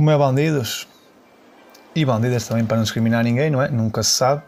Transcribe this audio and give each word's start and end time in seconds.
Como 0.00 0.10
é 0.10 0.16
bandidos 0.16 0.88
e 1.94 2.06
bandidas 2.06 2.48
também 2.48 2.64
para 2.64 2.78
não 2.78 2.84
discriminar 2.84 3.22
ninguém, 3.22 3.50
não 3.50 3.60
é? 3.60 3.68
Nunca 3.68 4.02
se 4.02 4.12
sabe. 4.12 4.40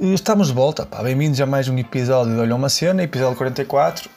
E 0.00 0.12
estamos 0.12 0.48
de 0.48 0.52
volta, 0.52 0.84
pá. 0.84 1.00
Bem-vindos 1.00 1.40
a 1.40 1.46
mais 1.46 1.68
um 1.68 1.78
episódio 1.78 2.34
de 2.34 2.40
Olha 2.40 2.56
uma 2.56 2.68
Cena, 2.68 3.04
episódio 3.04 3.36
44. 3.36 4.10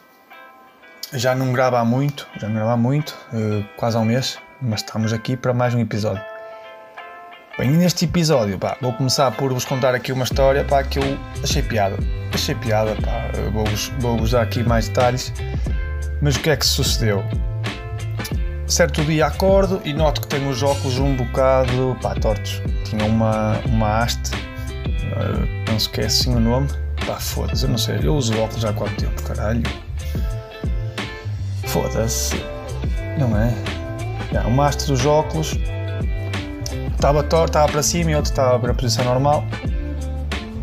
Já 1.14 1.36
não 1.36 1.54
grava 1.54 1.80
há 1.80 1.86
muito, 1.86 2.28
já 2.42 2.48
não 2.48 2.56
grava 2.56 2.72
há 2.72 2.76
muito, 2.76 3.16
eh, 3.32 3.64
quase 3.78 3.98
há 3.98 4.00
um 4.00 4.06
mês, 4.06 4.40
mas 4.60 4.80
estamos 4.80 5.14
aqui 5.14 5.38
para 5.38 5.54
mais 5.54 5.76
um 5.76 5.80
episódio. 5.80 6.24
Bem, 7.56 7.70
neste 7.70 8.06
episódio, 8.06 8.58
pá, 8.58 8.78
vou 8.82 8.94
começar 8.94 9.30
por 9.34 9.54
vos 9.54 9.64
contar 9.64 9.94
aqui 9.94 10.12
uma 10.12 10.24
história, 10.24 10.66
pá, 10.66 10.84
que 10.84 10.98
eu 10.98 11.04
achei 11.44 11.62
piada. 11.62 11.98
Achei 12.34 12.56
piada, 12.56 12.96
pá. 12.96 13.30
Vou-vos 13.54 13.90
vou 14.00 14.28
dar 14.28 14.42
aqui 14.42 14.64
mais 14.64 14.88
detalhes. 14.88 15.32
Mas 16.20 16.36
o 16.36 16.40
que 16.40 16.50
é 16.50 16.58
que 16.58 16.66
sucedeu? 16.66 17.24
Certo 18.70 19.04
dia 19.04 19.26
acordo 19.26 19.82
e 19.84 19.92
noto 19.94 20.22
que 20.22 20.28
tenho 20.28 20.48
os 20.48 20.62
óculos 20.62 21.00
um 21.00 21.16
bocado 21.16 21.98
pá, 22.04 22.14
tortos. 22.14 22.62
Tinha 22.84 23.04
uma, 23.04 23.58
uma 23.66 24.04
haste, 24.04 24.36
uh, 24.36 25.66
penso 25.66 25.90
que 25.90 26.02
é 26.02 26.06
assim 26.06 26.36
o 26.36 26.40
nome. 26.40 26.68
Pá, 27.08 27.16
foda-se, 27.16 27.64
eu 27.64 27.70
não 27.72 27.80
sei, 27.80 28.00
eu 28.04 28.16
uso 28.16 28.40
óculos 28.40 28.64
há 28.64 28.72
quanto 28.72 28.94
tempo, 28.94 29.24
caralho. 29.24 29.64
Foda-se, 31.66 32.36
não 33.18 33.36
é? 33.36 33.52
Uma 34.46 34.68
haste 34.68 34.86
dos 34.86 35.04
óculos 35.04 35.58
estava 36.92 37.24
torto, 37.24 37.48
estava 37.48 37.72
para 37.72 37.82
cima 37.82 38.12
e 38.12 38.16
outro 38.16 38.30
estava 38.30 38.60
para 38.60 38.72
a 38.72 38.76
posição 38.76 39.04
normal. 39.04 39.44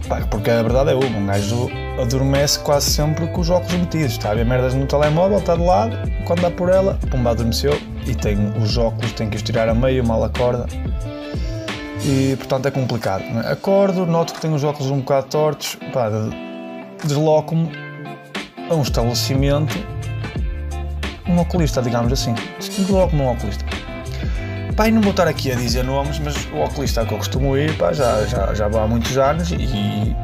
Pá, 0.08 0.20
porque 0.30 0.48
a 0.48 0.62
verdade 0.62 0.90
é 0.90 0.94
uma, 0.94 1.18
um 1.18 1.26
gajo 1.26 1.68
adormece 2.00 2.60
quase 2.60 2.88
sempre 2.88 3.26
com 3.26 3.40
os 3.40 3.50
óculos 3.50 3.74
metidos. 3.74 4.12
Está 4.12 4.30
a 4.30 4.34
ver 4.36 4.46
merdas 4.46 4.74
no 4.74 4.86
telemóvel, 4.86 5.38
está 5.38 5.56
de 5.56 5.64
lado, 5.64 5.96
quando 6.24 6.42
dá 6.42 6.52
por 6.52 6.68
ela, 6.68 6.96
pumba, 7.10 7.30
adormeceu 7.30 7.76
e 8.06 8.14
tem 8.14 8.52
os 8.62 8.76
óculos, 8.78 9.12
tem 9.12 9.28
que 9.28 9.36
os 9.36 9.42
tirar 9.42 9.68
a 9.68 9.74
meio, 9.74 10.04
mal 10.06 10.22
acorda. 10.24 10.66
E 12.04 12.36
portanto 12.36 12.66
é 12.66 12.70
complicado. 12.70 13.22
É? 13.22 13.52
Acordo, 13.52 14.06
noto 14.06 14.34
que 14.34 14.40
tenho 14.40 14.54
os 14.54 14.64
óculos 14.64 14.90
um 14.90 15.00
bocado 15.00 15.26
tortos, 15.28 15.76
pá, 15.92 16.08
desloco-me 17.02 17.70
a 18.70 18.74
um 18.74 18.82
estabelecimento, 18.82 19.76
um 21.28 21.38
oculista, 21.38 21.82
digamos 21.82 22.12
assim. 22.12 22.34
Desloco-me 22.60 23.22
a 23.22 23.24
um 23.24 23.32
oculista. 23.32 23.64
Pá, 24.76 24.88
e 24.88 24.92
não 24.92 25.00
vou 25.00 25.10
estar 25.10 25.26
aqui 25.26 25.50
a 25.50 25.54
dizer 25.54 25.82
nomes, 25.82 26.18
mas 26.18 26.36
o 26.52 26.62
oculista 26.62 27.04
que 27.04 27.12
eu 27.12 27.18
costumo 27.18 27.56
ir, 27.56 27.76
pá, 27.76 27.92
já, 27.92 28.24
já, 28.26 28.54
já 28.54 28.66
há 28.66 28.86
muitos 28.86 29.16
anos 29.16 29.50
e 29.50 30.14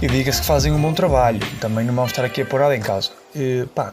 e 0.00 0.06
diga-se 0.08 0.40
que 0.40 0.46
fazem 0.46 0.72
um 0.72 0.80
bom 0.80 0.92
trabalho. 0.92 1.40
Também 1.60 1.84
não 1.84 1.94
vamos 1.94 2.12
estar 2.12 2.24
aqui 2.24 2.42
a 2.42 2.46
pôr 2.46 2.60
nada 2.60 2.76
em 2.76 2.80
casa. 2.80 3.10
E, 3.34 3.66
pá, 3.74 3.92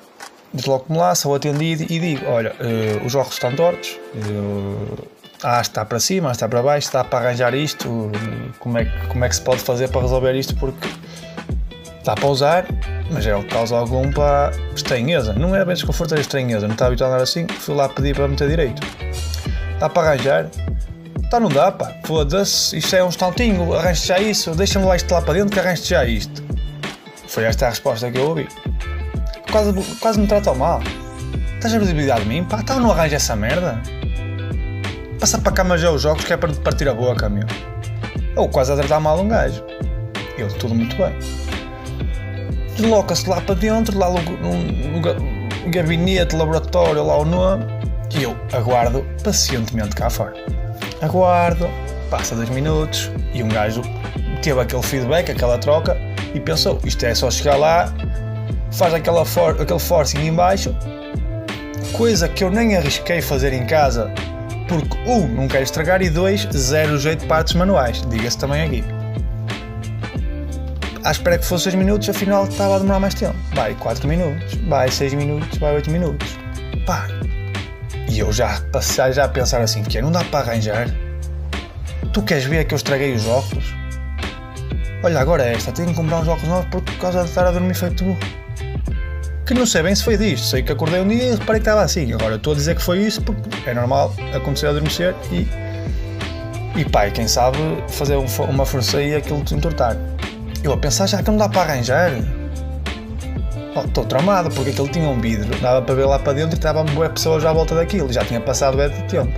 desloco-me 0.53 0.97
lá, 0.97 1.15
sou 1.15 1.35
atendido 1.35 1.83
e 1.83 1.99
digo: 1.99 2.25
olha, 2.27 2.51
uh, 2.51 3.05
os 3.05 3.15
óculos 3.15 3.35
estão 3.35 3.55
tortos, 3.55 3.99
uh, 4.15 5.07
ah, 5.43 5.61
está 5.61 5.83
para 5.83 5.99
cima, 5.99 6.31
está 6.31 6.47
para 6.47 6.61
baixo, 6.61 6.87
está 6.87 7.03
para 7.03 7.27
arranjar 7.27 7.53
isto, 7.53 7.89
uh, 7.89 8.11
como 8.59 8.77
é, 8.77 8.85
que, 8.85 9.07
como 9.07 9.25
é 9.25 9.29
que 9.29 9.35
se 9.35 9.41
pode 9.41 9.61
fazer 9.61 9.89
para 9.89 10.01
resolver 10.01 10.33
isto? 10.35 10.55
Porque 10.55 10.87
está 11.99 12.15
para 12.15 12.27
usar, 12.27 12.65
mas 13.11 13.25
é 13.25 13.35
o 13.35 13.43
que 13.43 13.49
causa 13.49 13.75
algum 13.75 14.11
para 14.11 14.51
estranheza. 14.75 15.33
Não 15.33 15.55
é 15.55 15.63
bem 15.63 15.73
desconforto, 15.73 16.15
é 16.15 16.19
estranheza. 16.19 16.67
Não 16.67 16.73
está 16.73 16.87
habituado 16.87 17.11
a 17.11 17.13
andar 17.15 17.23
assim, 17.23 17.47
fui 17.47 17.75
lá 17.75 17.87
pedir 17.89 18.15
para 18.15 18.27
meter 18.27 18.49
direito. 18.49 18.81
Está 19.73 19.89
para 19.89 20.09
arranjar, 20.09 20.49
Tá, 21.33 21.39
não 21.39 21.49
dá, 21.49 21.71
pá. 21.71 21.91
Foda-se, 22.05 22.77
isto 22.77 22.95
é 22.95 23.03
um 23.03 23.07
instantinho, 23.07 23.73
arranje 23.73 24.05
já 24.05 24.19
isso, 24.19 24.51
deixa-me 24.51 24.85
lá 24.85 24.95
isto 24.95 25.11
lá 25.11 25.19
para 25.19 25.33
dentro 25.33 25.49
que 25.49 25.59
arranje 25.59 25.83
já 25.83 26.05
isto. 26.05 26.43
Foi 27.27 27.43
esta 27.43 27.65
a 27.65 27.69
resposta 27.69 28.11
que 28.11 28.19
eu 28.19 28.29
ouvi. 28.29 28.47
Quase, 29.51 29.73
quase 29.99 30.19
me 30.19 30.27
tratam 30.27 30.55
mal. 30.55 30.81
Estás 31.55 31.73
a 31.73 31.79
visibilidade 31.79 32.23
de 32.23 32.29
mim? 32.29 32.43
Pá, 32.43 32.59
então 32.61 32.79
não 32.79 32.91
arranja 32.91 33.15
essa 33.15 33.35
merda? 33.35 33.81
Passa 35.19 35.37
para 35.37 35.51
cá 35.51 35.63
mas 35.63 35.81
já 35.81 35.89
os 35.91 36.01
jogos 36.01 36.25
que 36.25 36.33
é 36.33 36.37
para 36.37 36.53
partir 36.53 36.87
a 36.89 36.93
boca, 36.93 37.29
meu. 37.29 37.45
Ou 38.35 38.49
quase 38.49 38.71
a 38.71 38.75
tratar 38.75 38.99
mal 38.99 39.19
um 39.19 39.27
gajo. 39.27 39.63
Eu, 40.37 40.47
tudo 40.57 40.73
muito 40.73 40.95
bem. 40.97 41.13
Desloca-se 42.75 43.29
lá 43.29 43.39
para 43.39 43.55
dentro, 43.55 43.97
lá 43.97 44.09
no, 44.09 44.21
no, 44.21 44.99
no 44.99 45.71
gabinete, 45.71 46.35
laboratório, 46.35 47.03
lá 47.05 47.17
o 47.17 47.25
nome, 47.25 47.65
e 48.17 48.23
eu 48.23 48.35
aguardo 48.51 49.05
pacientemente 49.23 49.95
cá 49.95 50.09
fora 50.09 50.33
aguardo, 51.03 51.69
passa 52.09 52.33
dois 52.33 52.49
minutos 52.49 53.11
e 53.33 53.43
um 53.43 53.49
gajo 53.49 53.81
teve 54.41 54.59
aquele 54.59 54.81
feedback, 54.81 55.31
aquela 55.31 55.57
troca 55.57 55.97
e 56.33 56.39
pensou, 56.39 56.79
isto 56.85 57.05
é 57.05 57.13
só 57.13 57.29
chegar 57.29 57.57
lá, 57.57 57.93
faz 58.73 58.93
aquela 58.93 59.23
for, 59.25 59.61
aquele 59.61 59.79
forcing 59.79 60.19
em 60.19 60.33
baixo, 60.33 60.75
coisa 61.93 62.27
que 62.27 62.43
eu 62.43 62.49
nem 62.49 62.75
arrisquei 62.75 63.21
fazer 63.21 63.53
em 63.53 63.65
casa 63.65 64.11
porque 64.67 64.97
um, 65.09 65.27
não 65.27 65.47
quero 65.47 65.63
estragar 65.63 66.01
e 66.01 66.09
dois, 66.09 66.47
zero 66.51 66.97
jeito 66.97 67.21
de 67.21 67.27
partes 67.27 67.53
manuais, 67.53 68.01
diga-se 68.09 68.37
também 68.37 68.63
aqui. 68.63 68.83
À 71.03 71.11
espera 71.11 71.37
que 71.37 71.45
fosse 71.45 71.65
6 71.65 71.75
minutos, 71.75 72.07
afinal 72.09 72.45
estava 72.45 72.77
a 72.77 72.79
demorar 72.79 72.99
mais 72.99 73.13
tempo. 73.13 73.35
Vai 73.53 73.75
4 73.75 74.07
minutos, 74.07 74.55
vai 74.67 74.89
6 74.89 75.13
minutos, 75.15 75.57
vai 75.59 75.75
8 75.75 75.91
minutos. 75.91 76.39
Pá, 76.85 77.07
e 78.09 78.19
eu 78.19 78.31
já 78.31 78.61
passei 78.71 79.11
já 79.11 79.25
a 79.25 79.27
pensar 79.27 79.61
assim, 79.61 79.83
que 79.83 79.97
é, 79.97 80.01
não 80.01 80.11
dá 80.11 80.23
para 80.23 80.51
arranjar? 80.51 80.87
Tu 82.13 82.21
queres 82.21 82.45
ver 82.45 82.65
que 82.65 82.73
eu 82.73 82.77
estraguei 82.77 83.13
os 83.13 83.27
óculos? 83.27 83.75
Olha, 85.03 85.19
agora 85.19 85.43
é 85.43 85.53
esta, 85.53 85.73
tenho 85.73 85.89
que 85.89 85.95
comprar 85.95 86.19
uns 86.19 86.27
óculos 86.27 86.47
novos 86.47 86.69
por 86.69 86.81
causa 86.99 87.23
de 87.23 87.29
estar 87.29 87.45
a 87.45 87.51
dormir 87.51 87.73
feito 87.73 88.05
burro. 88.05 88.42
Que 89.45 89.53
não 89.53 89.65
sei 89.65 89.83
bem 89.83 89.93
se 89.93 90.03
foi 90.03 90.15
disto, 90.15 90.45
sei 90.45 90.63
que 90.63 90.71
acordei 90.71 91.01
um 91.01 91.07
dia 91.07 91.23
e 91.23 91.31
reparei 91.31 91.59
que 91.59 91.67
estava 91.67 91.81
assim. 91.81 92.13
Agora 92.13 92.35
estou 92.35 92.53
a 92.53 92.55
dizer 92.55 92.75
que 92.75 92.81
foi 92.81 92.99
isso 92.99 93.21
porque 93.21 93.69
é 93.69 93.73
normal 93.73 94.13
acontecer 94.33 94.67
a 94.67 94.69
adormecer 94.69 95.13
e. 95.31 95.47
E 96.79 96.85
pai, 96.85 97.11
quem 97.11 97.27
sabe 97.27 97.57
fazer 97.87 98.15
um, 98.15 98.25
uma 98.49 98.65
força 98.65 99.01
e 99.01 99.13
aquilo 99.13 99.43
te 99.43 99.53
entortar. 99.53 99.95
Eu 100.63 100.71
a 100.71 100.77
pensar 100.77 101.07
já 101.07 101.21
que 101.21 101.29
não 101.29 101.37
dá 101.37 101.49
para 101.49 101.73
arranjar. 101.73 102.11
Estou 103.85 104.03
oh, 104.03 104.07
tramado 104.07 104.49
porque 104.51 104.69
aquilo 104.69 104.87
tinha 104.87 105.07
um 105.09 105.19
vidro, 105.19 105.49
dava 105.59 105.81
para 105.81 105.95
ver 105.95 106.05
lá 106.05 106.19
para 106.19 106.33
dentro 106.33 106.55
e 106.55 106.57
estava 106.57 106.83
boa 106.83 107.09
pessoas 107.09 107.43
à 107.43 107.51
volta 107.51 107.73
daquilo, 107.75 108.11
já 108.13 108.23
tinha 108.23 108.39
passado 108.39 108.77
bem 108.77 108.87
de 108.87 109.03
tempo. 109.03 109.33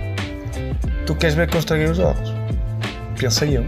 Tu 1.06 1.14
queres 1.14 1.34
ver 1.34 1.48
que 1.48 1.56
eu 1.56 1.58
estraguei 1.58 1.86
os 1.86 1.98
óculos? 1.98 2.34
Pensei 3.18 3.56
eu. 3.56 3.64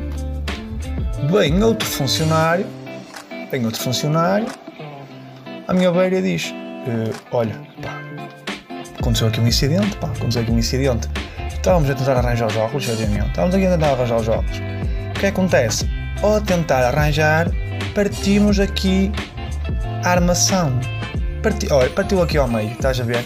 Bem, 1.33 1.63
outro 1.63 1.89
funcionário, 1.89 2.67
vem 3.51 3.65
outro 3.65 3.81
funcionário, 3.81 4.47
à 5.69 5.75
minha 5.75 5.93
beira 5.93 6.21
diz: 6.21 6.51
uh, 6.51 7.15
Olha, 7.31 7.55
pá, 7.83 8.01
aconteceu 8.99 9.29
aqui 9.29 9.41
um 9.41 9.47
incidente, 9.47 9.97
pá, 9.99 10.09
aconteceu 10.09 10.43
aqui 10.43 10.51
um 10.51 10.59
incidente. 10.59 11.09
Estávamos 11.53 11.91
a 11.91 11.95
tentar 11.95 12.17
arranjar 12.17 12.47
os 12.47 12.57
óculos, 12.57 12.87
seriamente, 12.87 13.29
estávamos 13.29 13.55
aqui 13.55 13.67
a 13.67 13.71
tentar 13.73 13.91
arranjar 13.93 14.17
os 14.17 14.29
óculos. 14.29 14.59
O 15.17 15.21
que 15.21 15.27
acontece? 15.27 15.89
Ao 16.23 16.41
tentar 16.41 16.85
arranjar, 16.85 17.49
partimos 17.95 18.59
aqui 18.59 19.13
a 20.05 20.11
armação. 20.11 20.73
Parti, 21.43 21.71
olha, 21.71 21.91
partiu 21.91 22.23
aqui 22.23 22.39
ao 22.39 22.49
meio, 22.49 22.73
estás 22.73 22.99
a 23.01 23.05
ver? 23.05 23.25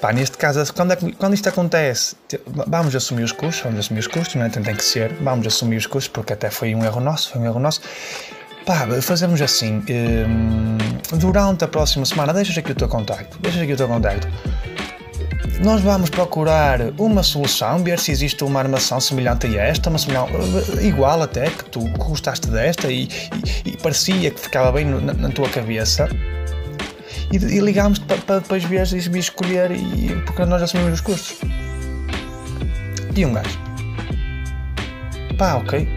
Pá, 0.00 0.12
neste 0.12 0.36
caso, 0.38 0.72
quando, 0.72 0.92
é, 0.92 0.96
quando 1.18 1.34
isto 1.34 1.48
acontece, 1.48 2.16
vamos 2.46 2.96
assumir 2.96 3.22
os 3.22 3.32
custos, 3.32 3.60
vamos 3.62 3.80
assumir 3.80 4.00
os 4.00 4.06
custos, 4.06 4.34
não 4.34 4.46
é? 4.46 4.48
Tem, 4.48 4.62
tem 4.62 4.74
que 4.74 4.84
ser, 4.84 5.12
vamos 5.20 5.46
assumir 5.46 5.76
os 5.76 5.86
custos, 5.86 6.08
porque 6.08 6.32
até 6.32 6.50
foi 6.50 6.74
um 6.74 6.82
erro 6.82 7.00
nosso, 7.00 7.32
foi 7.32 7.42
um 7.42 7.44
erro 7.44 7.60
nosso. 7.60 7.82
Pá, 8.70 8.86
fazemos 9.02 9.42
assim, 9.42 9.82
hum, 10.28 10.78
durante 11.18 11.64
a 11.64 11.66
próxima 11.66 12.06
semana, 12.06 12.32
deixas 12.32 12.56
aqui 12.56 12.70
o 12.70 12.74
teu 12.76 12.88
contacto, 12.88 13.36
deixas 13.40 13.62
aqui 13.62 13.72
o 13.72 13.76
teu 13.76 13.88
contacto. 13.88 14.28
Nós 15.64 15.80
vamos 15.80 16.08
procurar 16.08 16.78
uma 16.96 17.24
solução, 17.24 17.82
ver 17.82 17.98
se 17.98 18.12
existe 18.12 18.44
uma 18.44 18.60
armação 18.60 19.00
semelhante 19.00 19.48
a 19.48 19.60
esta, 19.64 19.90
uma 19.90 19.98
semelhante, 19.98 20.30
igual 20.82 21.20
até, 21.20 21.50
que 21.50 21.64
tu 21.64 21.80
gostaste 21.98 22.46
desta 22.46 22.92
e, 22.92 23.08
e, 23.64 23.70
e 23.70 23.76
parecia 23.76 24.30
que 24.30 24.38
ficava 24.38 24.70
bem 24.70 24.84
na, 24.84 25.14
na 25.14 25.30
tua 25.30 25.48
cabeça. 25.48 26.08
E, 27.32 27.38
e 27.38 27.58
ligámos 27.58 27.98
para 27.98 28.38
depois 28.38 28.62
ver 28.62 28.86
e 28.92 29.18
escolher 29.18 29.72
e, 29.72 30.14
porque 30.26 30.44
nós 30.44 30.62
assumimos 30.62 30.92
os 30.92 31.00
custos. 31.00 31.38
E 33.16 33.26
um 33.26 33.32
gajo. 33.32 33.58
Pá, 35.36 35.54
ok. 35.54 35.88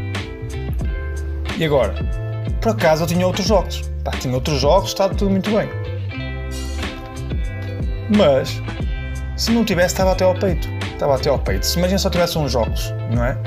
E 1.60 1.66
agora? 1.66 2.23
Por 2.63 2.71
acaso 2.71 3.04
eu 3.04 3.07
tinha 3.07 3.27
outros 3.27 3.45
jogos. 3.45 3.81
Pá, 4.06 4.12
tinha 4.12 4.33
outros 4.33 4.62
jogos, 4.62 4.88
estava 4.88 5.13
tudo 5.13 5.30
muito 5.30 5.51
bem. 5.51 5.69
Mas 8.15 8.62
se 9.36 9.51
não 9.51 9.65
tivesse, 9.65 9.94
estava 9.94 10.13
até 10.13 10.24
ao 10.24 10.33
peito. 10.33 10.69
Estava 10.94 11.15
até 11.15 11.30
ao 11.30 11.38
peito. 11.38 11.65
Se 11.65 11.77
imagina 11.77 12.00
só 12.00 12.10
tivesse 12.10 12.38
uns 12.38 12.54
jogos, 12.54 12.94
não 13.13 13.25
é? 13.25 13.38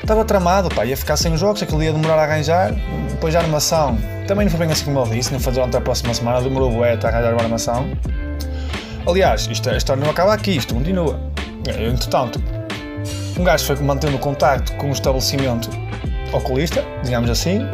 Estava 0.00 0.24
tramado, 0.24 0.68
pá, 0.72 0.86
ia 0.86 0.96
ficar 0.96 1.16
sem 1.16 1.32
os 1.32 1.40
jogos, 1.40 1.64
aquele 1.64 1.86
ia 1.86 1.92
demorar 1.92 2.14
a 2.14 2.22
arranjar, 2.22 2.72
depois 3.10 3.34
a 3.34 3.40
armação. 3.40 3.98
Também 4.28 4.44
não 4.44 4.50
foi 4.50 4.60
bem 4.60 4.70
assim 4.70 4.84
como 4.84 5.00
ele 5.00 5.16
disse, 5.16 5.32
não 5.32 5.40
foi 5.40 5.52
durante 5.52 5.76
a 5.76 5.80
próxima 5.80 6.14
semana, 6.14 6.40
demorou 6.40 6.72
o 6.72 6.84
a 6.84 6.90
arranjar 6.90 7.32
uma 7.32 7.42
armação. 7.42 7.90
Aliás, 9.04 9.48
isto, 9.50 9.68
a 9.68 9.76
história 9.76 10.00
não 10.00 10.12
acaba 10.12 10.32
aqui, 10.32 10.56
isto 10.56 10.74
continua. 10.74 11.18
Entretanto, 11.66 12.40
um 13.36 13.42
gajo 13.42 13.64
foi 13.64 13.74
mantendo 13.76 14.16
contacto 14.18 14.72
com 14.74 14.90
o 14.90 14.92
estabelecimento 14.92 15.68
oculista, 16.32 16.84
digamos 17.02 17.28
assim, 17.28 17.66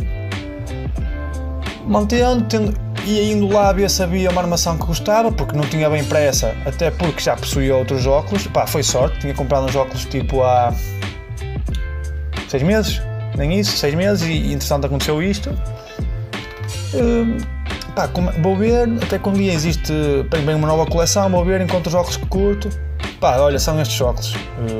mantendo, 1.86 2.44
tendo, 2.44 2.74
ia 3.04 3.32
indo 3.32 3.48
lá 3.48 3.72
ver 3.72 3.88
se 3.90 4.02
havia 4.02 4.30
uma 4.30 4.40
armação 4.40 4.76
que 4.76 4.86
gostava, 4.86 5.32
porque 5.32 5.56
não 5.56 5.64
tinha 5.64 5.88
bem 5.88 6.04
pressa, 6.04 6.54
até 6.64 6.90
porque 6.90 7.20
já 7.20 7.36
possuía 7.36 7.74
outros 7.76 8.06
óculos. 8.06 8.46
Pá, 8.46 8.66
foi 8.66 8.82
sorte, 8.82 9.18
tinha 9.20 9.34
comprado 9.34 9.66
uns 9.66 9.76
óculos 9.76 10.04
tipo 10.04 10.42
há 10.42 10.72
seis 12.48 12.62
meses, 12.62 13.02
nem 13.36 13.58
isso, 13.58 13.76
seis 13.76 13.94
meses, 13.94 14.26
e, 14.26 14.32
e 14.32 14.52
entretanto 14.52 14.86
aconteceu 14.86 15.22
isto. 15.22 15.50
Hum, 16.94 17.38
pá, 17.94 18.08
vou 18.42 18.56
ver, 18.56 18.88
até 19.02 19.18
que 19.18 19.28
um 19.28 19.32
dia 19.32 19.52
existe 19.52 19.92
bem 20.44 20.54
uma 20.54 20.66
nova 20.66 20.86
coleção, 20.86 21.28
vou 21.30 21.44
ver, 21.44 21.60
encontro 21.60 21.88
os 21.88 21.94
óculos 21.94 22.16
que 22.16 22.26
curto. 22.26 22.68
Pá, 23.20 23.36
olha, 23.36 23.58
são 23.58 23.78
estes 23.80 24.00
óculos. 24.00 24.34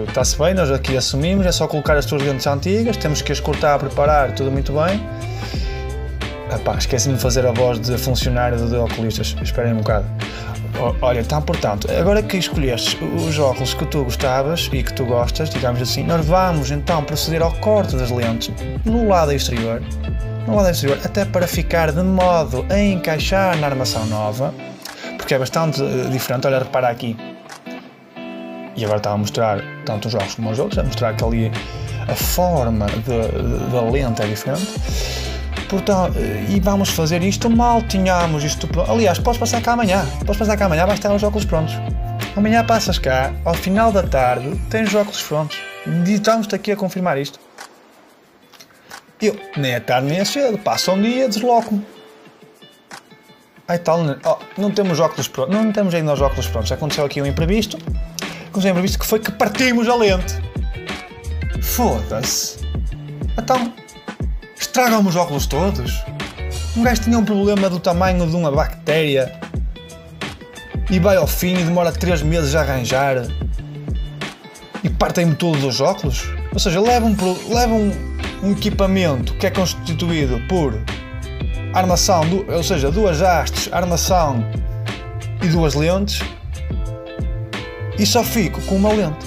Está-se 0.08 0.35
uh, 0.37 0.44
bem, 0.44 0.55
nós 0.55 0.70
aqui 0.70 0.97
assumimos, 0.97 1.44
é 1.44 1.52
só 1.52 1.69
colocar 1.69 1.97
as 1.99 2.06
tuas 2.06 2.23
lentes 2.23 2.47
antigas, 2.47 2.97
temos 2.97 3.20
que 3.20 3.31
as 3.32 3.38
cortar, 3.38 3.79
preparar, 3.79 4.35
tudo 4.35 4.50
muito 4.50 4.73
bem. 4.73 4.99
Epá, 6.52 6.76
esqueci-me 6.76 7.14
de 7.14 7.23
fazer 7.23 7.47
a 7.47 7.52
voz 7.52 7.79
de 7.79 7.97
funcionário 7.97 8.58
de 8.58 8.76
oculistas. 8.76 9.37
Esperem 9.43 9.73
um 9.73 9.79
bocado. 9.79 10.06
Olha, 11.02 11.20
então, 11.20 11.43
portanto, 11.43 11.88
agora 11.91 12.23
que 12.23 12.38
escolheste 12.38 12.97
os 13.05 13.38
óculos 13.38 13.75
que 13.75 13.85
tu 13.87 14.05
gostavas 14.05 14.70
e 14.73 14.82
que 14.82 14.93
tu 14.94 15.05
gostas, 15.05 15.50
digamos 15.50 15.82
assim, 15.82 16.05
nós 16.05 16.25
vamos 16.25 16.70
então 16.70 17.05
proceder 17.05 17.43
ao 17.43 17.52
corte 17.56 17.97
das 17.97 18.11
lentes 18.11 18.50
no 18.85 19.06
lado 19.06 19.32
exterior, 19.32 19.82
no 20.47 20.56
lado 20.56 20.70
exterior, 20.70 20.99
até 21.05 21.25
para 21.25 21.47
ficar 21.47 21.93
de 21.93 22.02
modo 22.02 22.64
a 22.70 22.79
encaixar 22.79 23.58
na 23.58 23.67
armação 23.67 24.06
nova, 24.06 24.55
porque 25.19 25.35
é 25.35 25.38
bastante 25.38 25.82
eh, 25.82 26.08
diferente. 26.11 26.47
Olha, 26.47 26.61
repara 26.61 26.88
aqui. 26.88 27.17
E 28.75 28.85
agora 28.85 28.99
está 28.99 29.11
a 29.11 29.19
mostrar 29.19 29.61
tanto 29.85 30.08
os 30.08 30.14
óculos 30.14 30.35
como 30.37 30.50
os 30.50 30.58
outros, 30.58 30.79
a 30.79 30.82
mostrar 30.82 31.14
que 31.14 31.23
ali 31.23 31.52
a 32.08 32.14
forma 32.14 32.87
da 32.87 33.81
lente 33.82 34.23
é 34.23 34.26
diferente. 34.26 35.30
Portanto, 35.71 36.19
e 36.49 36.59
vamos 36.59 36.89
fazer 36.89 37.23
isto 37.23 37.49
mal, 37.49 37.81
tínhamos 37.83 38.43
isto 38.43 38.67
pronto. 38.67 38.91
Aliás, 38.91 39.21
podes 39.21 39.39
passar 39.39 39.63
cá 39.63 39.75
amanhã. 39.75 40.05
Podes 40.27 40.37
passar 40.37 40.57
cá 40.57 40.67
amanhã, 40.67 40.85
vais 40.85 40.99
ter 40.99 41.09
os 41.09 41.23
óculos 41.23 41.45
prontos. 41.45 41.75
Amanhã 42.37 42.65
passas 42.67 42.99
cá, 42.99 43.33
ao 43.45 43.55
final 43.55 43.93
da 43.93 44.03
tarde, 44.03 44.61
tens 44.69 44.89
os 44.89 44.95
óculos 44.97 45.23
prontos. 45.23 45.59
E 45.87 46.13
estamos-te 46.13 46.57
aqui 46.57 46.73
a 46.73 46.77
confirmar 46.77 47.19
isto. 47.19 47.39
Eu, 49.23 49.39
nem 49.57 49.73
é 49.73 49.81
tarde 49.81 50.09
nem 50.09 50.19
é 50.19 50.25
cedo, 50.25 50.59
passa 50.59 50.91
um 50.91 51.01
dia, 51.01 51.29
desloco-me. 51.29 51.87
Ai 53.69 53.79
tal, 53.79 54.01
oh, 54.25 54.39
não 54.61 54.73
temos 54.73 54.99
óculos 54.99 55.29
prontos, 55.29 55.55
não 55.55 55.71
temos 55.71 55.95
ainda 55.95 56.13
os 56.13 56.21
óculos 56.21 56.49
prontos. 56.49 56.73
Aconteceu 56.73 57.05
aqui 57.05 57.23
um 57.23 57.27
imprevisto. 57.27 57.79
Aconteceu 58.49 58.71
um 58.71 58.73
imprevisto 58.73 58.99
que 58.99 59.07
foi 59.07 59.21
que 59.21 59.31
partimos 59.31 59.89
a 59.89 59.95
lente. 59.95 60.35
Foda-se. 61.63 62.59
Então, 63.39 63.73
Estragam-me 64.61 65.09
os 65.09 65.17
óculos 65.17 65.47
todos. 65.47 66.05
Um 66.77 66.83
gajo 66.83 67.03
tinha 67.03 67.19
um 67.19 67.25
problema 67.25 67.71
do 67.71 67.81
tamanho 67.81 68.29
de 68.29 68.37
uma 68.37 68.53
bactéria 68.53 69.41
e 70.91 70.99
vai 70.99 71.17
ao 71.17 71.27
fim 71.27 71.55
e 71.55 71.65
demora 71.65 71.91
3 71.91 72.23
meses 72.23 72.55
a 72.55 72.61
arranjar 72.61 73.27
e 74.85 74.91
partem-me 74.91 75.35
todos 75.35 75.65
os 75.65 75.81
óculos. 75.81 76.31
Ou 76.53 76.59
seja, 76.59 76.79
levam, 76.81 77.17
levam 77.49 77.91
um 78.43 78.53
equipamento 78.53 79.35
que 79.35 79.47
é 79.47 79.51
constituído 79.51 80.41
por 80.47 80.79
armação, 81.73 82.23
ou 82.47 82.62
seja, 82.62 82.91
duas 82.91 83.23
hastes, 83.23 83.73
armação 83.73 84.45
e 85.43 85.49
duas 85.49 85.75
lentes 85.75 86.21
e 87.99 88.05
só 88.05 88.23
fico 88.23 88.61
com 88.62 88.77
uma 88.77 88.93
lente. 88.93 89.27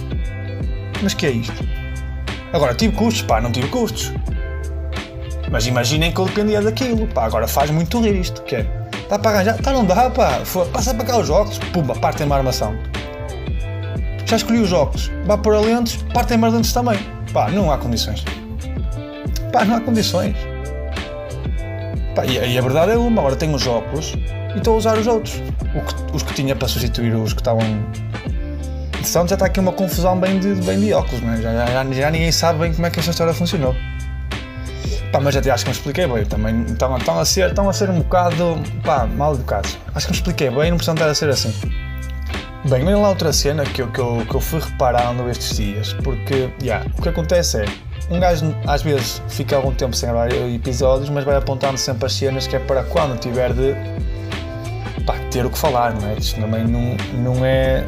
Mas 1.02 1.14
que 1.14 1.26
é 1.26 1.32
isto? 1.32 1.64
Agora 2.54 2.76
tive 2.76 2.96
custos? 2.96 3.24
Pá, 3.24 3.42
não 3.42 3.52
tive 3.52 3.68
custos. 3.68 4.14
Mas 5.52 5.68
imaginem 5.68 6.12
que 6.12 6.20
eu 6.20 6.26
dependia 6.26 6.62
daquilo, 6.62 7.08
pá, 7.08 7.26
agora 7.26 7.48
faz 7.48 7.70
muito 7.70 8.02
rir 8.02 8.16
isto, 8.16 8.42
que 8.44 8.56
é, 8.56 8.66
dá 9.10 9.20
para 9.20 9.32
arranjar? 9.32 9.58
Tá, 9.58 9.72
não 9.72 9.86
dá, 9.86 10.10
pá, 10.10 10.42
passa 10.72 10.94
para 10.94 11.06
cá 11.06 11.18
os 11.18 11.30
óculos, 11.30 11.60
pumba, 11.72 11.96
partem 11.96 12.26
uma 12.26 12.38
armação. 12.38 12.76
Já 14.26 14.38
escolhi 14.38 14.60
os 14.60 14.74
óculos, 14.74 15.12
vá 15.26 15.38
para 15.38 15.60
lentes, 15.60 16.04
partem 16.14 16.44
as 16.44 16.54
lentes 16.54 16.74
também. 16.74 16.98
Pá, 17.32 17.50
não 17.50 17.72
há 17.72 17.78
condições. 17.78 18.24
Pá, 19.52 19.64
não 19.66 19.76
há 19.76 19.82
condições. 19.82 20.36
Pá, 22.16 22.26
e, 22.26 22.54
e 22.54 22.58
a 22.58 22.62
verdade 22.62 22.94
é 22.94 22.98
uma, 22.98 23.22
agora 23.22 23.36
tenho 23.36 23.54
os 23.54 23.68
óculos 23.68 24.14
e 24.56 24.58
estou 24.58 24.76
a 24.76 24.78
usar 24.78 24.98
os 24.98 25.08
outros. 25.08 25.34
Que, 25.34 26.16
os 26.16 26.24
que 26.24 26.34
tinha 26.34 26.56
para 26.56 26.68
substituir 26.68 27.14
os 27.16 27.34
que 27.34 27.42
estavam. 27.42 27.64
Entretanto, 28.98 29.30
já 29.30 29.36
está 29.36 29.46
aqui 29.48 29.60
uma 29.60 29.74
confusão 29.74 30.18
bem 30.18 30.40
de, 30.40 30.56
bem 30.64 30.80
de 30.80 30.94
óculos, 30.94 31.22
né? 31.22 31.38
já, 31.42 31.66
já, 31.66 31.92
já 31.92 32.12
ninguém 32.12 32.32
sabe 32.32 32.60
bem 32.60 32.74
como 32.74 32.88
é 32.88 32.90
que 32.90 33.00
esta 33.00 33.12
história 33.12 33.34
funcionou. 33.34 33.76
Pá, 35.14 35.20
mas 35.20 35.36
até 35.36 35.52
acho 35.52 35.64
que 35.64 35.70
me 35.70 35.76
expliquei 35.76 36.08
bem 36.08 36.26
também. 36.26 36.64
Estão, 36.64 36.98
estão, 36.98 37.20
a, 37.20 37.24
ser, 37.24 37.50
estão 37.50 37.70
a 37.70 37.74
ser 37.74 37.88
um 37.88 38.00
bocado 38.00 38.60
pá, 38.84 39.06
mal 39.06 39.36
educados. 39.36 39.78
Acho 39.94 40.08
que 40.08 40.12
me 40.12 40.18
expliquei 40.18 40.50
bem, 40.50 40.72
não 40.72 40.78
precisam 40.78 40.96
estar 40.96 41.08
a 41.08 41.14
ser 41.14 41.30
assim. 41.30 41.54
Bem, 42.68 42.84
olha 42.84 42.98
lá 42.98 43.10
outra 43.10 43.32
cena 43.32 43.64
que 43.64 43.84
eu, 43.84 43.92
que, 43.92 44.00
eu, 44.00 44.26
que 44.28 44.34
eu 44.34 44.42
fui 44.42 44.60
reparando 44.60 45.30
estes 45.30 45.58
dias, 45.58 45.94
porque 46.04 46.50
yeah, 46.64 46.84
o 46.98 47.02
que 47.02 47.10
acontece 47.10 47.58
é 47.58 47.66
um 48.10 48.20
gajo 48.20 48.56
às 48.66 48.82
vezes 48.82 49.22
fica 49.30 49.56
algum 49.56 49.72
tempo 49.72 49.96
sem 49.96 50.10
gravar 50.10 50.34
episódios, 50.34 51.10
mas 51.12 51.24
vai 51.24 51.36
apontando 51.36 51.78
sempre 51.78 52.08
as 52.08 52.14
cenas 52.14 52.48
que 52.48 52.56
é 52.56 52.60
para 52.60 52.84
quando 52.84 53.20
tiver 53.20 53.54
de 53.54 53.76
pá, 55.06 55.14
ter 55.30 55.46
o 55.46 55.52
que 55.52 55.58
falar, 55.60 55.94
não 55.94 56.10
é? 56.10 56.16
Isto 56.16 56.42
também 56.42 56.64
não, 56.66 56.98
não 57.22 57.46
é 57.46 57.84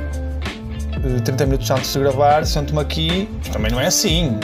30 1.24 1.42
eh, 1.42 1.45
minutos 1.48 1.71
antes 1.71 1.92
de 1.92 1.98
gravar, 1.98 2.45
sento-me 2.45 2.81
aqui, 2.81 3.28
também 3.51 3.71
não 3.71 3.80
é 3.80 3.88
assim. 3.88 4.38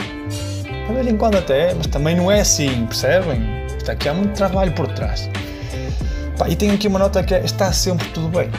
De 0.86 0.92
vez 0.94 1.06
em 1.06 1.16
quando 1.16 1.36
até, 1.36 1.74
mas 1.74 1.86
também 1.86 2.16
não 2.16 2.30
é 2.30 2.40
assim, 2.40 2.86
percebem? 2.86 3.40
Está 3.76 3.92
aqui 3.92 4.08
há 4.08 4.14
muito 4.14 4.34
trabalho 4.34 4.72
por 4.72 4.86
trás. 4.88 5.28
Pá, 6.38 6.48
e 6.48 6.56
tenho 6.56 6.74
aqui 6.74 6.88
uma 6.88 6.98
nota 6.98 7.22
que 7.22 7.34
é, 7.34 7.44
está 7.44 7.72
sempre 7.72 8.06
tudo 8.08 8.28
bem. 8.28 8.50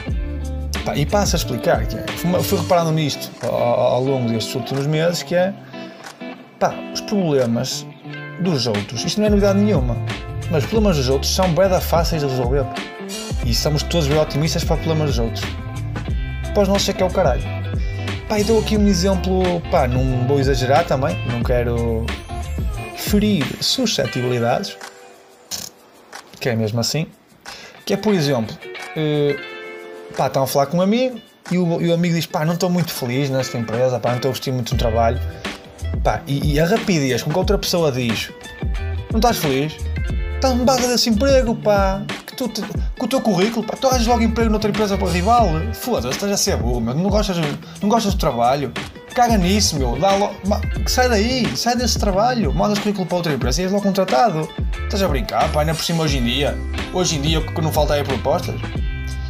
Pá, 0.84 0.96
e 0.96 1.06
passo 1.06 1.36
a 1.36 1.38
explicar, 1.38 1.86
que 1.86 1.96
é, 1.96 2.04
fui, 2.16 2.42
fui 2.42 2.58
reparando 2.58 2.92
nisto 2.92 3.30
ao, 3.42 3.54
ao, 3.54 4.04
longo 4.04 4.28
destes 4.28 4.54
últimos 4.54 4.86
meses, 4.86 5.22
que 5.22 5.34
é 5.34 5.52
pá, 6.58 6.74
os 6.92 7.00
problemas 7.02 7.86
dos 8.40 8.66
outros, 8.66 9.04
isto 9.04 9.20
não 9.20 9.26
é 9.26 9.30
novidade 9.30 9.58
nenhuma, 9.58 9.96
mas 10.50 10.64
os 10.64 10.70
problemas 10.70 10.96
dos 10.96 11.08
outros 11.08 11.34
são 11.34 11.52
bem 11.54 11.68
fáceis 11.80 12.22
de 12.22 12.28
resolver. 12.28 12.64
E 13.44 13.50
estamos 13.50 13.82
todos 13.82 14.08
bem 14.08 14.18
otimistas 14.18 14.64
para 14.64 14.74
os 14.74 14.80
problemas 14.80 15.10
dos 15.10 15.18
outros. 15.18 15.44
Os 16.56 16.68
nossos 16.68 16.88
é 16.88 16.92
que 16.92 17.02
é 17.02 17.06
o 17.06 17.10
caralho. 17.10 17.42
Pá, 18.28 18.38
e 18.38 18.44
dou 18.44 18.60
aqui 18.60 18.76
um 18.76 18.86
exemplo, 18.88 19.60
pá, 19.70 19.86
não 19.86 20.26
vou 20.26 20.38
exagerar 20.38 20.86
também, 20.86 21.16
não 21.30 21.42
quero 21.42 22.06
ferir 23.14 23.44
suscetibilidades, 23.60 24.76
que 26.40 26.48
é 26.48 26.56
mesmo 26.56 26.80
assim, 26.80 27.06
que 27.86 27.94
é, 27.94 27.96
por 27.96 28.12
exemplo, 28.12 28.56
uh, 28.96 30.14
pá, 30.16 30.26
estão 30.26 30.42
a 30.42 30.46
falar 30.48 30.66
com 30.66 30.78
um 30.78 30.82
amigo 30.82 31.20
e 31.48 31.56
o, 31.56 31.80
e 31.80 31.90
o 31.90 31.94
amigo 31.94 32.16
diz, 32.16 32.26
pá, 32.26 32.44
não 32.44 32.54
estou 32.54 32.68
muito 32.68 32.92
feliz 32.92 33.30
nesta 33.30 33.56
empresa, 33.56 34.00
pá, 34.00 34.08
não 34.08 34.16
estou 34.16 34.30
a 34.30 34.32
vestir 34.32 34.52
muito 34.52 34.72
no 34.72 34.78
trabalho, 34.78 35.20
pá, 36.02 36.22
e, 36.26 36.54
e, 36.54 36.58
a 36.58 36.66
rapidez 36.66 37.22
com 37.22 37.30
que 37.30 37.38
outra 37.38 37.56
pessoa 37.56 37.92
diz, 37.92 38.32
não 39.12 39.20
estás 39.20 39.36
feliz? 39.36 39.76
Está-me 40.34 40.64
barra 40.64 40.88
desse 40.88 41.08
emprego, 41.08 41.54
pá, 41.54 42.02
que 42.26 42.34
tu, 42.34 42.50
com 42.98 43.04
o 43.06 43.08
teu 43.08 43.20
currículo, 43.20 43.64
pá, 43.64 43.76
tu 43.76 43.86
arranjas 43.86 44.08
logo 44.08 44.24
emprego 44.24 44.50
noutra 44.50 44.70
empresa 44.70 44.98
para 44.98 45.08
rival, 45.08 45.46
foda-se, 45.72 46.16
estás 46.16 46.32
a 46.32 46.36
ser 46.36 46.56
burro, 46.56 46.80
meu, 46.80 46.94
não 46.94 47.08
gostas, 47.08 47.36
não 47.80 47.88
gostas 47.88 48.12
do 48.12 48.18
trabalho, 48.18 48.72
caga 49.14 49.38
nisso, 49.38 49.78
meu, 49.78 49.96
dá 49.96 50.14
logo, 50.16 50.34
sai 50.86 51.08
daí, 51.08 51.56
sai 51.56 51.76
desse 51.76 51.98
trabalho, 51.98 52.52
mandas 52.52 52.78
currículo 52.80 53.06
para 53.06 53.16
outra 53.16 53.32
empresa 53.32 53.62
e 53.62 53.64
és 53.64 53.72
logo 53.72 53.84
contratado. 53.84 54.48
Estás 54.82 55.02
a 55.02 55.08
brincar, 55.08 55.50
pá, 55.52 55.60
ainda 55.60 55.74
por 55.74 55.84
cima 55.84 56.02
hoje 56.02 56.18
em 56.18 56.24
dia, 56.24 56.58
hoje 56.92 57.16
em 57.16 57.22
dia 57.22 57.38
o 57.38 57.46
que 57.46 57.60
não 57.60 57.72
falta 57.72 57.96
é 57.96 58.02
propostas. 58.02 58.56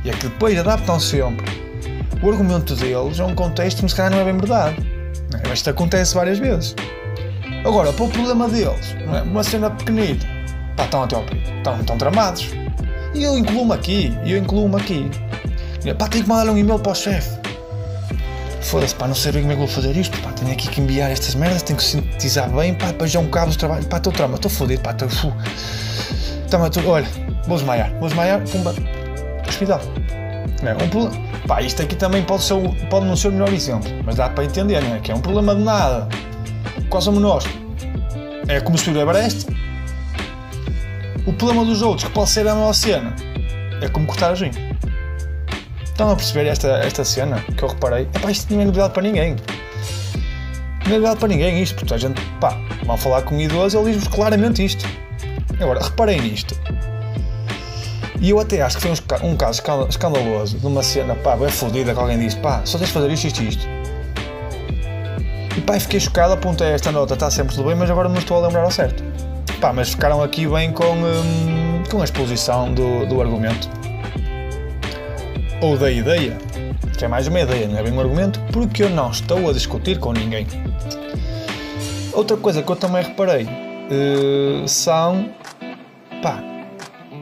E 0.05 0.11
é 0.11 0.13
que 0.13 0.29
depois 0.29 0.59
adaptam 0.59 0.99
sempre 0.99 1.45
o 2.23 2.31
argumento 2.31 2.75
deles 2.75 3.21
a 3.21 3.27
um 3.27 3.35
contexto 3.35 3.83
que 3.83 3.89
se 3.91 3.95
calhar 3.95 4.11
não 4.11 4.19
é 4.19 4.25
bem 4.25 4.37
verdade. 4.37 4.77
É? 5.35 5.49
Mas 5.49 5.59
isto 5.59 5.71
acontece 5.71 6.15
várias 6.15 6.39
vezes. 6.39 6.75
Agora, 7.65 7.93
para 7.93 8.05
o 8.05 8.09
problema 8.09 8.49
deles, 8.49 8.97
é? 9.15 9.23
uma 9.23 9.45
cena 9.45 9.71
pequenita, 9.71 10.27
pá, 10.77 10.85
estão 10.85 11.03
até 11.03 11.17
ao 11.17 11.23
peito, 11.23 11.51
estão, 11.53 11.81
estão 11.81 11.99
tramados. 11.99 12.49
E 13.15 13.23
eu 13.23 13.39
incluo-me 13.39 13.75
aqui, 13.75 14.17
e 14.25 14.33
eu 14.33 14.39
incluo-me 14.39 14.77
aqui. 14.77 15.11
Pá, 15.99 16.09
tenho 16.09 16.25
que 16.25 16.31
mandar 16.31 16.51
um 16.51 16.57
e-mail 16.57 16.79
para 16.79 16.93
o 16.93 16.95
chefe. 16.95 17.39
Foda-se, 18.65 18.95
pá, 18.95 19.07
não 19.07 19.15
sei 19.15 19.31
bem 19.31 19.43
como 19.43 19.53
é 19.53 19.57
que 19.57 19.61
vou 19.61 19.69
fazer 19.69 19.95
isto, 19.95 20.19
pá, 20.23 20.33
tenho 20.33 20.51
aqui 20.51 20.69
que 20.69 20.81
enviar 20.81 21.11
estas 21.11 21.35
merdas, 21.35 21.63
tenho 21.63 21.77
que 21.77 21.85
sintetizar 21.85 22.51
bem, 22.51 22.75
pá, 22.75 22.87
depois 22.87 23.11
já 23.11 23.21
um 23.21 23.29
cabo 23.29 23.51
de 23.51 23.59
trabalho, 23.59 23.85
pá, 23.87 23.99
estou 23.99 24.13
trama, 24.13 24.37
estou 24.37 24.51
fodido, 24.51 24.81
pá, 24.83 24.93
estou 24.93 25.09
fu. 25.09 25.33
Tama, 26.51 26.71
tô, 26.71 26.81
olha, 26.89 27.07
vou 27.47 27.59
desmaiar, 27.59 27.91
vou 27.99 28.09
desmaiar, 28.09 28.41
pumba, 28.49 28.75
hospital. 29.47 29.81
É, 30.63 30.73
um, 30.73 31.47
pá, 31.47 31.61
isto 31.61 31.83
aqui 31.83 31.95
também 31.95 32.23
pode, 32.23 32.43
ser, 32.43 32.55
pode 32.89 33.05
não 33.05 33.15
ser 33.15 33.29
o 33.29 33.33
melhor 33.33 33.53
exemplo, 33.53 33.91
mas 34.03 34.17
dá 34.17 34.31
para 34.31 34.45
entender, 34.45 34.83
não 34.83 34.97
é? 34.97 34.99
Que 34.99 35.13
é 35.13 35.15
um 35.15 35.21
problema 35.21 35.55
de 35.55 35.63
nada. 35.63 36.09
Qual 36.89 37.03
somos 37.03 37.21
nós? 37.21 37.45
É 38.49 38.61
como 38.61 38.79
subir 38.79 38.97
o 38.97 39.03
Everest. 39.03 39.47
O 41.27 41.33
problema 41.35 41.67
dos 41.67 41.83
outros, 41.83 42.09
que 42.09 42.15
pode 42.15 42.31
ser 42.31 42.49
a 42.49 42.55
maior 42.55 42.73
cena, 42.73 43.15
é 43.83 43.89
como 43.89 44.07
cortar 44.07 44.31
a 44.31 44.35
gente. 44.35 44.74
Estão 45.95 46.11
a 46.11 46.17
perceber 46.17 46.49
esta, 46.49 46.69
esta 46.79 47.05
cena 47.05 47.41
que 47.57 47.63
eu 47.63 47.69
reparei? 47.69 48.09
Epá, 48.13 48.29
isto 48.29 48.53
não 48.53 48.63
é 48.63 48.65
novidade 48.65 48.93
para 48.93 49.03
ninguém. 49.05 49.37
Não 50.87 50.87
é 50.87 50.95
novidade 50.95 51.21
para 51.21 51.29
ninguém 51.29 51.63
isto, 51.63 51.77
porque 51.77 51.95
a 51.95 51.97
gente, 51.97 52.21
pá, 52.41 52.59
vão 52.85 52.97
falar 52.97 53.23
com 53.23 53.37
um 53.37 53.41
idoso, 53.41 53.79
ele 53.79 53.93
diz-vos 53.93 54.09
claramente 54.09 54.65
isto. 54.65 54.85
Agora, 55.61 55.81
reparem 55.81 56.21
nisto. 56.21 56.59
E 58.21 58.31
eu 58.31 58.41
até 58.41 58.61
acho 58.61 58.79
que 58.79 58.89
foi 58.89 58.91
um, 58.91 59.31
um 59.31 59.37
caso 59.37 59.63
escandaloso 59.89 60.59
de 60.59 60.67
uma 60.67 60.83
cena, 60.83 61.15
pá, 61.15 61.37
bem 61.37 61.49
fodida, 61.49 61.95
que 61.95 62.01
alguém 62.01 62.19
disse, 62.19 62.39
pá, 62.39 62.61
só 62.65 62.77
tens 62.77 62.89
de 62.89 62.93
fazer 62.93 63.13
isto, 63.13 63.27
isto, 63.29 63.43
isto. 63.45 63.69
E 65.57 65.61
pá, 65.61 65.79
fiquei 65.79 66.01
chocado, 66.01 66.33
apontei 66.33 66.73
esta 66.73 66.91
nota, 66.91 67.15
está 67.15 67.31
sempre 67.31 67.55
tudo 67.55 67.69
bem, 67.69 67.77
mas 67.77 67.89
agora 67.89 68.09
não 68.09 68.19
estou 68.19 68.43
a 68.43 68.49
lembrar 68.49 68.65
ao 68.65 68.71
certo. 68.73 69.05
Pá, 69.61 69.73
mas 69.73 69.91
ficaram 69.91 70.21
aqui 70.25 70.45
bem 70.49 70.73
com, 70.73 70.93
hum, 70.93 71.85
com 71.89 72.01
a 72.01 72.05
exposição 72.05 72.75
do, 72.75 73.07
do 73.07 73.21
argumento. 73.21 73.84
Ou 75.65 75.79
da 75.79 75.91
ideia, 75.91 76.37
que 76.99 77.07
é 77.07 77.09
mais 77.09 77.27
uma 77.27 77.41
ideia, 77.41 77.67
não 77.67 77.79
é 77.79 77.83
bem 77.83 77.91
um 77.91 77.99
argumento, 77.99 78.39
porque 78.53 78.83
eu 78.83 78.91
não 78.91 79.11
estou 79.11 79.49
a 79.49 79.53
discutir 79.55 79.99
com 79.99 80.13
ninguém. 80.13 80.47
Outra 82.13 82.37
coisa 82.37 82.63
que 82.63 82.71
eu 82.71 82.77
também 82.77 83.03
reparei 83.03 83.45
uh, 83.45 84.69
são 84.69 85.31
pá, 86.23 86.39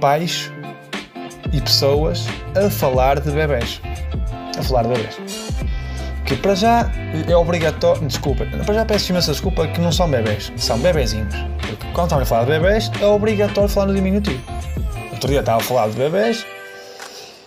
pais 0.01 0.51
e 1.53 1.61
pessoas 1.61 2.27
a 2.57 2.69
falar 2.69 3.21
de 3.21 3.31
bebés. 3.31 3.81
A 4.59 4.63
falar 4.65 4.83
de 4.83 4.89
bebés. 4.89 5.17
Que 6.27 6.35
para 6.35 6.57
já 6.57 6.91
é 7.29 7.37
obrigatório. 7.37 8.05
Desculpa, 8.09 8.45
para 8.45 8.75
já 8.75 8.85
peço 8.85 9.13
imensa 9.13 9.31
desculpa 9.31 9.69
que 9.69 9.81
não 9.81 9.93
são 9.93 10.11
bebés, 10.11 10.53
são 10.57 10.81
bebezinhos. 10.81 11.33
Porque 11.61 11.87
quando 11.93 12.07
estamos 12.07 12.23
a 12.25 12.27
falar 12.27 12.45
de 12.47 12.51
bebés 12.51 12.91
é 13.01 13.07
obrigatório 13.07 13.69
falar 13.69 13.87
no 13.87 13.95
diminutivo. 13.95 14.43
Outro 15.13 15.29
dia 15.29 15.39
estava 15.39 15.59
a 15.59 15.65
falar 15.65 15.89
de 15.91 15.95
bebés 15.95 16.45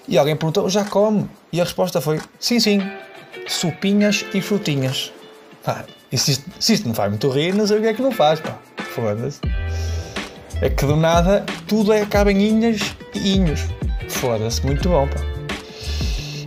e 0.07 0.17
alguém 0.17 0.35
perguntou: 0.35 0.69
já 0.69 0.83
come? 0.83 1.29
E 1.51 1.59
a 1.59 1.63
resposta 1.63 2.01
foi: 2.01 2.19
sim, 2.39 2.59
sim, 2.59 2.81
sopinhas 3.47 4.25
e 4.33 4.41
frutinhas. 4.41 5.11
Pá, 5.63 5.85
e 6.11 6.17
se 6.17 6.31
isto, 6.31 6.49
se 6.59 6.73
isto 6.73 6.87
não 6.87 6.95
faz 6.95 7.09
muito 7.09 7.29
rir, 7.29 7.53
não 7.53 7.65
sei 7.65 7.79
o 7.79 7.81
que 7.81 7.87
é 7.87 7.93
que 7.93 8.01
não 8.01 8.11
faz, 8.11 8.39
pá. 8.39 8.57
Foda-se. 8.93 9.39
É 10.61 10.69
que 10.69 10.85
do 10.85 10.95
nada 10.95 11.45
tudo 11.67 11.91
é 11.91 12.01
acaba 12.01 12.31
em 12.31 12.49
inhas 12.49 12.79
e 13.13 13.35
inhos. 13.35 13.61
Foda-se, 14.07 14.65
muito 14.65 14.87
bom, 14.87 15.07
pá. 15.07 15.19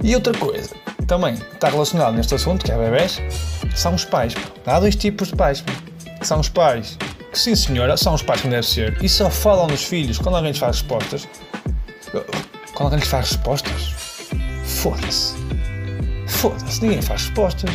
E 0.03 0.15
outra 0.15 0.33
coisa, 0.39 0.71
também 1.07 1.35
está 1.35 1.69
relacionado 1.69 2.15
neste 2.15 2.35
assunto, 2.35 2.65
que 2.65 2.71
é 2.71 2.77
bebés, 2.77 3.21
são 3.75 3.95
os 3.95 4.05
pais, 4.05 4.35
pá. 4.35 4.77
Há 4.77 4.81
dois 4.81 4.95
tipos 4.95 5.29
de 5.29 5.37
pais, 5.37 5.61
pá. 5.61 5.73
São 6.23 6.41
os 6.41 6.49
pais 6.49 6.97
que, 7.31 7.39
sim 7.39 7.55
senhora, 7.55 7.97
são 7.97 8.15
os 8.15 8.23
pais 8.23 8.41
que 8.41 8.49
deve 8.49 8.67
ser, 8.67 8.97
e 9.03 9.09
só 9.09 9.29
falam 9.29 9.67
nos 9.67 9.85
filhos 9.85 10.19
quando 10.19 10.37
alguém 10.37 10.53
lhes 10.53 10.59
faz 10.59 10.81
respostas. 10.81 11.29
Quando 12.79 12.93
alguém 12.93 13.01
lhes 13.01 13.09
faz 13.09 13.31
respostas? 13.31 13.93
Foda-se. 14.63 15.35
Foda-se, 16.29 16.81
ninguém 16.81 17.03
faz 17.03 17.23
respostas. 17.23 17.71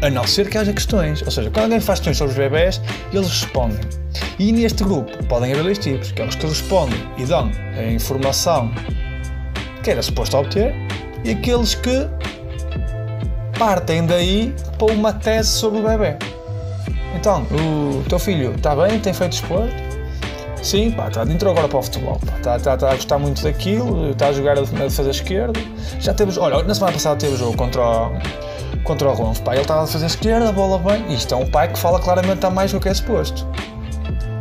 A 0.00 0.08
não 0.08 0.26
ser 0.26 0.48
que 0.48 0.56
haja 0.56 0.72
questões. 0.72 1.20
Ou 1.20 1.30
seja, 1.30 1.50
quando 1.50 1.64
alguém 1.64 1.80
faz 1.80 1.98
questões 1.98 2.16
sobre 2.16 2.32
os 2.32 2.38
bebés, 2.38 2.80
eles 3.12 3.28
respondem. 3.28 3.78
E 4.38 4.52
neste 4.52 4.84
grupo 4.84 5.22
podem 5.26 5.52
haver 5.52 5.64
dois 5.64 5.76
tipos, 5.76 6.12
que 6.12 6.22
é 6.22 6.26
que 6.26 6.46
respondem 6.46 6.98
e 7.18 7.26
dão 7.26 7.50
a 7.76 7.82
informação 7.92 8.72
que 9.82 9.90
era 9.90 10.00
suposto 10.00 10.38
obter, 10.38 10.74
e 11.22 11.32
aqueles 11.32 11.74
que 11.74 12.08
partem 13.58 14.06
daí 14.06 14.54
para 14.78 14.94
uma 14.94 15.12
tese 15.12 15.50
sobre 15.50 15.80
o 15.80 15.82
bebê. 15.82 16.16
Então, 17.14 17.42
o 17.52 18.02
teu 18.08 18.18
filho 18.18 18.54
está 18.54 18.74
bem, 18.74 18.98
tem 18.98 19.12
feito 19.12 19.34
esporte? 19.34 19.89
Sim, 20.62 20.90
pá, 20.90 21.08
está 21.08 21.22
entrou 21.22 21.52
agora 21.52 21.68
para 21.68 21.78
o 21.78 21.82
futebol. 21.82 22.18
Está, 22.36 22.56
está, 22.56 22.74
está 22.74 22.90
a 22.90 22.94
gostar 22.94 23.18
muito 23.18 23.42
daquilo, 23.42 24.10
está 24.10 24.28
a 24.28 24.32
jogar 24.32 24.58
a 24.58 24.62
defesa 24.62 25.10
esquerda. 25.10 25.58
Já 25.98 26.12
teve, 26.12 26.38
olha, 26.38 26.62
na 26.62 26.74
semana 26.74 26.92
passada 26.92 27.16
teve 27.16 27.36
jogo 27.36 27.56
contra 27.56 27.80
o, 27.80 28.12
contra 28.84 29.08
o 29.08 29.14
Ronf. 29.14 29.40
Pá, 29.40 29.52
ele 29.52 29.62
estava 29.62 29.84
a 29.84 29.86
fazer 29.86 30.06
esquerda, 30.06 30.50
a 30.50 30.52
bola 30.52 30.78
bem. 30.78 31.12
Isto 31.12 31.34
é 31.34 31.36
um 31.36 31.50
pai 31.50 31.68
que 31.72 31.78
fala 31.78 31.98
claramente 31.98 32.44
a 32.44 32.50
mais 32.50 32.72
do 32.72 32.80
que 32.80 32.88
é 32.88 32.94
suposto. 32.94 33.46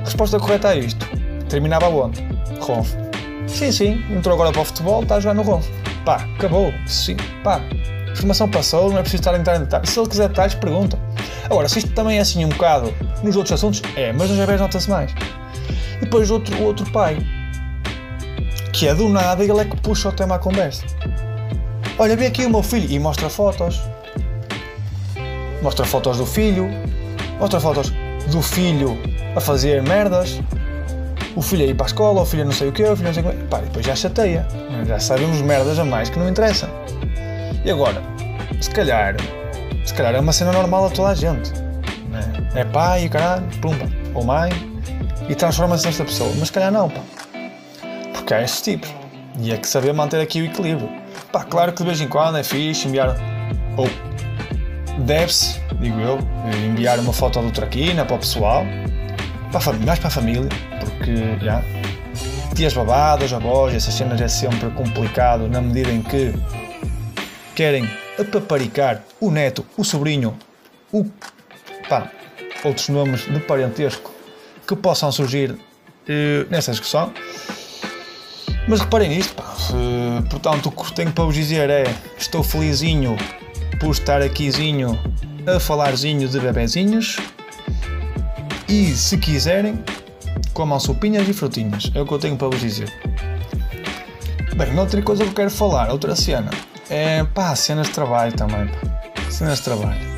Resposta 0.04 0.40
correta 0.40 0.70
a 0.70 0.76
isto. 0.76 1.08
Terminava 1.48 1.88
onde? 1.88 2.22
Ronf. 2.60 2.94
Sim, 3.48 3.72
sim, 3.72 4.04
entrou 4.12 4.36
agora 4.36 4.52
para 4.52 4.62
o 4.62 4.66
futebol, 4.66 5.02
está 5.02 5.16
a 5.16 5.20
jogar 5.20 5.34
no 5.34 5.42
Ronf. 5.42 5.68
Pá, 6.06 6.28
acabou. 6.38 6.74
Sim, 6.86 7.16
pá. 7.44 7.62
Informação 8.12 8.50
passou, 8.50 8.90
não 8.90 8.98
é 8.98 9.02
preciso 9.02 9.22
estar 9.22 9.34
a 9.34 9.38
entrar 9.38 9.56
em 9.56 9.62
detalhes. 9.62 9.90
Se 9.90 10.00
ele 10.00 10.10
quiser 10.10 10.28
detalhes, 10.28 10.54
pergunta. 10.56 11.00
Agora, 11.46 11.70
se 11.70 11.80
isto 11.80 11.92
também 11.92 12.18
é 12.18 12.22
assim 12.22 12.44
um 12.44 12.50
bocado 12.50 12.94
nos 13.24 13.36
outros 13.36 13.54
assuntos, 13.54 13.82
é, 13.96 14.12
mas 14.12 14.30
nos 14.30 14.38
bebés 14.38 14.60
nota-se 14.60 14.90
mais. 14.90 15.14
E 16.02 16.06
depois 16.06 16.32
outro, 16.32 16.56
o 16.58 16.64
outro 16.64 16.90
pai, 16.92 17.18
que 18.72 18.88
é 18.88 18.96
do 18.96 19.10
nada, 19.10 19.44
ele 19.44 19.60
é 19.60 19.66
que 19.66 19.76
puxa 19.78 20.10
o 20.10 20.12
tema 20.12 20.36
à 20.36 20.40
conversa. 20.40 20.86
Olha, 21.98 22.16
vê 22.16 22.28
aqui 22.28 22.46
o 22.46 22.50
meu 22.50 22.64
filho 22.64 22.90
e 22.90 22.98
mostra 22.98 23.30
fotos. 23.30 23.82
Mostra 25.62 25.86
fotos 25.86 26.18
do 26.18 26.26
filho, 26.26 26.70
mostra 27.40 27.60
fotos 27.60 27.92
do 28.32 28.42
filho 28.42 28.98
a 29.36 29.42
fazer 29.42 29.84
merdas, 29.84 30.40
o 31.36 31.42
filho 31.42 31.64
a 31.64 31.68
ir 31.68 31.76
para 31.76 31.86
a 31.86 31.88
escola, 31.88 32.22
o 32.22 32.26
filho 32.26 32.46
não 32.46 32.52
sei 32.54 32.70
o 32.70 32.72
quê, 32.72 32.84
o 32.84 32.96
filho 32.96 33.08
não 33.08 33.14
sei 33.14 33.24
o 33.24 33.30
quê. 33.30 33.38
Pá, 33.50 33.60
depois 33.60 33.86
já 33.86 33.96
chateia. 33.96 34.48
Já 34.88 35.00
sabemos 35.00 35.42
merdas 35.42 35.78
a 35.78 35.84
mais 35.84 36.10
que 36.10 36.18
não 36.18 36.30
interessam. 36.30 36.70
E 37.66 37.70
agora, 37.70 38.02
se 38.62 38.70
calhar, 38.72 39.16
se 39.86 39.94
calhar 39.94 40.16
é 40.16 40.20
uma 40.20 40.32
cena 40.32 40.54
normal 40.54 40.86
a 40.86 40.90
toda 40.90 41.10
a 41.10 41.16
gente. 41.16 41.52
Né? 42.10 42.22
É 42.56 42.64
pai 42.64 43.06
e 43.06 43.10
caralho, 43.10 43.46
pumba, 43.62 43.86
ou 44.14 44.24
mãe, 44.24 44.52
e 45.30 45.36
transforma-se 45.36 45.86
nesta 45.86 46.04
pessoa. 46.04 46.34
Mas 46.38 46.50
calhar 46.50 46.72
não, 46.72 46.90
pá. 46.90 47.02
Porque 48.14 48.34
há 48.34 48.42
estes 48.42 48.62
tipos. 48.62 48.90
E 49.40 49.52
é 49.52 49.58
que 49.58 49.68
saber 49.68 49.94
manter 49.94 50.20
aqui 50.20 50.42
o 50.42 50.46
equilíbrio. 50.46 50.90
Pá, 51.32 51.44
claro 51.44 51.72
que 51.72 51.78
de 51.78 51.86
vez 51.86 52.02
em 52.02 52.08
quando 52.08 52.38
é 52.38 52.44
fixe 52.44 52.88
enviar. 52.88 53.16
Ou 53.78 53.88
deve-se, 55.06 55.60
digo 55.80 56.00
eu, 56.02 56.20
enviar 56.68 57.00
uma 57.00 57.14
foto 57.14 57.40
do 57.42 57.52
Traquina 57.52 58.04
para 58.04 58.16
o 58.16 58.20
pessoal, 58.20 58.66
para 59.52 59.72
a 59.72 59.74
mais 59.86 60.00
para 60.00 60.08
a 60.08 60.12
família, 60.12 60.50
porque 60.80 61.46
já. 61.46 61.64
Tias 62.56 62.74
babadas, 62.74 63.32
avós, 63.32 63.74
essas 63.74 63.94
cenas 63.94 64.20
é 64.20 64.28
sempre 64.28 64.70
complicado 64.72 65.48
na 65.48 65.62
medida 65.62 65.92
em 65.92 66.02
que 66.02 66.34
querem 67.56 67.90
apaparicar 68.20 69.02
o 69.22 69.32
neto, 69.32 69.66
o 69.78 69.84
sobrinho, 69.86 70.38
o. 70.92 71.06
pá, 71.88 72.12
outros 72.66 72.90
nomes 72.90 73.22
de 73.22 73.40
parentesco 73.40 74.19
que 74.70 74.76
possam 74.76 75.12
surgir 75.12 75.56
eh, 76.08 76.46
nessa 76.48 76.70
discussão. 76.72 77.12
Mas 78.68 78.82
reparem 78.82 79.10
nisto, 79.10 79.34
pá. 79.34 79.56
Eh, 79.74 80.22
portanto, 80.30 80.68
o 80.68 80.72
que 80.72 80.94
tenho 80.94 81.12
para 81.12 81.24
vos 81.24 81.34
dizer 81.34 81.72
é: 81.72 81.84
estou 82.20 82.44
felizinho 82.44 83.18
por 83.80 83.90
estar 83.90 84.22
aquizinho 84.22 85.00
a 85.48 85.60
falarzinho 85.60 86.28
de 86.30 86.40
bebezinhos. 86.40 87.18
E 88.68 88.96
se 88.96 89.18
quiserem, 89.18 89.84
comam 90.54 90.80
sopinhas 90.80 91.28
e 91.28 91.34
frutinhas. 91.34 91.92
É 91.96 92.02
o 92.02 92.06
que 92.06 92.14
eu 92.14 92.20
tenho 92.20 92.38
para 92.38 92.50
vos 92.50 92.60
dizer. 92.60 92.94
Bem, 94.56 94.78
outra 94.78 95.02
coisa 95.02 95.24
que 95.24 95.30
eu 95.32 95.34
quero 95.34 95.50
falar, 95.50 95.90
outra 95.90 96.16
cena. 96.16 96.52
É 96.92 97.24
pá, 97.24 97.56
cenas 97.56 97.88
de 97.88 97.94
trabalho 97.94 98.34
também. 98.34 98.68
Pá. 98.68 99.32
Cenas 99.32 99.58
de 99.58 99.64
trabalho. 99.64 100.09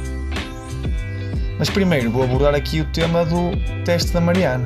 Mas 1.62 1.70
primeiro 1.70 2.10
vou 2.10 2.24
abordar 2.24 2.56
aqui 2.56 2.82
o 2.82 2.86
tema 2.86 3.24
do 3.24 3.51
teste 3.86 4.12
da 4.12 4.20
Mariana. 4.20 4.65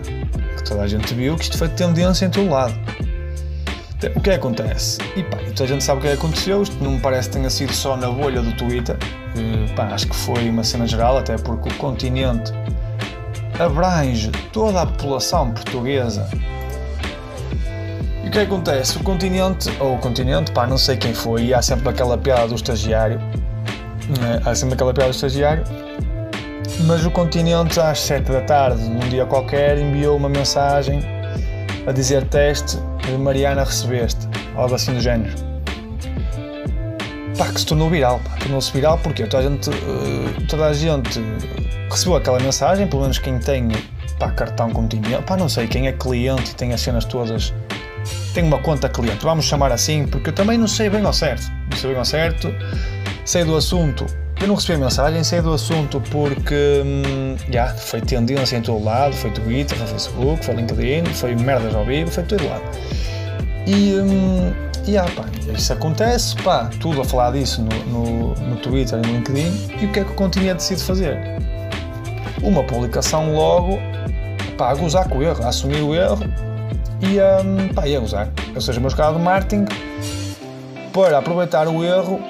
Que 0.55 0.63
toda 0.63 0.81
a 0.81 0.87
gente 0.87 1.13
viu 1.13 1.35
que 1.35 1.43
isto 1.43 1.57
foi 1.57 1.67
tendência 1.67 2.25
em 2.25 2.29
todo 2.29 2.49
lado. 2.49 2.73
O 4.15 4.21
que 4.21 4.29
é 4.29 4.31
que 4.31 4.39
acontece? 4.39 4.99
E 5.13 5.21
pá, 5.21 5.35
toda 5.53 5.65
a 5.65 5.67
gente 5.67 5.83
sabe 5.83 5.99
o 5.99 6.01
que 6.01 6.07
é 6.07 6.11
que 6.11 6.17
aconteceu, 6.19 6.63
isto 6.63 6.81
não 6.81 6.91
me 6.91 6.99
parece 7.01 7.27
que 7.27 7.35
tenha 7.35 7.49
sido 7.49 7.73
só 7.73 7.97
na 7.97 8.09
bolha 8.09 8.41
do 8.41 8.53
Twitter, 8.53 8.95
uh, 8.95 9.75
pá, 9.75 9.87
acho 9.87 10.07
que 10.07 10.15
foi 10.15 10.47
uma 10.47 10.63
cena 10.63 10.87
geral, 10.87 11.17
até 11.17 11.37
porque 11.37 11.67
o 11.67 11.73
continente 11.73 12.53
abrange 13.59 14.31
toda 14.53 14.83
a 14.83 14.85
população 14.85 15.51
portuguesa. 15.51 16.29
E 18.23 18.29
o 18.29 18.31
que 18.31 18.39
é 18.39 18.45
que 18.45 18.53
acontece? 18.53 18.95
O 18.95 19.03
continente, 19.03 19.69
ou 19.81 19.95
o 19.95 19.97
continente, 19.97 20.49
pá, 20.53 20.65
não 20.65 20.77
sei 20.77 20.95
quem 20.95 21.13
foi, 21.13 21.47
e 21.47 21.53
há 21.53 21.61
sempre 21.61 21.89
aquela 21.89 22.17
piada 22.17 22.47
do 22.47 22.55
estagiário, 22.55 23.19
né? 24.17 24.41
há 24.45 24.55
sempre 24.55 24.75
aquela 24.75 24.93
piada 24.93 25.11
do 25.11 25.15
estagiário, 25.15 25.65
mas 26.81 27.05
o 27.05 27.11
continente 27.11 27.79
às 27.79 27.99
7 28.01 28.31
da 28.31 28.41
tarde, 28.41 28.83
num 28.83 29.07
dia 29.09 29.25
qualquer, 29.25 29.77
enviou 29.77 30.17
uma 30.17 30.29
mensagem 30.29 30.99
a 31.87 31.91
dizer 31.91 32.25
teste 32.25 32.77
Mariana 33.19 33.63
recebeste, 33.63 34.27
algo 34.55 34.75
assim 34.75 34.93
do 34.93 34.99
género. 34.99 35.33
Pá, 37.37 37.47
que 37.51 37.59
se 37.59 37.65
tornou 37.65 37.89
viral, 37.89 38.19
tornou-se 38.39 38.71
viral 38.71 38.97
porque 38.97 39.25
toda 39.25 39.45
a 39.45 39.49
gente, 39.49 39.69
uh, 39.69 40.47
toda 40.47 40.65
a 40.67 40.73
gente 40.73 41.21
recebeu 41.89 42.15
aquela 42.15 42.39
mensagem, 42.39 42.87
pelo 42.87 43.03
menos 43.03 43.19
quem 43.19 43.37
tem 43.39 43.69
pá, 44.17 44.31
cartão 44.31 44.69
continente, 44.71 45.21
pá, 45.23 45.37
não 45.37 45.49
sei, 45.49 45.67
quem 45.67 45.87
é 45.87 45.91
cliente 45.91 46.51
e 46.51 46.55
tem 46.55 46.73
as 46.73 46.81
cenas 46.81 47.05
todas, 47.05 47.53
tem 48.33 48.43
uma 48.43 48.59
conta 48.59 48.89
cliente, 48.89 49.23
vamos 49.23 49.45
chamar 49.45 49.71
assim, 49.71 50.07
porque 50.07 50.29
eu 50.29 50.33
também 50.33 50.57
não 50.57 50.67
sei 50.67 50.89
bem 50.89 51.05
ao 51.05 51.13
certo, 51.13 51.51
não 51.69 51.77
sei 51.77 51.89
bem 51.89 51.99
ao 51.99 52.05
certo, 52.05 52.53
sei 53.25 53.43
do 53.43 53.55
assunto, 53.55 54.05
eu 54.45 54.49
não 54.49 54.55
recebi 54.55 54.75
a 54.75 54.85
mensagem, 54.85 55.23
sei 55.23 55.41
do 55.41 55.53
assunto 55.53 55.99
porque 56.11 56.83
hum, 56.85 57.35
já 57.51 57.69
foi 57.69 57.99
tendência 57.99 58.55
em 58.55 58.61
todo 58.61 58.83
lado, 58.83 59.15
foi 59.15 59.31
Twitter, 59.31 59.75
foi 59.75 59.87
Facebook, 59.87 60.45
foi 60.45 60.53
LinkedIn, 60.53 61.05
foi 61.15 61.35
merdas 61.35 61.73
ao 61.73 61.83
vivo, 61.83 62.11
foi 62.11 62.23
todo 62.23 62.47
lado. 62.47 62.61
E, 63.65 63.95
hum, 63.95 64.53
e 64.85 64.97
ah, 64.99 65.05
pá, 65.15 65.25
isso 65.51 65.73
acontece, 65.73 66.35
pá, 66.43 66.69
tudo 66.79 67.01
a 67.01 67.03
falar 67.03 67.31
disso 67.31 67.63
no, 67.63 67.85
no, 67.85 68.35
no 68.35 68.55
Twitter 68.57 68.99
e 68.99 69.07
no 69.07 69.13
LinkedIn, 69.15 69.81
e 69.81 69.85
o 69.87 69.91
que 69.91 70.01
é 70.01 70.03
que 70.03 70.11
o 70.11 70.15
Continente 70.15 70.57
decide 70.57 70.83
fazer? 70.83 71.17
Uma 72.43 72.63
publicação 72.63 73.33
logo, 73.33 73.79
pá, 74.59 74.69
a 74.69 74.75
gozar 74.75 75.09
com 75.09 75.17
o 75.17 75.23
erro, 75.23 75.43
a 75.43 75.47
assumir 75.47 75.81
o 75.81 75.95
erro, 75.95 76.19
e, 77.01 77.17
um, 77.19 77.73
pá, 77.73 77.87
e 77.87 77.95
a 77.95 77.99
usar. 77.99 78.29
Ou 78.53 78.61
seja, 78.61 78.79
uma 78.79 78.89
escala 78.89 79.17
de 79.17 79.23
marketing 79.23 79.65
para 80.93 81.17
aproveitar 81.17 81.67
o 81.67 81.83
erro 81.83 82.21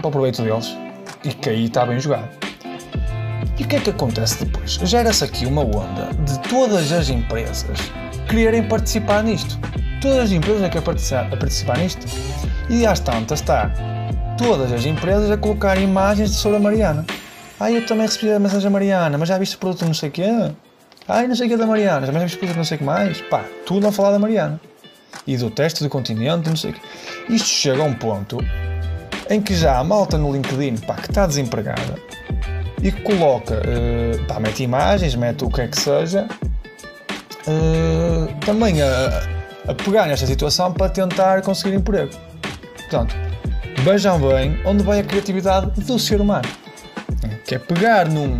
para 0.00 0.08
o 0.08 0.10
proveito 0.10 0.42
deles. 0.42 0.76
E 1.24 1.34
que 1.34 1.50
aí 1.50 1.66
está 1.66 1.84
bem 1.84 2.00
jogado. 2.00 2.28
E 3.58 3.62
o 3.62 3.68
que 3.68 3.76
é 3.76 3.80
que 3.80 3.90
acontece 3.90 4.44
depois? 4.44 4.72
Gera-se 4.82 5.22
aqui 5.22 5.44
uma 5.44 5.62
onda 5.62 6.14
de 6.24 6.38
todas 6.48 6.90
as 6.92 7.10
empresas 7.10 7.78
quererem 8.28 8.62
participar 8.62 9.22
nisto. 9.22 9.58
Todas 10.00 10.18
as 10.18 10.32
empresas 10.32 10.66
querem 10.68 10.82
participar, 10.82 11.26
a 11.26 11.36
participar 11.36 11.78
nisto. 11.78 12.06
E 12.70 12.86
às 12.86 13.00
tantas 13.00 13.40
está 13.40 13.70
todas 14.38 14.72
as 14.72 14.86
empresas 14.86 15.30
a 15.30 15.36
colocar 15.36 15.78
imagens 15.78 16.30
sobre 16.30 16.56
a 16.56 16.60
Mariana. 16.60 17.04
Ah, 17.58 17.70
eu 17.70 17.84
também 17.84 18.06
recebi 18.06 18.32
a 18.32 18.38
mensagem 18.38 18.64
da 18.64 18.70
Mariana, 18.70 19.18
mas 19.18 19.28
já 19.28 19.36
viste 19.36 19.56
o 19.56 19.58
produto 19.58 19.84
não 19.84 19.92
sei 19.92 20.08
o 20.08 20.12
quê? 20.12 20.50
Ai, 21.06 21.28
não 21.28 21.34
sei 21.36 21.44
o 21.44 21.48
que 21.48 21.54
é 21.54 21.58
da 21.58 21.66
Mariana, 21.66 22.06
já 22.06 22.12
viste 22.20 22.36
o 22.36 22.38
produto 22.38 22.56
não 22.56 22.64
sei 22.64 22.76
o 22.76 22.78
que 22.78 22.84
mais? 22.84 23.20
Pá, 23.20 23.44
tudo 23.66 23.86
a 23.86 23.92
falar 23.92 24.12
da 24.12 24.18
Mariana. 24.18 24.58
E 25.26 25.36
do 25.36 25.50
teste 25.50 25.82
do 25.82 25.90
continente, 25.90 26.48
não 26.48 26.56
sei 26.56 26.70
o 26.70 26.74
quê. 26.74 26.80
Isto 27.28 27.48
chega 27.48 27.82
a 27.82 27.84
um 27.84 27.92
ponto 27.92 28.38
em 29.30 29.40
que 29.40 29.54
já 29.54 29.78
a 29.78 29.84
malta 29.84 30.18
no 30.18 30.32
LinkedIn, 30.32 30.76
pá, 30.78 30.94
que 30.96 31.08
está 31.08 31.24
desempregada, 31.24 31.94
e 32.82 32.90
que 32.90 33.00
coloca, 33.02 33.54
uh, 33.54 34.24
pá, 34.26 34.40
mete 34.40 34.64
imagens, 34.64 35.14
mete 35.14 35.44
o 35.44 35.48
que 35.48 35.60
é 35.60 35.68
que 35.68 35.80
seja, 35.80 36.26
uh, 37.46 38.40
também 38.44 38.82
a, 38.82 39.22
a 39.68 39.74
pegar 39.74 40.06
nesta 40.06 40.26
situação 40.26 40.72
para 40.72 40.88
tentar 40.88 41.42
conseguir 41.42 41.76
emprego. 41.76 42.10
Portanto, 42.76 43.14
vejam 43.84 44.18
bem 44.18 44.60
onde 44.64 44.82
vai 44.82 44.98
a 44.98 45.04
criatividade 45.04 45.70
do 45.80 45.98
ser 45.98 46.20
humano. 46.20 46.48
Que 47.46 47.54
é 47.54 47.58
pegar 47.58 48.08
num, 48.08 48.38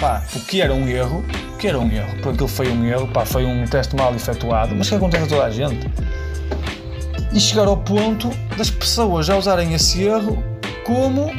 pá, 0.00 0.22
o 0.34 0.40
que 0.40 0.60
era 0.60 0.74
um 0.74 0.88
erro, 0.88 1.24
que 1.58 1.68
era 1.68 1.78
um 1.78 1.90
erro, 1.90 2.10
porque 2.14 2.30
aquilo 2.30 2.48
foi 2.48 2.68
um 2.68 2.84
erro, 2.84 3.08
pá, 3.08 3.24
foi 3.24 3.44
um 3.44 3.64
teste 3.66 3.94
mal 3.94 4.14
efetuado, 4.14 4.74
mas 4.74 4.88
que 4.88 4.94
acontece 4.94 5.24
a 5.24 5.26
toda 5.28 5.44
a 5.44 5.50
gente. 5.50 5.88
E 7.32 7.40
chegar 7.40 7.66
ao 7.66 7.76
ponto 7.76 8.30
das 8.56 8.70
pessoas 8.70 9.26
já 9.26 9.36
usarem 9.36 9.74
esse 9.74 10.02
erro 10.02 10.42
como 10.84 11.30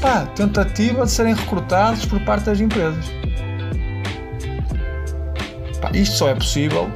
pá, 0.00 0.26
tentativa 0.36 1.04
de 1.04 1.10
serem 1.10 1.34
recrutados 1.34 2.06
por 2.06 2.20
parte 2.20 2.44
das 2.44 2.60
empresas. 2.60 3.04
Pá, 5.80 5.90
isto 5.92 6.16
só 6.16 6.28
é 6.28 6.34
possível, 6.34 6.88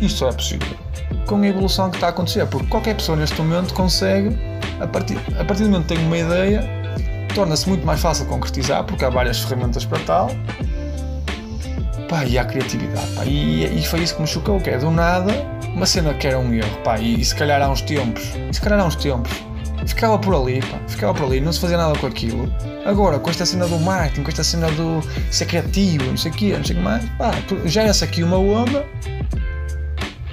isto 0.00 0.18
só 0.18 0.28
é 0.30 0.32
possível 0.32 0.82
com 1.26 1.36
a 1.36 1.46
evolução 1.46 1.88
que 1.88 1.96
está 1.96 2.08
a 2.08 2.10
acontecer, 2.10 2.46
porque 2.46 2.66
qualquer 2.66 2.94
pessoa 2.94 3.16
neste 3.16 3.40
momento 3.40 3.72
consegue, 3.74 4.36
a 4.80 4.86
partir, 4.86 5.18
a 5.38 5.44
partir 5.44 5.62
do 5.62 5.70
momento 5.70 5.88
que 5.88 5.94
tem 5.94 6.04
uma 6.04 6.18
ideia, 6.18 6.62
torna-se 7.34 7.68
muito 7.68 7.86
mais 7.86 8.00
fácil 8.00 8.26
concretizar, 8.26 8.84
porque 8.84 9.04
há 9.04 9.10
várias 9.10 9.40
ferramentas 9.40 9.84
para 9.84 9.98
tal. 10.00 10.30
Pá, 12.08 12.24
e 12.26 12.38
há 12.38 12.44
criatividade. 12.44 13.06
Pá, 13.14 13.24
e, 13.24 13.64
e, 13.64 13.82
foi 13.86 14.00
isso 14.00 14.14
que 14.16 14.20
me 14.20 14.28
chocou, 14.28 14.60
que 14.60 14.68
é 14.68 14.78
do 14.78 14.90
nada 14.90 15.32
uma 15.74 15.86
cena 15.86 16.14
que 16.14 16.26
era 16.26 16.38
um 16.38 16.52
erro. 16.52 16.76
Pá, 16.84 16.98
e, 16.98 17.20
e 17.20 17.24
se 17.24 17.34
calhar 17.34 17.60
há 17.60 17.68
uns 17.68 17.82
tempos, 17.82 18.22
se 18.52 18.60
calhar 18.60 18.80
há 18.80 18.84
uns 18.84 18.96
tempos, 18.96 19.30
ficava 19.86 20.18
por 20.18 20.34
ali, 20.34 20.60
pá, 20.60 20.78
ficava 20.88 21.14
por 21.14 21.26
ali, 21.26 21.40
não 21.40 21.52
se 21.52 21.60
fazia 21.60 21.76
nada 21.76 21.98
com 21.98 22.06
aquilo. 22.06 22.52
Agora, 22.84 23.18
com 23.18 23.30
esta 23.30 23.46
cena 23.46 23.66
do 23.66 23.78
marketing, 23.78 24.22
com 24.22 24.28
esta 24.28 24.44
cena 24.44 24.70
do 24.72 25.02
ser 25.30 25.46
criativo, 25.46 26.04
não 26.04 26.16
sei 26.16 26.30
o 26.30 26.34
quê, 26.34 26.54
não 26.56 26.64
sei 26.64 26.76
o 26.76 26.78
que 26.78 26.84
mais, 26.84 27.04
pá, 27.10 27.32
gera-se 27.64 28.04
aqui 28.04 28.22
uma 28.22 28.36
onda 28.38 28.84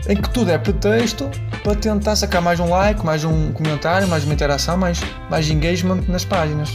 em 0.07 0.15
que 0.15 0.29
tudo 0.31 0.49
é 0.49 0.57
pretexto 0.57 1.29
para 1.63 1.75
tentar 1.75 2.15
sacar 2.15 2.41
mais 2.41 2.59
um 2.59 2.69
like, 2.69 3.05
mais 3.05 3.23
um 3.23 3.51
comentário, 3.51 4.07
mais 4.07 4.23
uma 4.23 4.33
interação, 4.33 4.75
mais, 4.75 4.99
mais 5.29 5.49
engagement 5.49 6.01
nas 6.07 6.25
páginas. 6.25 6.71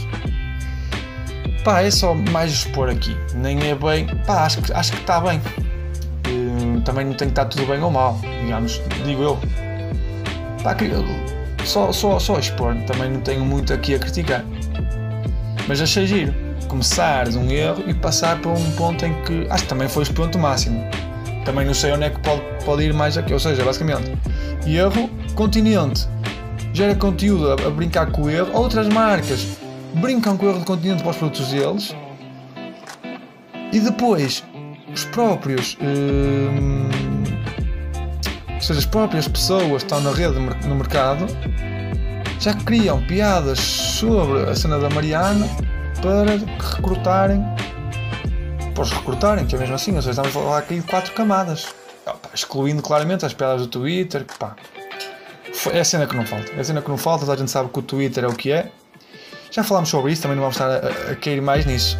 Pá, 1.65 1.81
é 1.81 1.91
só 1.91 2.13
mais 2.13 2.51
expor 2.51 2.89
aqui. 2.89 3.17
Nem 3.33 3.59
é 3.69 3.75
bem. 3.75 4.07
Pá, 4.25 4.45
acho 4.45 4.61
que, 4.61 4.71
acho 4.71 4.91
que 4.91 4.99
está 4.99 5.19
bem. 5.19 5.41
Também 6.85 7.03
não 7.03 7.13
tem 7.13 7.27
que 7.27 7.31
estar 7.33 7.45
tudo 7.45 7.65
bem 7.65 7.81
ou 7.81 7.91
mal, 7.91 8.17
digamos, 8.41 8.81
digo 9.03 9.21
eu. 9.21 9.37
Pá, 10.63 10.75
só, 11.65 11.91
só, 11.91 12.19
só 12.19 12.39
expor, 12.39 12.75
também 12.87 13.11
não 13.11 13.19
tenho 13.19 13.43
muito 13.43 13.73
aqui 13.73 13.95
a 13.95 13.99
criticar. 13.99 14.45
Mas 15.67 15.81
achei 15.81 16.07
giro. 16.07 16.33
Começar 16.69 17.27
de 17.27 17.37
um 17.37 17.49
erro 17.49 17.83
e 17.87 17.93
passar 17.93 18.39
para 18.39 18.51
um 18.51 18.71
ponto 18.71 19.05
em 19.05 19.13
que. 19.23 19.47
Acho 19.49 19.63
que 19.63 19.69
também 19.69 19.89
foi 19.89 20.03
o 20.03 20.13
ponto 20.13 20.39
máximo 20.39 20.83
também 21.45 21.63
não 21.63 21.75
sei 21.75 21.91
onde 21.91 22.05
é 22.05 22.09
que 22.09 22.19
pode, 22.21 22.41
pode 22.65 22.83
ir 22.83 22.93
mais 22.93 23.17
aqui. 23.17 23.31
Ou 23.31 23.39
seja, 23.39 23.63
basicamente, 23.63 24.11
erro, 24.65 25.07
continente 25.35 26.07
gera 26.75 26.93
conteúdo 26.93 27.51
a, 27.51 27.53
a 27.53 27.69
brincar 27.69 28.11
com 28.11 28.23
o 28.23 28.29
erro. 28.29 28.49
Outras 28.53 28.89
marcas 28.89 29.47
brincam 29.93 30.35
com 30.35 30.45
o 30.45 30.49
erro 30.49 30.59
de 30.59 30.65
continente 30.65 31.01
para 31.01 31.11
os 31.11 31.17
produtos 31.17 31.47
deles. 31.47 31.95
E 33.71 33.79
depois, 33.79 34.43
os 34.95 35.05
próprios. 35.05 35.77
Hum, 35.81 36.89
ou 38.53 38.61
seja, 38.61 38.79
as 38.79 38.85
próprias 38.85 39.27
pessoas 39.27 39.83
que 39.83 39.93
estão 39.93 40.01
na 40.01 40.11
rede 40.11 40.39
no 40.39 40.75
mercado 40.75 41.27
já 42.39 42.53
criam 42.53 43.01
piadas 43.05 43.59
sobre 43.59 44.49
a 44.49 44.55
cena 44.55 44.79
da 44.79 44.89
Mariana 44.89 45.47
para 46.01 46.31
recrutarem 46.75 47.43
para 48.73 48.83
os 48.83 48.91
recrutarem, 48.91 49.45
que 49.45 49.55
é 49.55 49.57
mesmo 49.57 49.73
assim, 49.73 49.95
ou 49.95 50.01
seja, 50.01 50.11
estamos 50.11 50.29
a 50.29 50.33
falar 50.33 50.57
aqui 50.57 50.75
de 50.75 50.81
quatro 50.81 51.13
camadas, 51.13 51.73
Opa, 52.05 52.29
excluindo 52.33 52.81
claramente 52.81 53.25
as 53.25 53.33
piadas 53.33 53.61
do 53.61 53.67
Twitter, 53.67 54.25
pá, 54.37 54.55
é 55.71 55.79
a 55.79 55.85
cena 55.85 56.05
que 56.05 56.15
não 56.15 56.25
falta, 56.25 56.51
é 56.51 56.59
a 56.59 56.63
cena 56.63 56.81
que 56.81 56.89
não 56.89 56.97
falta, 56.97 57.31
a 57.31 57.35
gente 57.37 57.49
sabe 57.49 57.69
que 57.69 57.79
o 57.79 57.81
Twitter 57.81 58.25
é 58.25 58.27
o 58.27 58.35
que 58.35 58.51
é. 58.51 58.69
Já 59.49 59.63
falámos 59.63 59.89
sobre 59.89 60.11
isso, 60.11 60.21
também 60.21 60.35
não 60.35 60.43
vamos 60.43 60.57
estar 60.57 60.69
a, 60.69 61.11
a 61.11 61.15
cair 61.15 61.41
mais 61.41 61.65
nisso. 61.65 61.97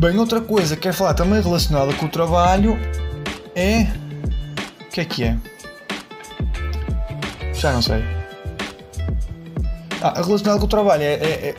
Bem, 0.00 0.18
outra 0.18 0.40
coisa 0.40 0.76
que 0.76 0.82
quero 0.82 0.96
falar 0.96 1.12
também 1.12 1.42
relacionada 1.42 1.92
com 1.92 2.06
o 2.06 2.08
trabalho 2.08 2.78
é. 3.54 3.82
O 4.80 4.90
que 4.90 5.00
é 5.02 5.04
que 5.04 5.24
é? 5.24 5.36
Já 7.52 7.72
não 7.72 7.82
sei. 7.82 8.02
Ah, 10.00 10.14
relacionado 10.22 10.58
com 10.58 10.64
o 10.64 10.68
trabalho 10.68 11.02
é, 11.02 11.12
é, 11.12 11.48
é 11.50 11.54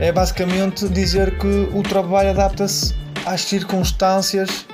é 0.00 0.10
basicamente 0.10 0.88
dizer 0.88 1.36
que 1.38 1.68
o 1.72 1.82
trabalho 1.82 2.30
adapta-se 2.30 2.94
às 3.26 3.42
circunstâncias 3.42 4.66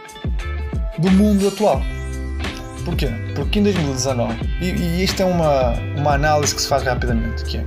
do 0.97 1.11
mundo 1.11 1.49
atual. 1.49 1.83
Porquê? 2.85 3.09
Porque 3.35 3.59
em 3.59 3.65
2019, 3.65 4.39
e, 4.61 4.71
e 4.71 5.05
isto 5.05 5.21
é 5.23 5.27
uma, 5.27 5.73
uma 5.97 6.15
análise 6.15 6.55
que 6.55 6.63
se 6.63 6.69
faz 6.69 6.83
rapidamente, 6.85 7.45
que 7.45 7.59
é 7.59 7.61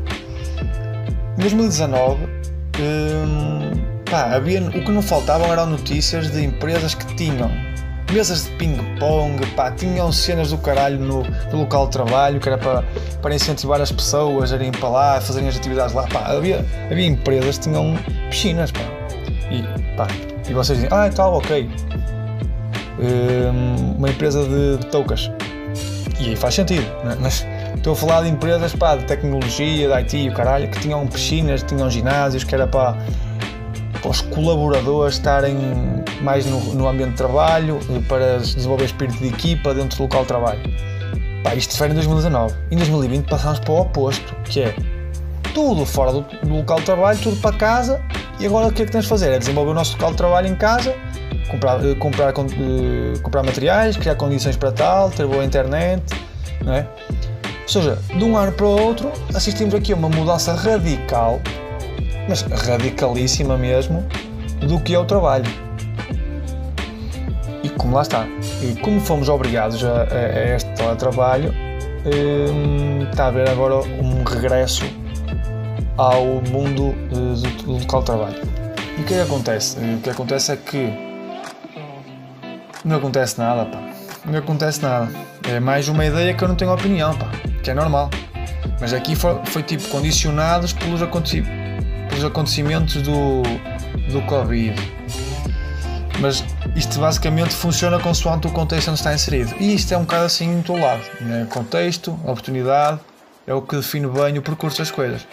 em 1.38 1.42
2019 1.42 2.24
hum, 2.80 3.91
pá, 4.12 4.36
havia, 4.36 4.62
o 4.62 4.72
que 4.72 4.92
não 4.92 5.02
faltavam 5.02 5.52
eram 5.52 5.66
notícias 5.68 6.30
de 6.30 6.44
empresas 6.44 6.94
que 6.94 7.06
tinham 7.16 7.50
mesas 8.12 8.44
de 8.44 8.50
ping-pong, 8.58 9.40
tinham 9.78 10.12
cenas 10.12 10.50
do 10.52 10.58
caralho 10.58 11.00
no, 11.00 11.24
no, 11.24 11.60
local 11.60 11.86
de 11.86 11.94
trabalho, 11.94 12.42
que 12.42 12.50
era 12.50 12.58
para, 12.58 12.84
para 13.22 13.34
incentivar 13.34 13.80
as 13.80 13.90
pessoas 13.90 14.52
a 14.52 14.56
irem 14.58 14.72
para 14.72 14.90
lá, 14.90 15.18
a 15.18 15.22
fazerem 15.22 15.48
as 15.48 15.56
atividades 15.56 15.96
lá, 15.96 16.06
pá, 16.08 16.26
havia, 16.26 16.66
havia 16.92 17.06
empresas 17.06 17.58
que 17.58 17.70
tinham 17.70 17.98
piscinas, 18.30 18.70
pá, 18.70 18.82
e, 19.50 19.64
pá, 19.96 20.08
e 20.50 20.54
vocês 20.54 20.80
dizem, 20.80 20.90
ah, 20.92 21.10
tal, 21.10 21.36
ok, 21.36 21.70
um, 23.00 23.96
uma 23.98 24.10
empresa 24.10 24.44
de, 24.44 24.78
de 24.78 24.86
toucas, 24.88 25.32
e 26.20 26.30
aí 26.30 26.36
faz 26.36 26.54
sentido, 26.56 26.86
né? 27.06 27.16
mas 27.18 27.46
estou 27.76 27.94
a 27.94 27.96
falar 27.96 28.24
de 28.24 28.30
empresas, 28.30 28.76
pá, 28.76 28.98
de 28.98 29.06
tecnologia, 29.06 29.88
de 29.88 29.94
IT, 29.94 30.30
o 30.30 30.34
caralho, 30.34 30.68
que 30.68 30.80
tinham 30.82 31.08
piscinas, 31.08 31.64
tinham 31.64 31.90
ginásios, 31.90 32.44
que 32.44 32.54
era 32.54 32.68
para 32.68 32.98
para 34.02 34.12
os 34.12 34.22
colaboradores 34.22 35.16
estarem 35.16 35.56
mais 36.22 36.46
no, 36.46 36.60
no, 36.74 36.88
ambiente 36.88 37.12
de 37.12 37.18
trabalho, 37.18 37.80
para 38.08 38.40
desenvolver 38.40 38.86
espírito 38.86 39.20
de 39.20 39.28
equipa 39.28 39.74
dentro 39.74 39.98
do 39.98 40.04
local 40.04 40.22
de 40.22 40.28
trabalho. 40.28 40.62
Pá, 41.44 41.56
isto 41.56 41.76
foi 41.78 41.90
em 41.90 41.94
2019. 41.94 42.56
Em 42.72 42.78
2020 42.78 43.26
passámos 43.28 43.60
para 43.60 43.72
o 43.72 43.82
oposto, 43.82 44.36
que 44.46 44.62
é 44.62 44.76
tudo 45.54 45.86
fora 45.86 46.12
do, 46.12 46.22
do, 46.22 46.56
local 46.56 46.80
de 46.80 46.86
trabalho, 46.86 47.20
tudo 47.20 47.38
para 47.38 47.56
casa, 47.56 48.02
e 48.40 48.46
agora 48.46 48.68
o 48.68 48.72
que 48.72 48.82
é 48.82 48.86
que 48.86 48.92
temos 48.92 49.06
de 49.06 49.10
fazer? 49.10 49.32
É 49.32 49.40
desenvolver 49.40 49.72
o 49.72 49.74
nosso 49.74 49.94
local 49.94 50.12
de 50.12 50.18
trabalho 50.18 50.48
em 50.48 50.56
casa, 50.56 50.96
comprar, 51.50 51.84
eh, 51.86 51.96
comprar, 51.96 52.32
uh, 52.32 53.20
comprar 53.22 53.44
materiais, 53.44 53.98
criar 53.98 54.16
condições 54.16 54.56
para 54.56 54.72
tal, 54.72 55.10
ter 55.12 55.28
boa 55.28 55.44
internet, 55.44 56.02
não 56.64 56.74
é? 56.74 56.88
Ou 57.64 57.70
seja, 57.70 57.98
de 58.08 58.24
um 58.24 58.36
ano 58.36 58.52
para 58.52 58.66
o 58.66 58.82
outro, 58.82 59.12
assistimos 59.34 59.74
aqui 59.74 59.94
a 59.94 59.96
uma 59.96 60.10
mudança 60.10 60.54
radical 60.54 61.40
mas 62.32 62.44
radicalíssima 62.44 63.58
mesmo, 63.58 64.08
do 64.62 64.80
que 64.80 64.96
é 64.96 65.00
o 65.00 65.04
trabalho. 65.04 65.52
E 67.62 67.68
como 67.72 67.94
lá 67.94 68.04
está, 68.04 68.26
e 68.62 68.74
como 68.80 69.02
fomos 69.02 69.28
obrigados 69.28 69.84
a, 69.84 70.04
a 70.04 70.56
este 70.56 70.70
teletrabalho, 70.72 71.54
hum, 72.06 73.06
está 73.12 73.26
a 73.26 73.28
haver 73.28 73.50
agora 73.50 73.76
um 73.76 74.24
regresso 74.24 74.86
ao 75.98 76.24
mundo 76.50 76.94
do, 77.10 77.36
do 77.66 77.72
local 77.80 78.00
de 78.00 78.06
trabalho. 78.06 78.42
E 78.98 79.02
o 79.02 79.04
que 79.04 79.14
é 79.14 79.18
que 79.18 79.24
acontece? 79.24 79.78
O 79.78 80.00
que 80.00 80.10
acontece 80.10 80.54
é 80.54 80.56
que 80.56 80.90
não 82.86 82.96
acontece 82.96 83.38
nada, 83.38 83.66
pá. 83.66 83.78
Não 84.24 84.40
acontece 84.40 84.82
nada. 84.82 85.10
É 85.50 85.60
mais 85.60 85.90
uma 85.90 86.06
ideia 86.06 86.34
que 86.34 86.42
eu 86.42 86.48
não 86.48 86.56
tenho 86.56 86.74
opinião, 86.74 87.14
pá. 87.14 87.30
Que 87.62 87.72
é 87.72 87.74
normal. 87.74 88.10
Mas 88.80 88.94
aqui 88.94 89.18
foi, 89.18 89.38
foi 89.46 89.64
tipo 89.64 89.86
condicionados 89.90 90.72
pelos 90.72 91.02
acontecimentos 91.02 91.61
pelos 92.22 92.24
acontecimentos 92.24 93.02
do, 93.02 93.42
do 94.12 94.22
Covid. 94.28 94.76
Mas 96.20 96.44
isto 96.76 97.00
basicamente 97.00 97.54
funciona 97.54 98.00
consoante 98.00 98.48
o 98.48 98.52
contexto 98.52 98.90
onde 98.90 99.00
está 99.00 99.14
inserido. 99.14 99.54
E 99.60 99.74
isto 99.74 99.92
é 99.94 99.98
um 99.98 100.02
bocado 100.02 100.26
assim 100.26 100.62
todo 100.62 100.80
lado. 100.80 101.02
Né? 101.22 101.48
Contexto, 101.50 102.12
oportunidade, 102.24 103.00
é 103.48 103.54
o 103.54 103.62
que 103.62 103.76
define 103.76 104.08
bem 104.08 104.38
o 104.38 104.42
percurso 104.42 104.78
das 104.78 104.92
coisas. 104.92 105.26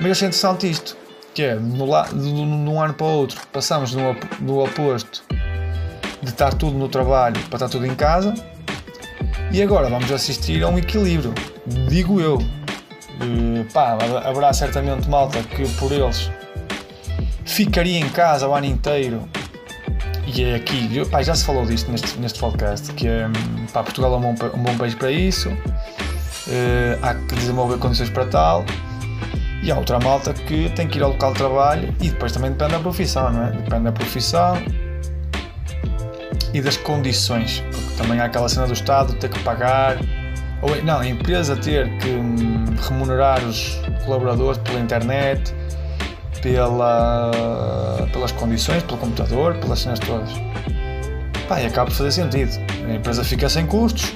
Mas 0.00 0.12
achei 0.12 0.28
interessante 0.28 0.68
isto, 0.68 0.96
que 1.32 1.42
é, 1.42 1.56
de 1.56 1.62
um 1.62 2.80
ano 2.80 2.94
para 2.94 3.06
o 3.06 3.10
outro, 3.10 3.40
passamos 3.52 3.94
no, 3.94 4.16
no 4.40 4.64
oposto 4.64 5.22
de 6.22 6.30
estar 6.30 6.52
tudo 6.54 6.76
no 6.76 6.88
trabalho 6.88 7.40
para 7.44 7.56
estar 7.56 7.68
tudo 7.68 7.86
em 7.86 7.94
casa, 7.94 8.34
e 9.52 9.62
agora 9.62 9.88
vamos 9.88 10.10
assistir 10.10 10.62
a 10.62 10.68
um 10.68 10.78
equilíbrio, 10.78 11.32
digo 11.88 12.20
eu. 12.20 12.38
Uh, 13.20 13.64
pá, 13.72 13.98
haverá 14.24 14.52
certamente 14.52 15.08
malta 15.08 15.42
que 15.42 15.68
por 15.74 15.92
eles 15.92 16.30
ficaria 17.44 17.98
em 17.98 18.08
casa 18.08 18.48
o 18.48 18.54
ano 18.54 18.66
inteiro. 18.66 19.28
E 20.26 20.44
é 20.44 20.54
aqui, 20.54 21.04
pá, 21.10 21.22
já 21.22 21.34
se 21.34 21.44
falou 21.44 21.66
disto 21.66 21.90
neste, 21.90 22.18
neste 22.18 22.38
podcast, 22.38 22.92
que 22.92 23.08
é, 23.08 23.28
pá, 23.72 23.82
Portugal 23.82 24.14
é 24.14 24.16
um 24.16 24.34
bom, 24.34 24.34
um 24.54 24.62
bom 24.62 24.76
país 24.78 24.94
para 24.94 25.10
isso, 25.10 25.48
uh, 25.48 26.98
há 27.02 27.14
que 27.14 27.34
desenvolver 27.34 27.78
condições 27.78 28.10
para 28.10 28.24
tal, 28.26 28.64
e 29.62 29.70
há 29.70 29.76
outra 29.76 29.98
malta 29.98 30.32
que 30.32 30.70
tem 30.70 30.86
que 30.86 30.98
ir 30.98 31.02
ao 31.02 31.10
local 31.10 31.32
de 31.32 31.38
trabalho 31.38 31.94
e 32.00 32.08
depois 32.08 32.32
também 32.32 32.50
depende 32.52 32.72
da 32.72 32.78
profissão, 32.78 33.30
não 33.30 33.44
é? 33.44 33.50
Depende 33.50 33.84
da 33.84 33.92
profissão 33.92 34.56
e 36.54 36.60
das 36.60 36.76
condições, 36.76 37.62
porque 37.70 37.94
também 37.96 38.20
há 38.20 38.24
aquela 38.24 38.48
cena 38.48 38.66
do 38.66 38.72
Estado 38.72 39.12
ter 39.14 39.28
que 39.28 39.38
pagar, 39.40 39.98
ou 40.62 40.82
não, 40.84 41.00
a 41.00 41.06
empresa 41.06 41.56
ter 41.56 41.88
que 41.98 42.10
hum, 42.10 42.64
remunerar 42.88 43.42
os 43.44 43.80
colaboradores 44.04 44.58
pela 44.58 44.80
internet, 44.80 45.54
pela, 46.42 47.30
pelas 48.12 48.32
condições, 48.32 48.82
pelo 48.82 48.98
computador, 48.98 49.54
pelas 49.56 49.80
cenas 49.80 49.98
todas. 49.98 50.30
Pá, 51.48 51.60
e 51.60 51.66
acaba 51.66 51.90
por 51.90 51.96
fazer 51.96 52.12
sentido. 52.12 52.52
A 52.88 52.94
empresa 52.94 53.24
fica 53.24 53.48
sem 53.48 53.66
custos. 53.66 54.14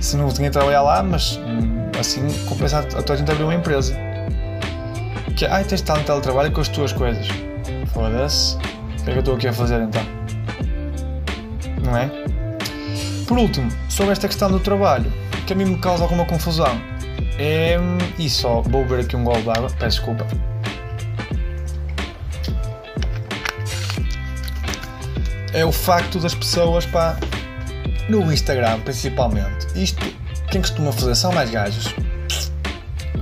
Se 0.00 0.16
não 0.16 0.28
tinha 0.28 0.48
que 0.48 0.52
trabalhar 0.52 0.82
lá, 0.82 1.02
mas 1.02 1.36
hum, 1.38 1.90
assim 1.98 2.26
compensa 2.46 2.78
a 2.78 3.02
tua 3.02 3.16
gente 3.16 3.30
abrir 3.30 3.44
uma 3.44 3.54
empresa. 3.54 3.94
Que 5.36 5.46
ai, 5.46 5.62
tens 5.62 5.68
de 5.68 5.74
estar 5.82 5.98
no 5.98 6.04
teletrabalho 6.04 6.52
com 6.52 6.60
as 6.60 6.68
tuas 6.68 6.92
coisas. 6.92 7.26
Foda-se. 7.92 8.56
O 8.56 9.04
que 9.04 9.10
é 9.10 9.12
que 9.12 9.18
eu 9.18 9.20
estou 9.20 9.34
aqui 9.34 9.48
a 9.48 9.52
fazer 9.52 9.82
então? 9.82 10.02
Não 11.84 11.96
é? 11.96 12.23
Por 13.26 13.38
último, 13.38 13.70
sobre 13.88 14.12
esta 14.12 14.28
questão 14.28 14.50
do 14.50 14.60
trabalho, 14.60 15.10
que 15.46 15.52
a 15.52 15.56
mim 15.56 15.64
me 15.64 15.78
causa 15.78 16.02
alguma 16.02 16.26
confusão 16.26 16.78
é, 17.38 17.76
e 18.18 18.28
só 18.28 18.60
vou 18.60 18.84
beber 18.84 19.04
aqui 19.04 19.16
um 19.16 19.24
gol 19.24 19.40
de 19.40 19.50
água, 19.50 19.70
peço 19.78 19.98
desculpa. 19.98 20.26
É 25.52 25.64
o 25.64 25.72
facto 25.72 26.18
das 26.18 26.34
pessoas, 26.34 26.84
pá, 26.84 27.16
no 28.08 28.32
Instagram 28.32 28.80
principalmente. 28.80 29.66
Isto, 29.74 30.04
quem 30.50 30.60
costuma 30.60 30.92
fazer 30.92 31.14
são 31.14 31.32
mais 31.32 31.50
gajos, 31.50 31.94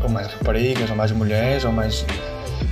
ou 0.02 0.08
mais 0.08 0.26
raparigas, 0.26 0.90
ou 0.90 0.96
mais 0.96 1.12
mulheres, 1.12 1.64
ou 1.64 1.72
mais 1.72 2.04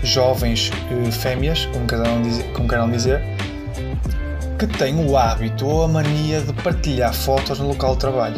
jovens 0.03 0.71
uh, 0.91 1.13
fêmeas, 1.13 1.67
como 1.67 1.87
queiram 1.87 2.23
dizer, 2.23 2.53
como 2.53 2.69
queiram 2.69 2.91
dizer, 2.91 3.23
que 4.61 4.67
têm 4.67 4.95
o 5.09 5.17
hábito 5.17 5.67
ou 5.67 5.85
a 5.85 5.89
mania 5.89 6.43
de 6.43 6.53
partilhar 6.53 7.15
fotos 7.15 7.59
no 7.59 7.69
local 7.69 7.95
de 7.95 8.01
trabalho. 8.01 8.37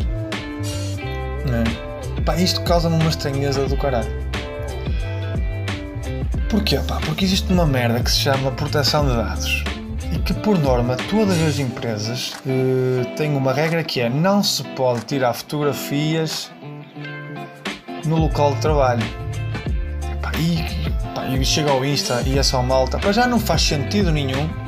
É? 1.50 2.20
Pá, 2.20 2.36
isto 2.36 2.62
causa-me 2.62 2.94
uma 2.94 3.10
estranheza 3.10 3.66
do 3.66 3.76
caralho. 3.76 4.08
Porquê? 6.48 6.78
Pá, 6.86 7.00
porque 7.04 7.24
existe 7.24 7.52
uma 7.52 7.66
merda 7.66 7.98
que 7.98 8.08
se 8.08 8.20
chama 8.20 8.52
proteção 8.52 9.04
de 9.04 9.16
dados 9.16 9.64
e 10.14 10.18
que 10.20 10.32
por 10.32 10.56
norma 10.60 10.96
todas 11.10 11.42
as 11.42 11.58
empresas 11.58 12.34
uh, 12.46 13.04
têm 13.16 13.34
uma 13.34 13.52
regra 13.52 13.82
que 13.82 14.00
é 14.00 14.08
não 14.08 14.44
se 14.44 14.62
pode 14.62 15.00
tirar 15.00 15.32
fotografias 15.32 16.52
no 18.06 18.16
local 18.16 18.54
de 18.54 18.60
trabalho. 18.60 19.04
Pá, 20.22 20.30
e, 20.38 20.62
pá, 21.16 21.26
e 21.26 21.44
chega 21.44 21.72
ao 21.72 21.84
Insta 21.84 22.22
e 22.24 22.38
é 22.38 22.44
só 22.44 22.62
malta, 22.62 23.00
pá, 23.00 23.10
já 23.10 23.26
não 23.26 23.40
faz 23.40 23.62
sentido 23.62 24.12
nenhum. 24.12 24.61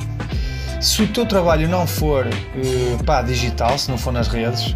Se 0.85 1.01
o 1.01 1.07
teu 1.07 1.25
trabalho 1.25 1.67
não 1.67 1.87
for 1.87 2.27
uh, 2.27 3.03
pá, 3.05 3.23
digital, 3.23 3.75
se 3.75 3.89
não 3.89 3.97
for 3.97 4.13
nas 4.13 4.27
redes, 4.27 4.75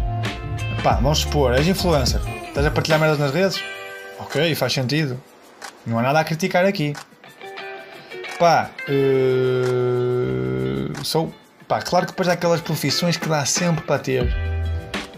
pá, 0.82 0.94
vamos 0.94 1.20
supor, 1.20 1.54
és 1.54 1.68
influencer, 1.68 2.20
Estás 2.48 2.66
a 2.66 2.70
partilhar 2.72 2.98
merdas 2.98 3.20
nas 3.20 3.30
redes? 3.32 3.62
Ok, 4.18 4.52
faz 4.56 4.72
sentido. 4.72 5.22
Não 5.86 6.00
há 6.00 6.02
nada 6.02 6.18
a 6.18 6.24
criticar 6.24 6.64
aqui. 6.64 6.94
Pá, 8.40 8.70
uh, 8.88 8.92
sou. 11.04 11.32
Pá, 11.68 11.80
claro 11.80 12.06
que 12.06 12.12
depois 12.12 12.28
há 12.28 12.32
aquelas 12.32 12.60
profissões 12.60 13.16
que 13.16 13.28
dá 13.28 13.46
sempre 13.46 13.84
para 13.84 14.00
ter. 14.00 14.36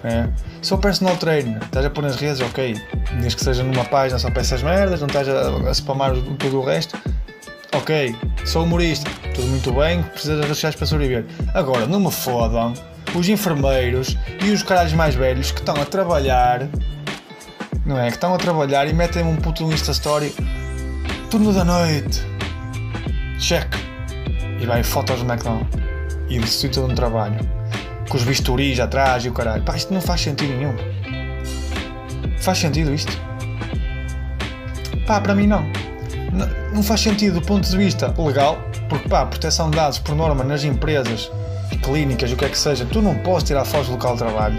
É. 0.04 0.28
Sou 0.60 0.76
personal 0.76 1.16
trainer, 1.16 1.56
estás 1.62 1.86
a 1.86 1.90
pôr 1.90 2.02
nas 2.04 2.16
redes, 2.16 2.42
ok. 2.42 2.74
Desde 3.12 3.36
que 3.36 3.42
seja 3.42 3.62
numa 3.62 3.86
página 3.86 4.18
só 4.18 4.30
para 4.30 4.42
essas 4.42 4.62
merdas, 4.62 5.00
não 5.00 5.06
estás 5.06 5.26
a, 5.26 5.70
a 5.70 5.72
spamar 5.72 6.12
tudo 6.38 6.60
o 6.60 6.62
resto. 6.62 6.98
Ok, 7.74 8.14
sou 8.44 8.64
humorista, 8.64 9.10
tudo 9.34 9.48
muito 9.48 9.72
bem, 9.72 10.02
precisas 10.02 10.36
das 10.36 10.44
redes 10.44 10.56
sociais 10.56 10.74
para 10.76 10.86
sobreviver. 10.86 11.26
Agora, 11.54 11.86
não 11.86 12.00
me 12.00 12.10
fodam 12.10 12.74
os 13.14 13.28
enfermeiros 13.28 14.16
e 14.44 14.50
os 14.50 14.62
caralhos 14.62 14.92
mais 14.92 15.14
velhos 15.14 15.50
que 15.50 15.60
estão 15.60 15.74
a 15.74 15.84
trabalhar 15.84 16.68
não 17.84 17.98
é? 17.98 18.08
Que 18.08 18.14
estão 18.14 18.34
a 18.34 18.38
trabalhar 18.38 18.86
e 18.86 18.92
metem 18.92 19.24
um 19.24 19.36
puto 19.36 19.64
Insta 19.64 19.92
Story 19.92 20.32
turno 21.30 21.52
da 21.52 21.64
noite, 21.64 22.20
check, 23.38 23.66
e 24.60 24.66
vai 24.66 24.82
fotos 24.82 25.22
do 25.22 25.30
McDonald's 25.30 25.80
e 26.28 26.38
do 26.38 26.46
sítio 26.46 26.86
de 26.86 26.92
um 26.92 26.94
trabalho, 26.94 27.38
com 28.08 28.16
os 28.16 28.22
bisturis 28.22 28.78
atrás 28.78 29.24
e 29.24 29.28
o 29.28 29.32
caralho. 29.32 29.62
Pá, 29.62 29.76
isto 29.76 29.92
não 29.92 30.00
faz 30.00 30.20
sentido 30.20 30.52
nenhum. 30.54 30.74
Faz 32.38 32.58
sentido 32.58 32.92
isto? 32.92 33.12
Pá, 35.06 35.20
para 35.20 35.34
mim 35.34 35.46
não. 35.46 35.64
Não 36.72 36.82
faz 36.82 37.00
sentido 37.00 37.40
do 37.40 37.46
ponto 37.46 37.68
de 37.68 37.76
vista 37.76 38.12
legal, 38.18 38.58
porque 38.88 39.08
pá, 39.08 39.26
proteção 39.26 39.70
de 39.70 39.76
dados 39.76 39.98
por 39.98 40.14
norma 40.14 40.42
nas 40.42 40.64
empresas, 40.64 41.30
clínicas, 41.82 42.32
o 42.32 42.36
que 42.36 42.44
é 42.44 42.48
que 42.48 42.58
seja, 42.58 42.86
tu 42.86 43.02
não 43.02 43.14
podes 43.16 43.44
tirar 43.44 43.64
fotos 43.64 43.88
do 43.88 43.92
local 43.92 44.12
de 44.12 44.18
trabalho. 44.18 44.58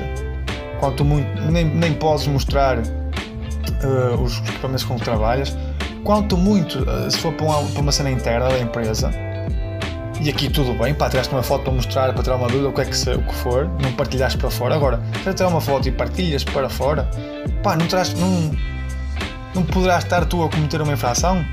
Quanto 0.79 1.03
muito, 1.03 1.41
nem, 1.51 1.65
nem 1.65 1.93
podes 1.93 2.27
mostrar 2.27 2.77
uh, 2.77 4.21
os 4.21 4.38
equipamentos 4.39 4.83
com 4.83 4.95
que 4.97 5.03
trabalhas, 5.03 5.55
quanto 6.03 6.38
muito 6.38 6.79
uh, 6.79 7.09
se 7.09 7.17
for 7.17 7.33
para 7.33 7.45
uma, 7.45 7.63
para 7.69 7.81
uma 7.81 7.91
cena 7.91 8.12
interna 8.12 8.49
da 8.49 8.59
empresa. 8.59 9.09
E 10.21 10.29
aqui 10.29 10.49
tudo 10.49 10.73
bem, 10.77 10.93
pá, 10.93 11.09
tiraste 11.09 11.33
uma 11.33 11.43
foto 11.43 11.63
para 11.63 11.73
mostrar, 11.73 12.13
para 12.13 12.23
tirar 12.23 12.36
uma 12.36 12.47
dúvida, 12.47 12.69
o 12.69 12.73
que 12.73 12.81
é 12.81 12.86
que, 12.86 12.95
se, 12.95 13.09
o 13.12 13.21
que 13.23 13.33
for, 13.36 13.67
não 13.81 13.91
partilhaste 13.93 14.38
para 14.38 14.49
fora. 14.51 14.75
Agora, 14.75 15.01
se 15.23 15.33
tirar 15.33 15.49
uma 15.49 15.59
foto 15.59 15.88
e 15.88 15.91
partilhas 15.91 16.43
para 16.43 16.69
fora, 16.69 17.09
pá, 17.62 17.75
não, 17.75 17.88
terás, 17.88 18.13
não, 18.13 18.51
não 19.53 19.63
poderás 19.63 20.03
estar 20.03 20.25
tu 20.25 20.43
a 20.43 20.49
cometer 20.49 20.81
uma 20.81 20.93
infração? 20.93 21.45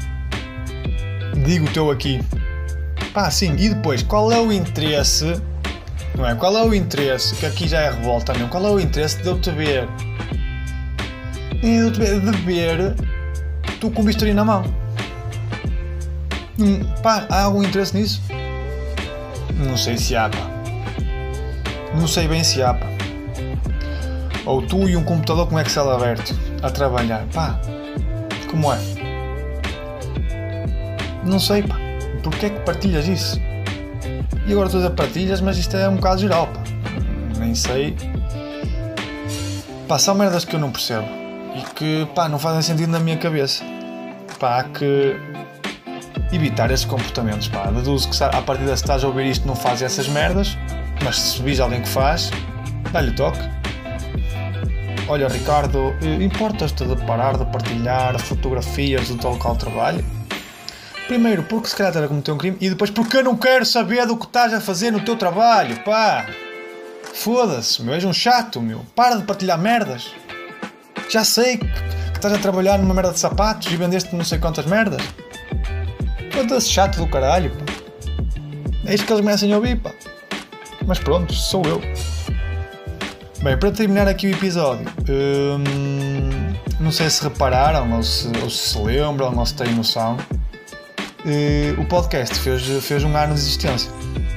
Digo 1.44 1.70
teu 1.72 1.90
aqui. 1.90 2.20
Pá, 3.12 3.30
sim, 3.30 3.54
e 3.58 3.68
depois, 3.68 4.02
qual 4.02 4.30
é 4.30 4.38
o 4.38 4.52
interesse, 4.52 5.40
não 6.16 6.26
é? 6.26 6.34
Qual 6.34 6.56
é 6.56 6.62
o 6.62 6.74
interesse, 6.74 7.34
que 7.34 7.46
aqui 7.46 7.66
já 7.66 7.80
é 7.80 7.90
revolta 7.90 8.32
mesmo, 8.32 8.48
qual 8.48 8.64
é 8.66 8.70
o 8.70 8.78
interesse 8.78 9.20
de 9.22 9.28
eu 9.28 9.40
te 9.40 9.50
ver 9.50 9.88
e 11.62 11.90
de 11.90 12.30
ver 12.44 12.94
tu 13.80 13.90
com 13.90 14.02
o 14.02 14.04
bisturi 14.04 14.34
na 14.34 14.44
mão. 14.44 14.62
Hum, 16.58 16.80
pá, 17.02 17.26
há 17.30 17.42
algum 17.42 17.62
interesse 17.62 17.96
nisso? 17.96 18.22
Não 19.54 19.76
sei 19.76 19.96
se 19.96 20.14
há, 20.14 20.28
pá. 20.28 20.50
Não 21.94 22.06
sei 22.06 22.28
bem 22.28 22.44
se 22.44 22.62
há, 22.62 22.74
pá. 22.74 22.86
Ou 24.44 24.62
tu 24.62 24.88
e 24.88 24.96
um 24.96 25.02
computador 25.02 25.48
com 25.48 25.58
Excel 25.58 25.90
aberto 25.90 26.34
a 26.62 26.70
trabalhar, 26.70 27.24
pá. 27.32 27.58
Como 28.50 28.72
é? 28.72 28.78
Não 31.24 31.38
sei, 31.38 31.62
pá. 31.62 31.76
Porquê 32.22 32.46
é 32.46 32.50
que 32.50 32.60
partilhas 32.60 33.06
isso? 33.06 33.40
E 34.46 34.52
agora 34.52 34.68
todas 34.68 34.92
partilhas, 34.92 35.40
mas 35.40 35.56
isto 35.56 35.76
é 35.76 35.88
um 35.88 35.96
bocado 35.96 36.20
geral, 36.20 36.48
pá. 36.48 36.62
Nem 37.38 37.54
sei. 37.54 37.96
Pá, 39.86 39.98
são 39.98 40.14
merdas 40.14 40.44
que 40.44 40.56
eu 40.56 40.60
não 40.60 40.70
percebo 40.70 41.06
e 41.54 41.62
que 41.74 42.08
pá, 42.14 42.28
não 42.28 42.38
fazem 42.38 42.62
sentido 42.62 42.90
na 42.90 42.98
minha 42.98 43.16
cabeça. 43.16 43.62
Pá, 44.38 44.60
há 44.60 44.64
que 44.64 45.16
evitar 46.32 46.70
esses 46.70 46.84
comportamentos. 46.84 47.48
Pá. 47.48 47.66
Deduzo 47.66 48.10
que 48.10 48.22
a 48.22 48.42
partir 48.42 48.64
de 48.64 48.72
estás 48.72 49.04
a 49.04 49.06
ouvir 49.06 49.26
isto 49.26 49.46
não 49.46 49.54
faz 49.54 49.82
essas 49.82 50.08
merdas, 50.08 50.58
mas 51.04 51.18
se 51.18 51.42
vis 51.42 51.60
alguém 51.60 51.82
que 51.82 51.88
faz, 51.88 52.30
dá-lhe 52.92 53.12
toque. 53.12 53.60
Olha, 55.11 55.27
Ricardo, 55.27 55.92
eh, 56.03 56.23
importas-te 56.23 56.85
de 56.85 56.94
parar 57.05 57.37
de 57.37 57.44
partilhar 57.46 58.16
fotografias 58.20 59.09
do 59.09 59.18
teu 59.18 59.31
local 59.31 59.55
de 59.55 59.59
trabalho? 59.59 60.05
Primeiro, 61.09 61.42
porque 61.42 61.66
se 61.66 61.75
calhar 61.75 61.90
estás 61.90 62.05
a 62.05 62.09
cometer 62.09 62.31
um 62.31 62.38
crime, 62.38 62.57
e 62.61 62.70
depois 62.70 62.92
porque 62.92 63.16
eu 63.16 63.25
não 63.25 63.37
quero 63.37 63.66
saber 63.66 64.07
do 64.07 64.16
que 64.16 64.27
estás 64.27 64.55
a 64.55 64.61
fazer 64.61 64.92
no 64.92 65.01
teu 65.01 65.16
trabalho, 65.16 65.83
pá! 65.83 66.27
Foda-se, 67.12 67.83
meu, 67.83 67.94
és 67.94 68.05
um 68.05 68.12
chato, 68.12 68.62
meu. 68.62 68.87
Para 68.94 69.16
de 69.16 69.25
partilhar 69.25 69.59
merdas. 69.59 70.12
Já 71.09 71.25
sei 71.25 71.57
que, 71.57 71.66
que 71.66 72.16
estás 72.16 72.33
a 72.33 72.38
trabalhar 72.38 72.79
numa 72.79 72.94
merda 72.94 73.12
de 73.12 73.18
sapatos 73.18 73.66
e 73.73 73.77
vendeste 73.77 74.14
não 74.14 74.25
sei 74.25 74.38
quantas 74.38 74.66
merdas. 74.66 75.03
Foda-se 76.31 76.68
chato 76.68 76.99
do 76.99 77.09
caralho, 77.09 77.51
pá. 77.51 77.64
é 78.87 78.94
isto 78.94 79.09
que 79.09 79.12
eles 79.12 79.25
merecem 79.25 79.53
ouvir, 79.53 79.75
pá. 79.75 79.90
Mas 80.87 81.01
pronto, 81.01 81.35
sou 81.35 81.64
eu. 81.64 81.81
Bem, 83.42 83.57
para 83.57 83.72
terminar 83.72 84.07
aqui 84.07 84.26
o 84.26 84.31
episódio, 84.33 84.87
hum, 85.09 86.53
não 86.79 86.92
sei 86.92 87.09
se 87.09 87.22
repararam 87.22 87.90
ou 87.96 88.03
se, 88.03 88.29
ou 88.42 88.50
se, 88.50 88.74
se 88.74 88.79
lembram 88.79 89.35
ou 89.35 89.46
se 89.46 89.55
têm 89.55 89.72
noção, 89.72 90.18
uh, 91.24 91.81
o 91.81 91.85
podcast 91.87 92.38
fez, 92.38 92.66
fez 92.85 93.03
um 93.03 93.16
ano 93.16 93.33
de 93.33 93.40
existência. 93.40 93.90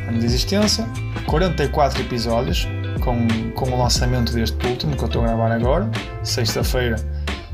Ano 0.07 0.19
de 0.19 0.25
existência, 0.25 0.87
44 1.27 1.99
episódios, 1.99 2.65
com, 3.01 3.27
com 3.53 3.71
o 3.71 3.77
lançamento 3.77 4.31
deste 4.31 4.65
último 4.65 4.95
que 4.95 5.03
eu 5.03 5.07
estou 5.07 5.21
a 5.25 5.27
gravar 5.27 5.51
agora, 5.51 5.91
sexta-feira, 6.23 6.95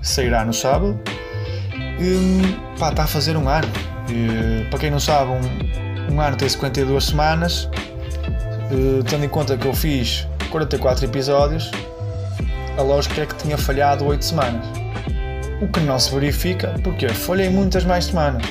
sairá 0.03 0.45
no 0.45 0.53
sábado. 0.53 0.99
Um, 1.99 2.77
pá, 2.77 2.91
está 2.91 3.05
a 3.05 3.07
fazer 3.07 3.35
um 3.35 3.49
ano. 3.49 3.67
Uh, 4.07 4.69
para 4.69 4.77
quem 4.77 4.91
não 4.91 4.99
sabe, 4.99 5.31
um, 5.31 6.13
um 6.13 6.21
ano 6.21 6.37
tem 6.37 6.47
52 6.47 7.05
semanas, 7.05 7.63
uh, 7.63 9.03
tendo 9.09 9.25
em 9.25 9.29
conta 9.29 9.57
que 9.57 9.65
eu 9.65 9.73
fiz 9.73 10.27
44 10.49 11.05
episódios, 11.05 11.71
a 12.77 12.81
lógica 12.81 13.21
é 13.21 13.25
que 13.25 13.35
tinha 13.35 13.57
falhado 13.57 14.05
8 14.05 14.23
semanas. 14.23 14.65
O 15.61 15.67
que 15.67 15.79
não 15.81 15.99
se 15.99 16.11
verifica 16.13 16.73
porque 16.83 17.09
falhei 17.09 17.49
muitas 17.49 17.85
mais 17.85 18.05
semanas. 18.05 18.45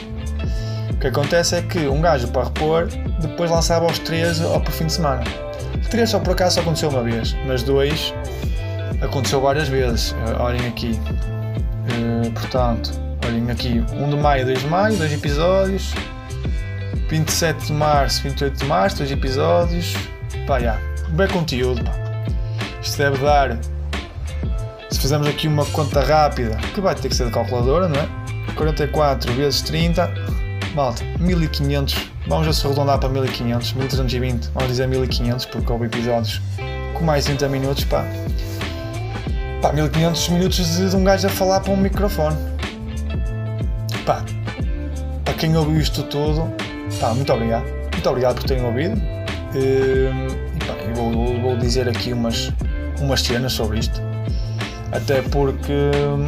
O 0.91 0.97
que 0.97 1.07
acontece 1.07 1.57
é 1.57 1.63
que 1.63 1.89
um 1.89 2.01
gajo 2.01 2.29
para 2.29 2.45
repor 2.45 2.89
depois 3.21 3.51
lançava 3.51 3.87
aos 3.87 3.99
3 3.99 4.41
ou 4.41 4.61
por 4.61 4.73
fim 4.73 4.87
de 4.87 4.93
semana. 4.93 5.23
3 5.91 6.11
só 6.11 6.19
por 6.19 6.33
acaso 6.33 6.61
aconteceu 6.61 6.91
uma 6.91 7.03
vez, 7.03 7.35
mas 7.47 7.63
2 7.63 8.15
aconteceu 9.01 9.41
várias 9.41 9.69
vezes. 9.69 10.13
Uh, 10.13 10.43
olhem 10.43 10.67
aqui. 10.67 10.99
Uh, 11.89 12.31
portanto, 12.33 12.91
olhem 13.27 13.51
aqui. 13.51 13.85
1 13.93 14.11
de 14.11 14.17
maio, 14.17 14.45
2 14.45 14.61
de 14.61 14.67
maio, 14.67 14.97
2 14.97 15.13
episódios. 15.13 15.95
27 17.09 17.67
de 17.67 17.73
março, 17.73 18.23
28 18.23 18.59
de 18.59 18.65
março, 18.67 18.99
2 18.99 19.11
episódios. 19.13 19.95
Pá, 20.47 20.61
já 20.61 20.88
bem 21.11 21.29
conteúdo. 21.29 21.83
Isto 22.83 22.99
deve 22.99 23.19
dar. 23.19 23.59
Se 24.91 25.01
fizermos 25.01 25.29
aqui 25.29 25.47
uma 25.47 25.65
conta 25.67 26.01
rápida, 26.03 26.57
que 26.75 26.81
vai 26.81 26.95
ter 26.95 27.09
que 27.09 27.15
ser 27.15 27.27
de 27.27 27.33
calculadora, 27.33 27.89
não 27.89 28.01
é? 28.01 28.09
44 28.55 29.33
vezes 29.35 29.63
30, 29.63 30.11
malta, 30.75 31.05
1500. 31.21 32.11
Vamos 32.27 32.49
a 32.49 32.53
se 32.53 32.67
arredondar 32.67 32.99
para 32.99 33.09
1500, 33.09 33.73
1320, 33.73 34.51
vamos 34.53 34.69
dizer 34.69 34.87
1500, 34.87 35.45
porque 35.47 35.73
houve 35.73 35.87
episódios 35.87 36.41
com 36.95 37.05
mais 37.05 37.25
30 37.25 37.49
minutos, 37.49 37.85
pá. 37.85 38.05
Pá, 39.63 39.73
1500 39.73 40.29
minutos 40.29 40.77
de, 40.77 40.97
um 40.97 41.05
gajo 41.05 41.27
a 41.27 41.31
falar 41.31 41.61
para 41.61 41.73
um 41.73 41.77
microfone. 41.77 42.37
Pá, 44.05 44.25
para 45.25 45.35
quem 45.35 45.57
ouviu 45.57 45.81
isto 45.81 46.03
tudo, 46.05 46.53
pá, 47.01 47.15
muito 47.15 47.33
obrigado. 47.33 47.65
Muito 47.93 48.09
obrigado 48.09 48.37
por 48.37 48.45
terem 48.45 48.65
ouvido. 48.65 49.01
Vou, 50.95 51.41
vou 51.41 51.57
dizer 51.57 51.89
aqui 51.89 52.13
umas, 52.13 52.53
umas 53.01 53.21
cenas 53.21 53.53
sobre 53.53 53.81
isto. 53.81 54.01
Até 54.93 55.23
porque 55.23 55.73
hum, 55.73 56.27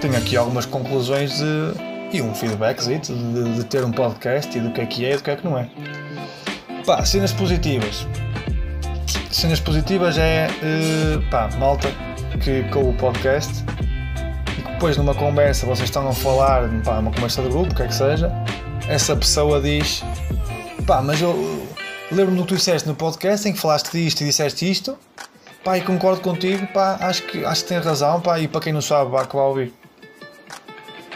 tenho 0.00 0.16
aqui 0.16 0.36
algumas 0.36 0.66
conclusões 0.66 1.38
de, 1.38 2.16
e 2.16 2.20
um 2.20 2.34
feedback 2.34 2.82
de, 2.82 2.98
de, 2.98 3.54
de, 3.54 3.64
ter 3.64 3.84
um 3.84 3.90
podcast 3.90 4.56
e 4.56 4.60
do 4.60 4.70
que 4.70 4.80
é 4.80 4.86
que 4.86 5.04
é 5.04 5.14
e 5.14 5.16
do 5.16 5.22
que 5.22 5.30
é 5.30 5.36
que 5.36 5.44
não 5.44 5.58
é. 5.58 5.68
Pá, 6.86 7.04
cenas 7.04 7.32
positivas. 7.32 8.06
Cenas 9.30 9.60
positivas 9.60 10.18
é 10.18 10.48
uh, 10.48 11.30
pá, 11.30 11.48
malta 11.58 11.88
que 12.42 12.64
com 12.64 12.90
o 12.90 12.94
podcast 12.94 13.64
e 14.58 14.62
que 14.62 14.72
depois 14.72 14.96
numa 14.96 15.14
conversa 15.14 15.66
vocês 15.66 15.88
estão 15.88 16.08
a 16.08 16.12
falar, 16.12 16.68
pá, 16.84 16.98
uma 16.98 17.12
conversa 17.12 17.42
de 17.42 17.48
grupo, 17.48 17.72
o 17.72 17.74
que 17.74 17.82
é 17.82 17.86
que 17.86 17.94
seja, 17.94 18.30
essa 18.88 19.16
pessoa 19.16 19.60
diz 19.60 20.04
pá, 20.86 21.00
mas 21.00 21.20
eu 21.20 21.66
lembro-me 22.12 22.36
do 22.36 22.42
que 22.42 22.48
tu 22.50 22.56
disseste 22.56 22.86
no 22.86 22.94
podcast 22.94 23.48
em 23.48 23.52
que 23.52 23.58
falaste 23.58 23.90
disto 23.90 24.20
e 24.20 24.26
disseste 24.26 24.70
isto. 24.70 24.98
Pá, 25.64 25.78
e 25.78 25.80
concordo 25.80 26.20
contigo, 26.20 26.66
pá, 26.68 26.98
acho 27.00 27.22
que, 27.22 27.44
acho 27.44 27.62
que 27.62 27.68
tem 27.68 27.78
razão, 27.78 28.20
pá, 28.20 28.38
e 28.40 28.48
para 28.48 28.60
quem 28.60 28.72
não 28.72 28.80
sabe, 28.80 29.10
vá 29.10 29.24
que 29.24 29.34
vai 29.34 29.44
ouvir. 29.44 29.72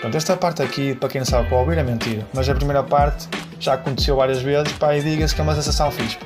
Pronto, 0.01 0.17
esta 0.17 0.37
parte 0.37 0.63
aqui, 0.63 0.95
para 0.95 1.09
quem 1.09 1.21
não 1.21 1.27
sabe 1.27 1.45
que 1.45 1.51
vai 1.51 1.61
ouvir, 1.61 1.79
é 1.79 1.83
mentira. 1.83 2.27
Mas 2.33 2.49
a 2.49 2.55
primeira 2.55 2.83
parte 2.83 3.29
já 3.59 3.75
aconteceu 3.75 4.17
várias 4.17 4.41
vezes, 4.41 4.73
pá, 4.75 4.95
e 4.97 5.03
diga-se 5.03 5.35
que 5.35 5.41
é 5.41 5.45
uma 5.45 5.55
sensação 5.55 5.91
fixe. 5.91 6.19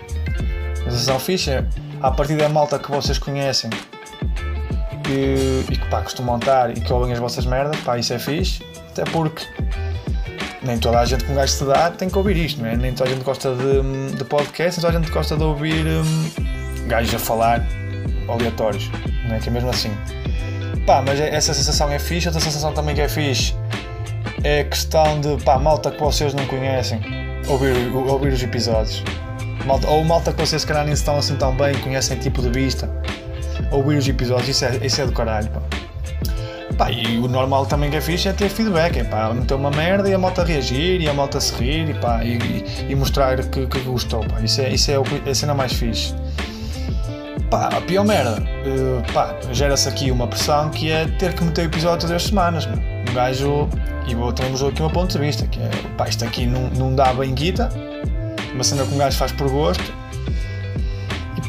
Uma 0.82 0.90
sensação 0.90 1.18
fixe 1.18 1.50
é, 1.50 1.64
a 2.02 2.10
partir 2.10 2.36
da 2.36 2.48
malta 2.48 2.78
que 2.78 2.90
vocês 2.90 3.18
conhecem 3.18 3.70
e, 5.08 5.64
e 5.72 5.76
que, 5.76 5.88
pá, 5.88 6.02
costumam 6.02 6.36
estar 6.36 6.70
e 6.70 6.80
que 6.80 6.92
ouvem 6.92 7.12
as 7.12 7.18
vossas 7.18 7.46
merdas, 7.46 7.80
pá, 7.80 7.98
isso 7.98 8.12
é 8.12 8.18
fixe. 8.18 8.62
Até 8.90 9.04
porque 9.04 9.46
nem 10.62 10.78
toda 10.78 11.00
a 11.00 11.04
gente 11.04 11.24
com 11.24 11.32
um 11.32 11.36
gajo 11.36 11.52
se 11.52 11.64
dá 11.64 11.90
tem 11.90 12.08
que 12.08 12.18
ouvir 12.18 12.36
isto, 12.36 12.60
não 12.60 12.68
é? 12.68 12.76
Nem 12.76 12.92
toda 12.92 13.10
a 13.10 13.12
gente 13.12 13.24
gosta 13.24 13.54
de, 13.54 14.16
de 14.16 14.24
podcast, 14.24 14.80
nem 14.80 14.86
toda 14.86 14.98
a 14.98 15.00
gente 15.00 15.12
gosta 15.12 15.36
de 15.36 15.42
ouvir 15.42 15.86
um, 15.86 16.30
gajos 16.86 17.14
a 17.14 17.18
falar 17.18 17.66
aleatórios, 18.28 18.90
não 19.26 19.34
é? 19.34 19.38
Que 19.38 19.48
é 19.48 19.52
mesmo 19.52 19.70
assim. 19.70 19.90
Pá, 20.86 21.02
mas 21.02 21.20
é, 21.20 21.34
essa 21.34 21.54
sensação 21.54 21.90
é 21.90 21.98
fixe, 21.98 22.28
outra 22.28 22.40
sensação 22.40 22.72
também 22.72 22.94
que 22.94 23.00
é 23.00 23.08
fixe 23.08 23.54
é 24.42 24.60
a 24.60 24.64
questão 24.64 25.20
de, 25.20 25.42
pá, 25.44 25.58
malta 25.58 25.90
que 25.90 26.00
vocês 26.00 26.34
não 26.34 26.46
conhecem, 26.46 27.00
ouvir, 27.46 27.94
ouvir 27.94 28.32
os 28.32 28.42
episódios. 28.42 29.02
Malta, 29.66 29.88
ou 29.88 30.02
malta 30.04 30.32
que 30.32 30.40
vocês 30.40 30.62
se 30.62 30.68
calhar 30.68 30.84
nem 30.84 30.94
estão 30.94 31.16
assim 31.18 31.36
tão 31.36 31.54
bem, 31.54 31.74
conhecem 31.80 32.18
tipo 32.18 32.40
de 32.40 32.48
vista, 32.50 32.90
ouvir 33.70 33.96
os 33.98 34.08
episódios, 34.08 34.48
isso 34.48 34.64
é, 34.64 34.76
isso 34.82 35.00
é 35.00 35.06
do 35.06 35.12
caralho, 35.12 35.48
pá. 35.50 35.79
Pá, 36.80 36.90
e 36.90 37.18
o 37.18 37.28
normal 37.28 37.66
também 37.66 37.90
que 37.90 37.96
é 37.96 38.00
fixe 38.00 38.26
é 38.26 38.32
ter 38.32 38.48
feedback, 38.48 38.96
é 38.96 39.04
pá, 39.04 39.34
meter 39.34 39.52
uma 39.52 39.70
merda 39.70 40.08
e 40.08 40.14
a 40.14 40.18
moto 40.18 40.40
reagir 40.40 40.98
e 40.98 41.06
a 41.06 41.12
moto 41.12 41.38
se 41.38 41.54
rir 41.56 41.90
e, 41.90 41.92
pá, 41.92 42.24
e, 42.24 42.38
e 42.88 42.94
mostrar 42.94 43.36
que, 43.36 43.66
que 43.66 43.80
gostou, 43.80 44.24
pá, 44.24 44.40
isso 44.40 44.62
é, 44.62 44.70
isso 44.70 44.90
é, 44.90 44.94
é 45.26 45.30
a 45.30 45.34
cena 45.34 45.52
mais 45.52 45.74
fixe. 45.74 46.14
Pá, 47.50 47.66
a 47.66 47.82
pior 47.82 48.06
merda, 48.06 48.42
uh, 48.42 49.12
pá, 49.12 49.36
gera-se 49.52 49.90
aqui 49.90 50.10
uma 50.10 50.26
pressão 50.26 50.70
que 50.70 50.90
é 50.90 51.06
ter 51.18 51.34
que 51.34 51.44
meter 51.44 51.66
o 51.66 51.68
episódio 51.68 52.00
todas 52.00 52.16
as 52.16 52.22
semanas, 52.22 52.64
mano. 52.64 52.82
Um 53.10 53.12
gajo, 53.12 53.68
e 54.08 54.14
vou, 54.14 54.32
temos 54.32 54.62
aqui 54.62 54.82
um 54.82 54.88
ponto 54.88 55.12
de 55.12 55.18
vista, 55.18 55.46
que 55.46 55.60
é, 55.60 55.70
pá, 55.98 56.08
isto 56.08 56.24
aqui 56.24 56.46
não, 56.46 56.70
não 56.70 56.94
dá 56.94 57.12
bem 57.12 57.34
guita, 57.34 57.68
uma 58.54 58.64
cena 58.64 58.86
que 58.86 58.94
um 58.94 58.96
gajo 58.96 59.18
faz 59.18 59.32
por 59.32 59.50
gosto, 59.50 59.92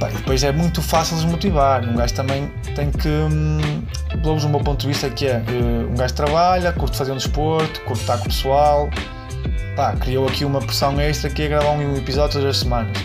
e 0.02 0.12
pá, 0.12 0.18
depois 0.18 0.44
é 0.44 0.52
muito 0.52 0.82
fácil 0.82 1.16
desmotivar, 1.16 1.88
um 1.88 1.96
gajo 1.96 2.14
também 2.14 2.52
tem 2.76 2.90
que, 2.92 3.08
hum, 3.08 3.84
pelo 4.10 4.24
menos 4.24 4.44
do 4.44 4.50
meu 4.50 4.60
ponto 4.60 4.82
de 4.82 4.88
vista, 4.88 5.10
que 5.10 5.28
é 5.28 5.38
uh, 5.38 5.92
um 5.92 5.96
gajo 5.96 6.14
trabalha, 6.14 6.72
curte 6.74 6.98
fazer 6.98 7.12
um 7.12 7.18
desporto, 7.18 7.82
curte 7.82 8.02
estar 8.02 8.18
com 8.18 8.24
o 8.24 8.28
pessoal, 8.28 8.90
pá, 9.76 9.94
criou 9.94 10.28
aqui 10.28 10.46
uma 10.46 10.60
pressão 10.60 11.00
extra 11.00 11.30
que 11.30 11.44
é 11.44 11.48
gravar 11.48 11.72
um 11.72 11.96
episódio 11.96 12.40
todas 12.40 12.56
as 12.56 12.58
semanas. 12.58 12.98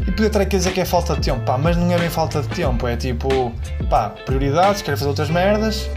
E 0.00 0.10
podia 0.10 0.28
estar 0.28 0.40
aqui 0.40 0.56
a 0.56 0.58
dizer 0.58 0.72
que 0.72 0.80
é 0.80 0.84
falta 0.84 1.14
de 1.14 1.20
tempo, 1.20 1.40
pá, 1.40 1.58
mas 1.58 1.76
não 1.76 1.90
é 1.92 1.98
bem 1.98 2.10
falta 2.10 2.40
de 2.40 2.48
tempo, 2.48 2.86
é 2.86 2.96
tipo, 2.96 3.52
pá, 3.90 4.10
prioridades, 4.10 4.82
quero 4.82 4.96
fazer 4.96 5.08
outras 5.08 5.30
merdas, 5.30 5.88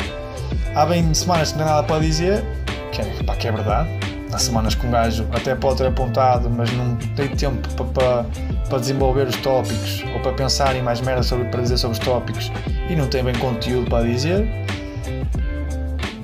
há 0.75 0.85
bem 0.85 1.13
semanas 1.13 1.51
que 1.51 1.57
não 1.59 1.65
tem 1.65 1.73
nada 1.73 1.87
para 1.87 1.99
dizer, 1.99 2.43
que 2.91 3.01
é, 3.01 3.23
pá, 3.23 3.35
que 3.35 3.47
é 3.47 3.51
verdade. 3.51 4.00
Há 4.31 4.37
semanas 4.37 4.75
que 4.75 4.85
um 4.87 4.91
gajo 4.91 5.27
até 5.33 5.53
pode 5.55 5.77
ter 5.77 5.87
apontado, 5.87 6.49
mas 6.49 6.71
não 6.71 6.95
tem 7.15 7.27
tempo 7.29 7.67
para, 7.83 8.25
para, 8.69 8.79
desenvolver 8.79 9.27
os 9.27 9.35
tópicos 9.37 10.03
ou 10.13 10.19
para 10.21 10.31
pensar 10.33 10.75
em 10.75 10.81
mais 10.81 11.01
merda 11.01 11.21
sobre, 11.21 11.45
para 11.49 11.61
dizer 11.61 11.77
sobre 11.77 11.97
os 11.97 12.03
tópicos 12.03 12.51
e 12.89 12.95
não 12.95 13.07
tem 13.07 13.23
bem 13.23 13.35
conteúdo 13.35 13.89
para 13.89 14.05
dizer. 14.05 14.47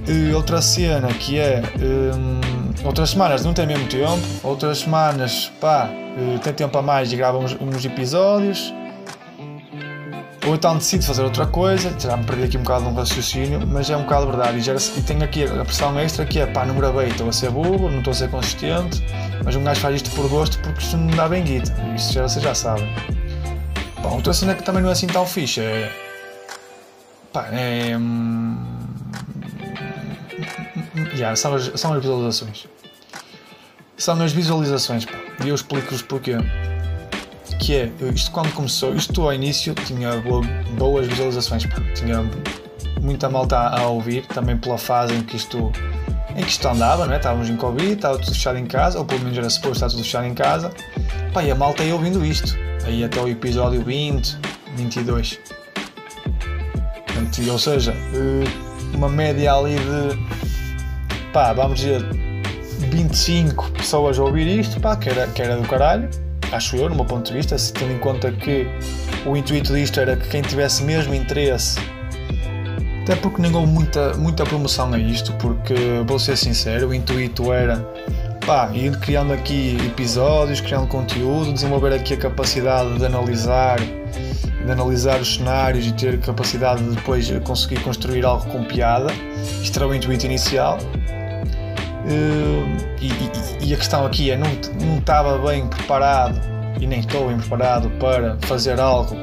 E 0.08 0.34
outra 0.34 0.62
cena 0.62 1.10
que 1.10 1.38
é 1.38 1.62
um, 1.82 2.88
outras 2.88 3.10
semanas 3.10 3.44
não 3.44 3.54
tem 3.54 3.68
mesmo 3.68 3.88
tempo, 3.88 4.22
outras 4.42 4.80
semanas 4.80 5.52
pá, 5.60 5.90
eh, 5.92 6.38
tem 6.42 6.54
tempo 6.54 6.78
a 6.78 6.82
mais 6.82 7.12
e 7.12 7.18
grava 7.18 7.38
uns, 7.38 7.58
uns 7.60 7.84
episódios, 7.84 8.74
ou 10.48 10.56
então 10.56 10.78
decide 10.78 11.06
fazer 11.06 11.24
outra 11.24 11.46
coisa, 11.46 11.94
já 12.00 12.16
me 12.16 12.24
perdi 12.24 12.44
aqui 12.44 12.58
um 12.58 12.64
bocado 12.64 12.86
no 12.86 12.94
raciocínio, 12.94 13.68
mas 13.68 13.90
é 13.90 13.98
um 13.98 14.04
bocado 14.04 14.28
verdade. 14.28 14.58
E, 14.58 15.00
e 15.00 15.02
tenho 15.04 15.24
aqui 15.24 15.44
a 15.44 15.66
pressão 15.66 16.00
extra 16.00 16.26
que 16.26 16.40
é 16.40 16.46
pá, 16.46 16.66
não 16.66 16.76
gravei, 16.76 17.10
estou 17.10 17.28
a 17.28 17.34
ser 17.34 17.52
burro, 17.52 17.90
não 17.90 18.00
estou 18.00 18.12
a 18.12 18.16
ser 18.16 18.30
consistente, 18.30 19.04
mas 19.44 19.56
um 19.56 19.64
gajo 19.64 19.82
faz 19.82 19.96
isto 19.96 20.10
por 20.12 20.30
gosto 20.30 20.58
porque 20.60 20.80
isto 20.80 20.96
não 20.96 21.16
dá 21.16 21.28
bem 21.28 21.44
guita, 21.44 21.76
isso 21.96 22.14
já, 22.14 22.24
vocês 22.24 22.44
já 22.44 22.56
sabem. 22.56 22.88
Pá, 24.02 24.10
outra 24.10 24.34
cena 24.34 24.56
que 24.56 24.64
também 24.64 24.82
não 24.82 24.90
é 24.90 24.94
assim 24.94 25.08
tão 25.08 25.26
fixe 25.26 25.60
é 25.60 25.92
Pá, 27.34 27.50
é. 27.52 27.98
Hum, 27.98 28.58
são, 31.36 31.56
as, 31.56 31.72
são 31.76 31.94
as 31.94 32.02
visualizações. 32.02 32.68
São 33.98 34.22
as 34.22 34.32
visualizações, 34.32 35.06
pá. 35.06 35.18
E 35.44 35.50
eu 35.50 35.56
explico-vos 35.56 36.02
porquê. 36.02 36.38
Que 37.60 37.76
é, 37.76 37.92
isto 38.14 38.32
quando 38.32 38.54
começou, 38.54 38.94
isto 38.94 39.22
ao 39.22 39.34
início 39.34 39.74
tinha 39.74 40.12
boas 40.78 41.08
visualizações. 41.08 41.64
Tinha 41.96 42.24
muita 43.02 43.30
malta 43.30 43.58
a, 43.58 43.88
ouvir, 43.88 44.26
também 44.28 44.58
pela 44.58 44.78
fase 44.78 45.14
em 45.14 45.22
que 45.22 45.36
isto 45.36 45.72
em 46.36 46.44
que 46.44 46.50
isto 46.50 46.68
andava, 46.68 47.08
não 47.08 47.14
é? 47.14 47.18
Estávamos 47.18 47.50
em 47.50 47.56
Covid, 47.56 47.94
estava 47.94 48.20
tudo 48.20 48.32
fechado 48.32 48.60
em 48.60 48.66
casa, 48.68 49.00
ou 49.00 49.06
pelo 49.06 49.22
menos 49.22 49.38
era 49.38 49.50
suposto 49.50 49.78
estar 49.78 49.90
tudo 49.90 50.04
fechado 50.04 50.28
em 50.28 50.36
casa. 50.36 50.72
Pá, 51.34 51.44
e 51.44 51.50
a 51.50 51.56
malta 51.56 51.84
ia 51.84 51.96
ouvindo 51.96 52.24
isto. 52.24 52.56
Aí 52.86 53.04
até 53.04 53.20
o 53.20 53.28
episódio 53.28 53.84
20, 53.84 54.38
22 54.76 55.40
ou 57.50 57.60
seja, 57.60 57.94
eh, 57.94 58.44
uma 58.94 59.10
média 59.10 59.54
ali 59.54 59.76
de 59.76 61.32
pá, 61.32 61.54
vamos 61.54 61.80
dizer 61.80 62.02
25 62.90 63.72
pessoas 63.72 64.18
a 64.18 64.24
ouvir 64.24 64.48
isto, 64.48 64.80
pá, 64.80 64.96
que 64.96 65.10
era, 65.10 65.28
que 65.28 65.42
era 65.42 65.58
do 65.58 65.68
caralho, 65.68 66.10
acho 66.52 66.76
eu, 66.76 66.90
no 66.90 66.96
meu 66.96 67.06
ponto 67.06 67.28
de 67.28 67.34
vista, 67.38 67.56
tendo 67.74 67.94
em 67.94 68.00
conta 68.00 68.32
que 68.32 68.68
o 69.26 69.36
intuito 69.36 69.74
disto 69.74 70.00
era 70.00 70.16
que 70.16 70.28
quem 70.30 70.42
tivesse 70.42 70.84
mesmo 70.84 71.14
interesse, 71.14 71.80
até 73.04 73.16
porque 73.16 73.42
nem 73.42 73.54
houve 73.56 73.72
muita, 73.72 74.14
muita 74.16 74.46
promoção 74.46 74.94
a 74.94 75.00
isto, 75.00 75.34
porque 75.34 75.76
vou 76.06 76.20
ser 76.20 76.38
sincero, 76.38 76.90
o 76.90 76.94
intuito 76.94 77.52
era 77.54 77.78
pá, 78.46 78.70
ir 78.74 78.98
criando 79.00 79.34
aqui 79.34 79.78
episódios, 79.86 80.62
criando 80.62 80.88
conteúdo, 80.88 81.54
desenvolver 81.54 81.94
aqui 81.94 82.14
a 82.14 82.18
capacidade 82.18 82.98
de 82.98 83.06
analisar 83.06 83.80
de 84.68 84.74
analisar 84.74 85.22
os 85.22 85.36
cenários 85.36 85.88
e 85.88 85.94
ter 85.94 86.20
capacidade 86.20 86.84
de 86.84 86.96
depois 86.96 87.32
conseguir 87.46 87.80
construir 87.82 88.26
algo 88.26 88.46
com 88.48 88.66
piada. 88.66 89.08
Isto 89.64 89.80
era 89.80 89.88
o 89.88 89.96
intuito 89.96 90.26
inicial. 90.26 90.78
Uh, 92.08 92.78
e, 93.02 93.68
e, 93.68 93.74
a 93.74 93.78
questão 93.78 94.06
aqui 94.06 94.32
é: 94.32 94.38
não, 94.38 94.48
não 94.82 94.98
estava 94.98 95.38
bem 95.40 95.68
preparado 95.68 96.40
e 96.80 96.88
nem 96.88 97.00
estou 97.00 97.28
bem 97.28 97.38
preparado 97.38 97.90
para 98.00 98.38
fazer 98.44 98.80
algo 98.80 99.16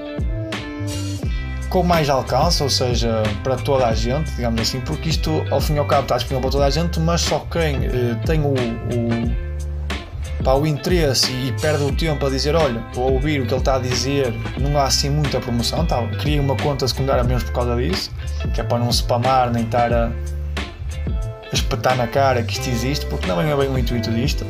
com 1.70 1.82
mais 1.82 2.08
alcance, 2.08 2.62
ou 2.62 2.70
seja, 2.70 3.22
para 3.42 3.56
toda 3.56 3.86
a 3.86 3.94
gente, 3.94 4.30
digamos 4.32 4.60
assim, 4.60 4.80
porque 4.80 5.08
isto 5.08 5.44
ao 5.50 5.60
fim 5.60 5.74
e 5.74 5.78
ao 5.78 5.86
cabo 5.86 6.02
está 6.02 6.16
disponível 6.16 6.42
para 6.42 6.50
toda 6.50 6.66
a 6.66 6.70
gente, 6.70 7.00
mas 7.00 7.22
só 7.22 7.40
quem 7.50 7.78
uh, 7.78 8.16
tem 8.24 8.40
o, 8.42 8.52
o 8.52 10.44
pá, 10.44 10.52
o 10.52 10.66
interesse 10.66 11.32
e 11.32 11.52
perde 11.60 11.82
o 11.82 11.90
tempo 11.90 12.24
a 12.26 12.30
dizer, 12.30 12.54
olha, 12.54 12.80
vou 12.92 13.14
ouvir 13.14 13.40
o 13.40 13.46
que 13.46 13.54
ele 13.54 13.60
está 13.60 13.76
a 13.76 13.78
dizer, 13.80 14.32
não 14.60 14.78
há 14.78 14.84
assim 14.84 15.10
muita 15.10 15.40
promoção, 15.40 15.84
tá, 15.84 16.00
criei 16.20 16.38
uma 16.38 16.54
conta 16.56 16.86
secundária 16.86 17.24
mesmo 17.24 17.46
por 17.46 17.54
causa 17.54 17.74
disso, 17.76 18.12
que 18.54 18.60
é 18.60 18.64
para 18.64 18.78
não 18.78 18.92
spamar 18.92 19.50
nem 19.50 19.64
estar 19.64 19.92
a 19.92 20.12
espetar 21.52 21.96
na 21.96 22.06
cara 22.06 22.42
que 22.42 22.52
isto 22.54 22.68
existe, 22.68 23.06
porque 23.06 23.26
não 23.26 23.40
é 23.40 23.56
bem 23.56 23.68
o 23.68 23.78
intuito 23.78 24.10
disto. 24.10 24.44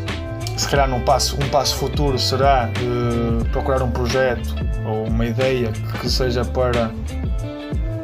Se 0.57 0.69
calhar 0.69 0.93
um 0.93 1.01
passo, 1.01 1.37
um 1.37 1.49
passo 1.49 1.77
futuro 1.77 2.19
será 2.19 2.71
uh, 2.71 3.45
procurar 3.47 3.83
um 3.83 3.91
projeto 3.91 4.55
ou 4.87 5.07
uma 5.09 5.27
ideia 5.27 5.73
que 6.01 6.09
seja 6.09 6.45
para 6.45 6.91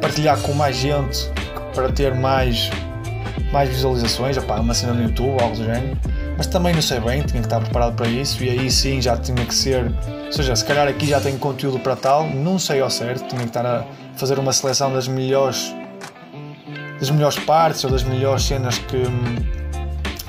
partilhar 0.01 0.37
com 0.41 0.53
mais 0.53 0.75
gente, 0.75 1.29
para 1.73 1.91
ter 1.91 2.13
mais, 2.13 2.69
mais 3.53 3.69
visualizações, 3.69 4.35
opá, 4.37 4.59
uma 4.59 4.73
cena 4.73 4.93
no 4.93 5.03
YouTube, 5.03 5.41
algo 5.41 5.55
do 5.55 5.63
género 5.63 5.97
mas 6.41 6.47
também 6.47 6.73
não 6.73 6.81
sei 6.81 6.99
bem, 6.99 7.21
tinha 7.21 7.39
que 7.39 7.45
estar 7.45 7.59
preparado 7.59 7.93
para 7.95 8.07
isso 8.07 8.43
e 8.43 8.49
aí 8.49 8.71
sim 8.71 8.99
já 8.99 9.15
tinha 9.15 9.45
que 9.45 9.53
ser. 9.53 9.91
Ou 10.25 10.31
seja, 10.31 10.55
se 10.55 10.65
calhar 10.65 10.87
aqui 10.87 11.05
já 11.05 11.21
tenho 11.21 11.37
conteúdo 11.37 11.77
para 11.77 11.95
tal, 11.95 12.27
não 12.27 12.57
sei 12.57 12.81
ao 12.81 12.89
certo, 12.89 13.27
tinha 13.27 13.41
que 13.41 13.47
estar 13.47 13.63
a 13.63 13.85
fazer 14.15 14.39
uma 14.39 14.51
seleção 14.51 14.91
das 14.91 15.07
melhores 15.07 15.71
das 17.01 17.09
melhores 17.09 17.37
partes 17.39 17.83
ou 17.83 17.89
das 17.89 18.03
melhores 18.03 18.43
cenas 18.43 18.77
que, 18.77 19.03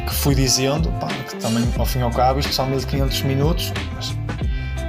que 0.05 0.15
fui 0.15 0.35
dizendo, 0.35 0.91
pá, 0.99 1.07
que 1.29 1.37
também 1.37 1.65
ao 1.79 1.87
fim 1.87 2.01
e 2.01 2.03
ao 2.03 2.11
cabo 2.11 2.41
isto 2.41 2.53
são 2.53 2.67
1500 2.67 3.23
minutos, 3.23 3.73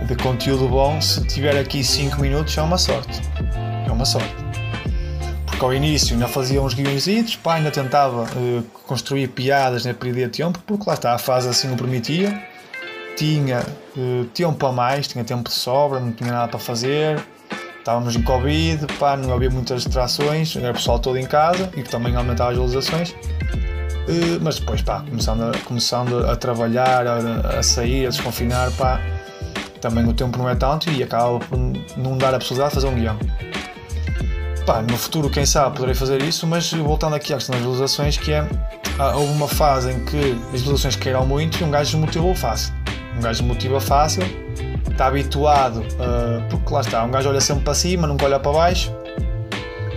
de 0.07 0.15
conteúdo 0.15 0.67
bom, 0.67 0.99
se 0.99 1.23
tiver 1.27 1.55
aqui 1.59 1.83
5 1.83 2.19
minutos 2.19 2.57
é 2.57 2.61
uma 2.61 2.77
sorte. 2.77 3.21
É 3.85 3.91
uma 3.91 4.05
sorte 4.05 4.43
porque 5.45 5.65
ao 5.65 5.73
início 5.73 6.13
ainda 6.13 6.27
fazia 6.27 6.61
uns 6.61 6.73
guiões, 6.73 7.35
pá, 7.35 7.55
ainda 7.55 7.69
tentava 7.69 8.23
uh, 8.23 8.63
construir 8.85 9.27
piadas, 9.29 9.85
né, 9.85 9.93
perdia 9.93 10.27
tempo, 10.27 10.59
porque 10.65 10.83
lá 10.87 10.95
está, 10.95 11.13
a 11.13 11.17
fase 11.17 11.47
assim 11.47 11.71
o 11.71 11.77
permitia. 11.77 12.43
Tinha 13.15 13.63
uh, 13.95 14.25
tempo 14.33 14.65
a 14.65 14.71
mais, 14.71 15.07
tinha 15.07 15.23
tempo 15.23 15.49
de 15.49 15.55
sobra, 15.55 15.99
não 15.99 16.11
tinha 16.11 16.31
nada 16.31 16.47
para 16.47 16.59
fazer. 16.59 17.23
Estávamos 17.83 18.15
em 18.15 18.21
Covid, 18.21 18.87
pá, 18.97 19.17
não 19.17 19.33
havia 19.33 19.49
muitas 19.49 19.83
distrações, 19.83 20.55
era 20.55 20.71
o 20.71 20.73
pessoal 20.73 20.99
todo 20.99 21.17
em 21.17 21.25
casa 21.25 21.69
e 21.75 21.81
que 21.81 21.89
também 21.89 22.15
aumentava 22.15 22.51
as 22.51 22.57
visualizações. 22.57 23.09
Uh, 23.09 24.39
mas 24.41 24.57
depois, 24.57 24.81
pá, 24.81 25.01
começando 25.01 25.43
a, 25.43 25.51
começando 25.65 26.25
a 26.25 26.33
trabalhar, 26.37 27.05
a, 27.05 27.59
a 27.59 27.61
sair, 27.61 28.05
a 28.05 28.09
desconfinar, 28.09 28.71
pá, 28.77 29.01
também 29.81 30.07
o 30.07 30.13
tempo 30.13 30.37
não 30.37 30.49
é 30.49 30.55
tanto 30.55 30.89
e 30.89 31.03
acaba 31.03 31.39
por 31.39 31.59
não 31.97 32.17
dar 32.17 32.33
a 32.33 32.37
possibilidade 32.37 32.69
de 32.69 32.75
fazer 32.75 32.87
um 32.87 32.95
guião. 32.95 33.19
Pá, 34.65 34.81
no 34.81 34.97
futuro, 34.97 35.29
quem 35.29 35.45
sabe, 35.45 35.75
poderei 35.75 35.93
fazer 35.93 36.21
isso, 36.23 36.47
mas 36.47 36.71
voltando 36.71 37.17
aqui 37.17 37.33
à 37.33 37.35
questão 37.35 37.51
das 37.51 37.65
visualizações, 37.65 38.17
que 38.17 38.31
é 38.31 38.47
houve 39.13 39.33
uma 39.33 39.49
fase 39.49 39.91
em 39.91 40.05
que 40.05 40.31
as 40.53 40.61
visualizações 40.61 40.95
caíram 40.95 41.25
muito 41.25 41.59
e 41.59 41.65
um 41.65 41.69
gajo 41.69 41.97
motivou 41.97 42.33
fácil. 42.33 42.73
Um 43.17 43.19
gajo 43.19 43.43
motiva 43.43 43.81
fácil, 43.81 44.23
está 44.93 45.07
habituado, 45.07 45.79
uh, 45.79 46.41
porque 46.49 46.73
lá 46.73 46.81
está, 46.81 47.03
um 47.03 47.11
gajo 47.11 47.29
olha 47.29 47.41
sempre 47.41 47.63
para 47.63 47.73
cima, 47.73 48.07
nunca 48.07 48.25
olha 48.25 48.39
para 48.39 48.51
baixo, 48.51 48.95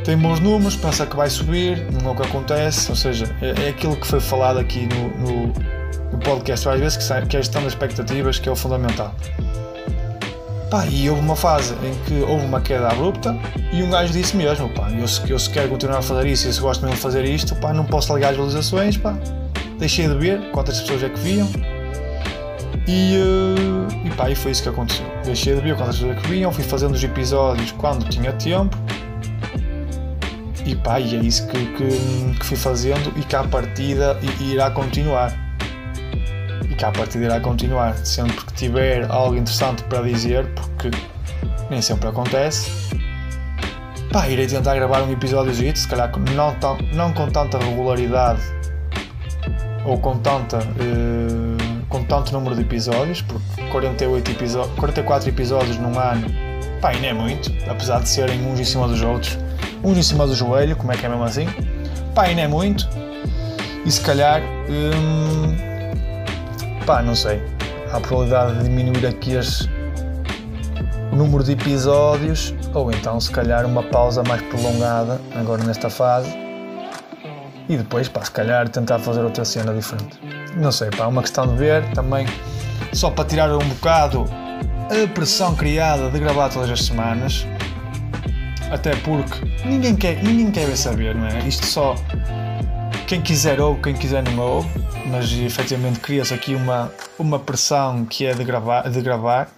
tem 0.04 0.16
bons 0.16 0.40
números, 0.40 0.76
pensa 0.76 1.04
que 1.04 1.14
vai 1.16 1.28
subir, 1.28 1.86
não 1.92 2.10
é 2.10 2.12
o 2.12 2.16
que 2.16 2.22
acontece, 2.22 2.90
ou 2.90 2.96
seja, 2.96 3.26
é, 3.40 3.66
é 3.66 3.68
aquilo 3.68 3.96
que 3.96 4.06
foi 4.06 4.20
falado 4.20 4.58
aqui 4.58 4.88
no, 4.88 5.08
no, 5.18 5.46
no 6.12 6.18
podcast 6.18 6.64
várias 6.64 6.94
vezes, 6.94 6.96
que, 6.96 7.26
que 7.26 7.36
é 7.36 7.38
a 7.38 7.42
gestão 7.42 7.62
das 7.62 7.72
expectativas, 7.72 8.38
que 8.38 8.48
é 8.48 8.52
o 8.52 8.56
fundamental. 8.56 9.14
Pá, 10.70 10.84
e 10.86 11.08
houve 11.08 11.20
uma 11.20 11.36
fase 11.36 11.74
em 11.74 11.94
que 12.06 12.22
houve 12.22 12.44
uma 12.44 12.60
queda 12.60 12.88
abrupta 12.88 13.36
e 13.72 13.82
um 13.84 13.90
gajo 13.90 14.12
disse 14.12 14.36
mesmo, 14.36 14.68
pá, 14.70 14.88
eu, 14.90 15.06
eu 15.28 15.38
se 15.38 15.50
quero 15.50 15.68
continuar 15.68 15.98
a 15.98 16.02
fazer 16.02 16.26
isso 16.26 16.48
e 16.48 16.52
se 16.52 16.60
gosto 16.60 16.80
mesmo 16.82 16.96
de 16.96 17.02
fazer 17.02 17.24
isto, 17.24 17.54
pá, 17.56 17.72
não 17.72 17.84
posso 17.84 18.12
ligar 18.14 18.30
as 18.30 18.36
visualizações, 18.36 18.96
pá, 18.96 19.16
deixei 19.78 20.08
de 20.08 20.14
ver 20.14 20.50
quantas 20.50 20.80
pessoas 20.80 21.02
é 21.02 21.08
que 21.08 21.18
viam 21.20 21.48
e, 22.86 23.16
uh, 23.18 24.06
e 24.06 24.10
pá, 24.10 24.30
e 24.30 24.34
foi 24.34 24.52
isso 24.52 24.62
que 24.62 24.68
aconteceu. 24.68 25.06
Deixei 25.24 25.54
de 25.54 25.60
ver 25.60 25.76
quantas 25.76 25.96
pessoas 25.96 26.20
que 26.20 26.28
viam, 26.28 26.52
fui 26.52 26.64
fazendo 26.64 26.94
os 26.94 27.02
episódios 27.02 27.72
quando 27.72 28.08
tinha 28.08 28.32
tempo 28.32 28.76
e 30.64 30.74
pá, 30.74 31.00
e 31.00 31.16
é 31.16 31.20
isso 31.20 31.46
que, 31.48 31.66
que, 31.74 32.38
que 32.38 32.46
fui 32.46 32.56
fazendo 32.56 33.12
e 33.16 33.22
que 33.22 33.36
à 33.36 33.44
partida 33.44 34.18
irá 34.40 34.70
continuar 34.70 35.46
que 36.76 36.84
a 36.84 36.92
partir 36.92 37.20
irá 37.20 37.40
continuar, 37.40 37.96
sempre 38.04 38.36
que 38.36 38.52
tiver 38.52 39.10
algo 39.10 39.34
interessante 39.34 39.82
para 39.84 40.02
dizer, 40.02 40.46
porque 40.54 40.90
nem 41.70 41.80
sempre 41.80 42.08
acontece. 42.08 42.70
Pá, 44.12 44.28
irei 44.28 44.46
tentar 44.46 44.74
gravar 44.74 45.02
um 45.02 45.10
episódio 45.10 45.54
se 45.54 45.88
calhar 45.88 46.12
não, 46.34 46.54
tão, 46.56 46.76
não 46.92 47.12
com 47.12 47.28
tanta 47.28 47.58
regularidade 47.58 48.40
ou 49.84 49.98
com, 49.98 50.18
tanta, 50.18 50.58
uh, 50.58 51.25
tanto 52.08 52.32
número 52.32 52.54
de 52.54 52.62
episódios, 52.62 53.22
porque 53.22 53.62
48 53.70 54.30
episódios, 54.30 54.78
44 54.78 55.28
episódios 55.28 55.76
num 55.78 55.98
ano, 55.98 56.26
pá, 56.80 56.92
não 56.94 57.08
é 57.08 57.12
muito, 57.12 57.52
apesar 57.68 58.00
de 58.00 58.08
serem 58.08 58.40
uns 58.46 58.60
em 58.60 58.64
cima 58.64 58.88
dos 58.88 59.02
outros, 59.02 59.38
uns 59.82 59.96
em 59.96 60.02
cima 60.02 60.26
do 60.26 60.34
joelho, 60.34 60.76
como 60.76 60.92
é 60.92 60.96
que 60.96 61.06
é 61.06 61.08
mesmo 61.08 61.24
assim, 61.24 61.46
pá, 62.14 62.28
não 62.28 62.42
é 62.42 62.48
muito, 62.48 62.88
e 63.84 63.90
se 63.90 64.00
calhar. 64.00 64.42
Um, 64.68 65.76
Pá, 66.86 67.02
não 67.02 67.16
sei. 67.16 67.42
Há 67.90 67.96
a 67.96 68.00
probabilidade 68.00 68.58
de 68.58 68.64
diminuir 68.64 69.04
aqui 69.06 69.36
as, 69.36 69.68
o 71.10 71.16
número 71.16 71.42
de 71.42 71.50
episódios, 71.50 72.54
ou 72.72 72.92
então 72.92 73.18
se 73.18 73.28
calhar 73.28 73.66
uma 73.66 73.82
pausa 73.82 74.22
mais 74.22 74.40
prolongada 74.42 75.20
agora 75.34 75.64
nesta 75.64 75.90
fase. 75.90 76.32
E 77.68 77.76
depois, 77.76 78.08
pá, 78.08 78.24
se 78.24 78.30
calhar 78.30 78.68
tentar 78.68 79.00
fazer 79.00 79.22
outra 79.22 79.44
cena 79.44 79.74
diferente. 79.74 80.20
Não 80.56 80.72
sei, 80.72 80.90
pá, 80.90 81.04
é 81.04 81.06
uma 81.06 81.22
questão 81.22 81.46
de 81.46 81.56
ver 81.56 81.84
também, 81.92 82.26
só 82.92 83.10
para 83.10 83.24
tirar 83.24 83.52
um 83.52 83.68
bocado 83.68 84.24
a 84.90 85.08
pressão 85.08 85.54
criada 85.54 86.10
de 86.10 86.18
gravar 86.18 86.48
todas 86.48 86.70
as 86.70 86.84
semanas. 86.84 87.46
Até 88.70 88.96
porque 88.96 89.44
ninguém 89.64 89.94
quer, 89.94 90.22
ninguém 90.22 90.50
quer 90.50 90.74
saber, 90.76 91.14
não 91.14 91.26
é? 91.26 91.38
Isto 91.46 91.66
só 91.66 91.94
quem 93.06 93.20
quiser 93.20 93.60
ouve, 93.60 93.82
quem 93.82 93.94
quiser 93.94 94.22
não 94.24 94.38
ouve, 94.38 94.68
mas 95.06 95.30
efetivamente 95.32 96.00
cria-se 96.00 96.34
aqui 96.34 96.54
uma, 96.54 96.90
uma 97.18 97.38
pressão 97.38 98.04
que 98.04 98.26
é 98.26 98.34
de 98.34 98.42
gravar, 98.42 98.88
de 98.90 99.00
gravar. 99.00 99.48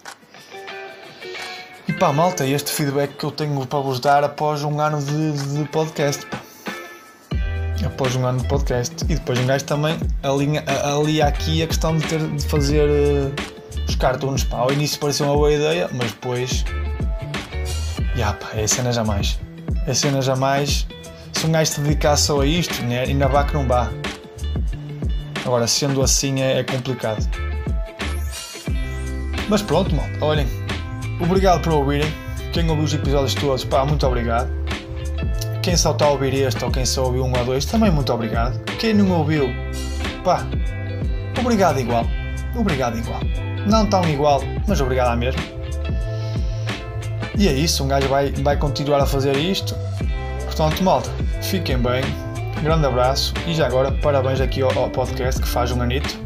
E 1.86 1.92
pá, 1.94 2.12
malta, 2.12 2.46
este 2.46 2.70
feedback 2.70 3.14
que 3.16 3.24
eu 3.24 3.30
tenho 3.30 3.66
para 3.66 3.78
vos 3.78 4.00
dar 4.00 4.22
após 4.22 4.62
um 4.62 4.78
ano 4.78 5.02
de, 5.02 5.32
de 5.32 5.68
podcast. 5.68 6.26
Após 7.84 8.16
um 8.16 8.26
ano 8.26 8.40
de 8.40 8.48
podcast. 8.48 9.04
E 9.04 9.14
depois 9.14 9.38
um 9.38 9.46
gajo 9.46 9.64
também 9.64 9.98
alinha, 10.22 10.64
alia 10.84 11.26
aqui 11.26 11.62
a 11.62 11.66
questão 11.66 11.96
de 11.96 12.06
ter 12.06 12.20
de 12.20 12.44
fazer 12.46 12.88
uh, 12.88 13.32
os 13.86 13.94
cartoons. 13.94 14.44
Pá. 14.44 14.58
Ao 14.58 14.72
início 14.72 14.98
parecia 14.98 15.26
uma 15.26 15.34
boa 15.34 15.52
ideia, 15.52 15.88
mas 15.92 16.12
depois. 16.12 16.64
Ya, 18.16 18.32
pá, 18.32 18.48
é 18.54 18.66
cena 18.66 18.92
jamais. 18.92 19.38
É 19.86 19.94
cena 19.94 20.20
jamais 20.20 20.86
se 21.38 21.46
um 21.46 21.52
gajo 21.52 21.70
se 21.70 21.80
dedicasse 21.80 22.24
só 22.24 22.40
a 22.40 22.46
isto, 22.46 22.82
né, 22.84 23.04
ainda 23.04 23.28
vá 23.28 23.44
que 23.44 23.54
não 23.54 23.66
vá. 23.66 23.88
Agora, 25.44 25.66
sendo 25.68 26.02
assim, 26.02 26.40
é, 26.40 26.58
é 26.58 26.64
complicado. 26.64 27.24
Mas 29.48 29.62
pronto, 29.62 29.94
mal. 29.94 30.06
Olhem, 30.20 30.46
obrigado 31.20 31.62
por 31.62 31.72
ouvirem. 31.74 32.12
Quem 32.52 32.68
ouviu 32.68 32.84
os 32.84 32.92
episódios 32.92 33.34
todos, 33.34 33.64
pá, 33.64 33.84
muito 33.84 34.04
obrigado. 34.06 34.57
Quem 35.68 35.76
só 35.76 35.92
está 35.92 36.06
a 36.06 36.12
ouvir 36.12 36.32
este 36.32 36.64
ou 36.64 36.70
quem 36.70 36.86
só 36.86 37.04
ouviu 37.04 37.22
um 37.22 37.38
ou 37.38 37.44
dois, 37.44 37.66
também 37.66 37.90
muito 37.90 38.10
obrigado. 38.10 38.58
Quem 38.78 38.94
não 38.94 39.18
ouviu, 39.18 39.50
pá, 40.24 40.42
obrigado 41.38 41.78
igual. 41.78 42.06
Obrigado 42.56 42.96
igual. 42.96 43.20
Não 43.66 43.84
tão 43.84 44.02
igual, 44.08 44.40
mas 44.66 44.80
obrigado 44.80 45.08
à 45.08 45.16
mesma. 45.16 45.42
E 47.36 47.46
é 47.46 47.52
isso, 47.52 47.84
um 47.84 47.88
gajo 47.88 48.08
vai, 48.08 48.32
vai 48.32 48.56
continuar 48.56 49.02
a 49.02 49.04
fazer 49.04 49.36
isto. 49.36 49.74
Portanto, 50.46 50.82
malta, 50.82 51.10
fiquem 51.42 51.76
bem, 51.76 52.02
grande 52.62 52.86
abraço 52.86 53.34
e 53.46 53.52
já 53.52 53.66
agora 53.66 53.92
parabéns 53.92 54.40
aqui 54.40 54.62
ao, 54.62 54.72
ao 54.74 54.88
podcast 54.88 55.38
que 55.38 55.46
faz 55.46 55.70
um 55.70 55.82
anito. 55.82 56.18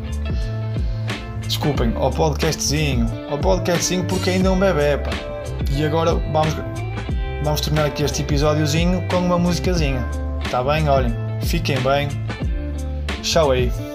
Desculpem, 1.40 1.92
ao 1.96 2.12
podcastzinho, 2.12 3.08
ao 3.28 3.38
podcastzinho 3.38 4.04
porque 4.04 4.30
ainda 4.30 4.50
é 4.50 4.52
um 4.52 4.58
bebê, 4.60 4.98
pá. 4.98 5.10
E 5.68 5.84
agora 5.84 6.14
vamos, 6.14 6.54
vamos 7.42 7.60
terminar 7.60 7.86
aqui 7.86 8.02
este 8.02 8.22
episódiozinho 8.22 9.06
com 9.08 9.18
uma 9.18 9.38
musicazinha. 9.38 10.04
Tá 10.50 10.62
bem? 10.62 10.88
Olhem, 10.88 11.14
fiquem 11.42 11.80
bem. 11.80 12.08
Tchau 13.22 13.50
aí. 13.50 13.91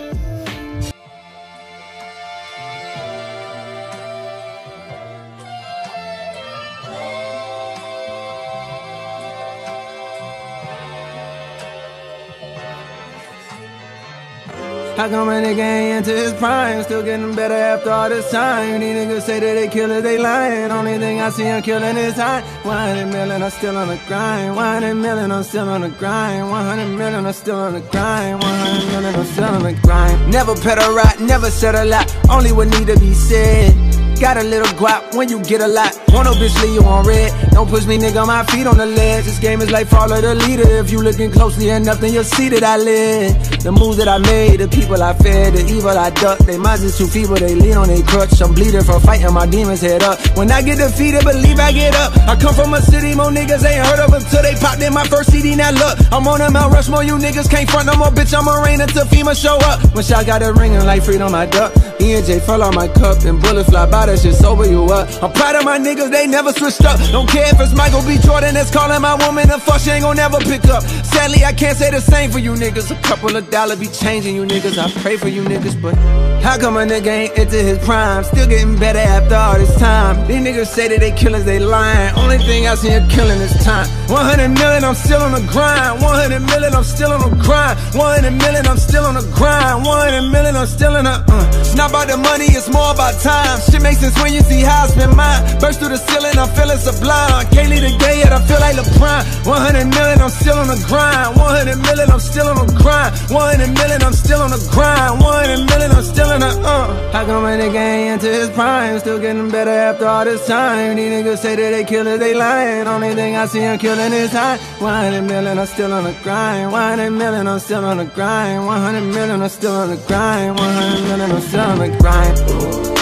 How 15.08 15.14
come 15.24 15.30
a 15.30 15.40
nigga 15.40 15.60
ain't 15.60 16.06
into 16.06 16.12
his 16.12 16.34
prime? 16.34 16.84
Still 16.84 17.02
getting 17.02 17.34
better 17.34 17.54
after 17.54 17.92
all 17.92 18.10
this 18.10 18.30
time. 18.30 18.82
These 18.82 18.94
niggas 18.94 19.22
say 19.22 19.40
that 19.40 19.54
they 19.54 19.70
killers, 19.70 20.04
they 20.04 20.18
lying. 20.18 20.70
Only 20.70 20.98
thing 20.98 21.22
I 21.22 21.30
see 21.30 21.44
him 21.44 21.62
killing 21.62 21.96
is 21.96 22.16
high. 22.16 22.42
100 22.64 23.06
million, 23.06 23.42
I'm 23.42 23.50
still 23.50 23.78
on 23.78 23.88
the 23.88 23.98
grind. 24.06 24.58
100 24.58 24.96
million, 24.96 25.32
I'm 25.32 25.44
still 25.44 25.70
on 25.70 25.80
the 25.80 25.90
grind. 25.92 26.50
100 26.50 26.98
million, 26.98 27.26
I'm 27.26 27.32
still 27.32 27.56
on 27.56 27.74
the 27.76 27.80
grind. 27.80 28.44
100 28.44 28.88
million, 28.92 29.16
I'm 29.16 29.26
still 29.28 29.46
on 29.46 29.64
the 29.64 29.74
grind. 29.82 30.30
Never 30.30 30.56
pedal 30.56 30.94
right, 30.94 31.18
never 31.22 31.50
said 31.52 31.76
a 31.76 31.86
lot. 31.86 32.14
Only 32.30 32.52
what 32.52 32.68
need 32.68 32.88
to 32.88 33.00
be 33.00 33.14
said. 33.14 33.97
Got 34.20 34.38
a 34.38 34.44
little 34.44 34.68
guap 34.80 35.16
when 35.16 35.30
you 35.30 35.40
get 35.44 35.62
a 35.62 35.68
lot. 35.68 35.94
Want 36.10 36.26
no 36.26 36.34
bitch 36.34 36.60
leave 36.64 36.74
you 36.74 36.82
on 36.82 37.06
red. 37.06 37.32
Don't 37.52 37.70
push 37.70 37.86
me, 37.86 38.00
nigga, 38.00 38.26
my 38.26 38.44
feet 38.46 38.66
on 38.66 38.76
the 38.78 38.86
ledge. 38.86 39.26
This 39.26 39.38
game 39.38 39.62
is 39.62 39.70
like 39.70 39.86
follow 39.88 40.20
the 40.20 40.34
leader. 40.34 40.68
If 40.82 40.90
you 40.90 41.04
looking 41.04 41.30
closely 41.30 41.70
enough, 41.70 42.00
then 42.02 42.14
you'll 42.14 42.24
see 42.24 42.50
that 42.50 42.64
I 42.64 42.78
live. 42.78 43.62
The 43.62 43.72
moves 43.72 43.98
that 43.98 44.08
I 44.08 44.18
made, 44.18 44.60
the 44.60 44.68
people 44.68 45.04
I 45.04 45.14
fed, 45.14 45.54
the 45.54 45.64
evil 45.70 45.94
I 45.94 46.10
ducked. 46.10 46.48
They 46.48 46.58
minds 46.58 46.84
is 46.84 46.98
too 46.98 47.06
feeble, 47.06 47.36
they 47.36 47.54
lean 47.54 47.78
on 47.78 47.90
their 47.90 48.02
crutch. 48.02 48.42
I'm 48.42 48.56
bleeding 48.56 48.82
from 48.82 49.02
fighting 49.02 49.32
my 49.34 49.46
demons 49.46 49.82
head 49.82 50.02
up. 50.02 50.18
When 50.36 50.50
I 50.52 50.64
get 50.64 50.80
defeated, 50.80 51.24
believe 51.24 51.60
I 51.60 51.72
get 51.72 51.94
up. 51.94 52.18
I 52.28 52.36
come 52.42 52.56
from 52.56 52.74
a 52.74 52.82
city, 52.82 53.14
more 53.14 53.30
niggas 53.30 53.62
ain't 53.70 53.86
heard 53.86 54.00
of 54.02 54.14
until 54.14 54.42
they 54.42 54.56
popped 54.56 54.82
in 54.82 54.94
my 54.94 55.06
first 55.06 55.32
CD. 55.32 55.56
Now 55.56 55.70
look, 55.72 56.00
I'm 56.12 56.28
on 56.28 56.42
a 56.42 56.50
Mount 56.50 56.74
Rushmore, 56.74 57.04
you 57.04 57.22
niggas 57.22 57.50
can't 57.52 57.70
front 57.70 57.86
no 57.86 57.96
more, 57.96 58.10
bitch. 58.10 58.34
I'm 58.34 58.48
a 58.48 58.66
rain 58.66 58.82
until 58.82 59.06
FEMA 59.06 59.38
show 59.38 59.62
up. 59.62 59.78
When 59.94 60.04
shot 60.04 60.26
got 60.26 60.42
a 60.42 60.54
ringing 60.54 60.86
like 60.86 61.04
freedom, 61.04 61.36
I 61.36 61.46
duck. 61.46 61.72
E 62.02 62.14
and 62.14 62.26
J 62.26 62.40
fell 62.40 62.64
on 62.64 62.74
my 62.74 62.88
cup, 62.88 63.24
and 63.26 63.42
bullets 63.42 63.70
fly 63.70 63.86
by, 63.90 64.07
that 64.08 64.20
shit 64.20 64.36
sober 64.36 64.68
you 64.68 64.86
up. 64.86 65.08
I'm 65.22 65.32
proud 65.32 65.56
of 65.56 65.66
my 65.66 65.78
niggas, 65.78 66.12
they 66.12 66.28
never 66.28 66.52
switched 66.52 66.84
up. 66.84 67.00
Don't 67.12 67.30
care 67.30 67.48
if 67.54 67.60
it's 67.60 67.76
Michael 67.76 68.02
B. 68.02 68.18
Jordan 68.18 68.54
that's 68.54 68.72
calling 68.72 69.02
my 69.02 69.16
woman 69.26 69.50
a 69.52 69.60
fuck, 69.60 69.80
she 69.80 69.92
ain't 69.92 70.04
gon' 70.04 70.16
never 70.16 70.40
pick 70.40 70.66
up. 70.66 70.84
Sadly, 70.84 71.44
I 71.46 71.54
can't 71.54 71.78
say 71.78 71.92
the 71.92 72.02
same 72.02 72.32
for 72.32 72.40
you 72.40 72.54
niggas. 72.54 72.92
A 72.92 73.02
couple 73.02 73.36
of 73.36 73.50
dollars 73.50 73.80
be 73.80 73.88
changing 73.88 74.36
you 74.36 74.46
niggas. 74.46 74.78
I 74.78 74.90
pray 75.02 75.18
for 75.18 75.28
you 75.28 75.44
niggas, 75.44 75.82
but 75.82 75.96
how 76.44 76.58
come 76.58 76.78
a 76.78 76.86
nigga 76.86 77.08
ain't 77.08 77.38
into 77.38 77.58
his 77.58 77.78
prime? 77.80 78.24
Still 78.24 78.48
getting 78.48 78.78
better 78.80 79.00
after 79.00 79.36
all 79.36 79.58
this 79.58 79.76
time. 79.78 80.26
These 80.28 80.42
niggas 80.42 80.68
say 80.68 80.88
that 80.88 81.00
they 81.00 81.12
killers, 81.12 81.44
they 81.46 81.60
lying. 81.60 82.16
Only 82.16 82.38
thing 82.38 82.68
I 82.68 82.76
see 82.76 82.90
them 82.90 83.10
killing 83.10 83.40
is 83.42 83.54
time. 83.66 83.88
100 84.08 84.48
million, 84.50 84.84
I'm 84.84 84.96
still 84.96 85.22
on 85.22 85.34
the 85.34 85.46
grind. 85.52 86.02
100 86.02 86.40
million, 86.40 86.74
I'm 86.74 86.84
still 86.84 87.12
on 87.12 87.20
the 87.20 87.36
grind. 87.44 87.78
100 87.94 88.32
million, 88.32 88.66
I'm 88.68 88.78
still 88.78 89.04
on 89.04 89.16
the 89.16 89.26
grind. 89.36 89.84
100 89.84 90.32
million, 90.32 90.56
I'm 90.56 90.68
still 90.68 90.96
in 90.96 91.06
the. 91.06 91.20
Uh. 91.28 91.52
It's 91.60 91.76
not 91.76 91.90
about 91.90 92.08
the 92.08 92.18
money, 92.18 92.46
it's 92.46 92.70
more 92.70 92.92
about 92.92 93.20
time. 93.22 93.60
Shit 93.70 93.82
makes 93.82 93.97
sense 93.98 94.16
when 94.22 94.34
you 94.34 94.42
see 94.42 94.62
how 94.62 94.86
I 94.86 94.88
spend 94.88 95.16
mine. 95.16 95.42
Burst 95.60 95.80
through 95.80 95.90
the 95.90 95.98
ceiling, 95.98 96.38
I'm 96.38 96.50
feeling 96.54 96.78
sublime. 96.78 97.46
Can't 97.50 97.70
leave 97.70 97.82
the 97.82 97.94
gay 97.98 98.22
yet, 98.22 98.32
I 98.32 98.40
feel 98.46 98.62
like 98.62 98.76
LeBron. 98.78 99.22
100 99.46 99.86
million, 99.98 100.22
I'm 100.22 100.30
still 100.30 100.58
on 100.58 100.68
the 100.68 100.80
grind. 100.88 101.36
100 101.36 101.78
million, 101.82 102.08
I'm 102.12 102.20
still 102.20 102.48
on 102.48 102.58
the 102.62 102.68
grind. 102.78 103.12
100 103.30 103.74
million, 103.74 104.00
I'm 104.04 104.14
still 104.14 104.42
on 104.42 104.52
the 104.52 104.62
grind. 104.72 105.20
100 105.20 105.66
million, 105.70 105.92
I'm 105.92 106.04
still 106.04 106.32
in 106.32 106.42
the 106.42 106.52
uh. 106.62 107.12
How 107.12 107.26
come 107.26 107.46
a 107.46 107.50
nigga 107.58 107.76
ain't 107.76 108.14
into 108.14 108.30
his 108.32 108.50
prime? 108.52 109.00
Still 109.00 109.20
getting 109.20 109.50
better 109.50 109.72
after 109.72 110.06
all 110.06 110.26
this 110.26 110.46
time. 110.46 110.96
These 110.96 111.12
niggas 111.12 111.40
say 111.40 111.56
that 111.56 111.72
they 111.72 111.84
killers, 111.84 112.20
they 112.20 112.34
lying. 112.34 112.88
Only 112.88 113.14
thing 113.16 113.36
I 113.36 113.46
see 113.48 113.60
him 113.60 113.78
killing 113.80 114.14
is 114.14 114.32
high. 114.32 114.58
100 114.80 115.22
million, 115.24 115.58
I'm 115.58 115.66
still 115.66 115.92
on 115.94 116.04
the 116.04 116.16
grind. 116.24 116.72
100 116.72 117.10
million, 117.12 117.48
I'm 117.48 117.60
still 117.60 117.84
on 117.84 117.98
the 117.98 118.06
grind. 118.06 118.66
100 118.66 119.02
million, 119.02 119.42
I'm 119.42 119.50
still 119.50 119.76
on 119.76 119.90
the 119.90 119.98
grind. 120.08 120.56
100 120.56 121.02
million, 121.08 121.32
I'm 121.32 121.42
still 121.42 121.62
on 121.62 121.80
the 121.80 121.90
grind. 121.98 122.97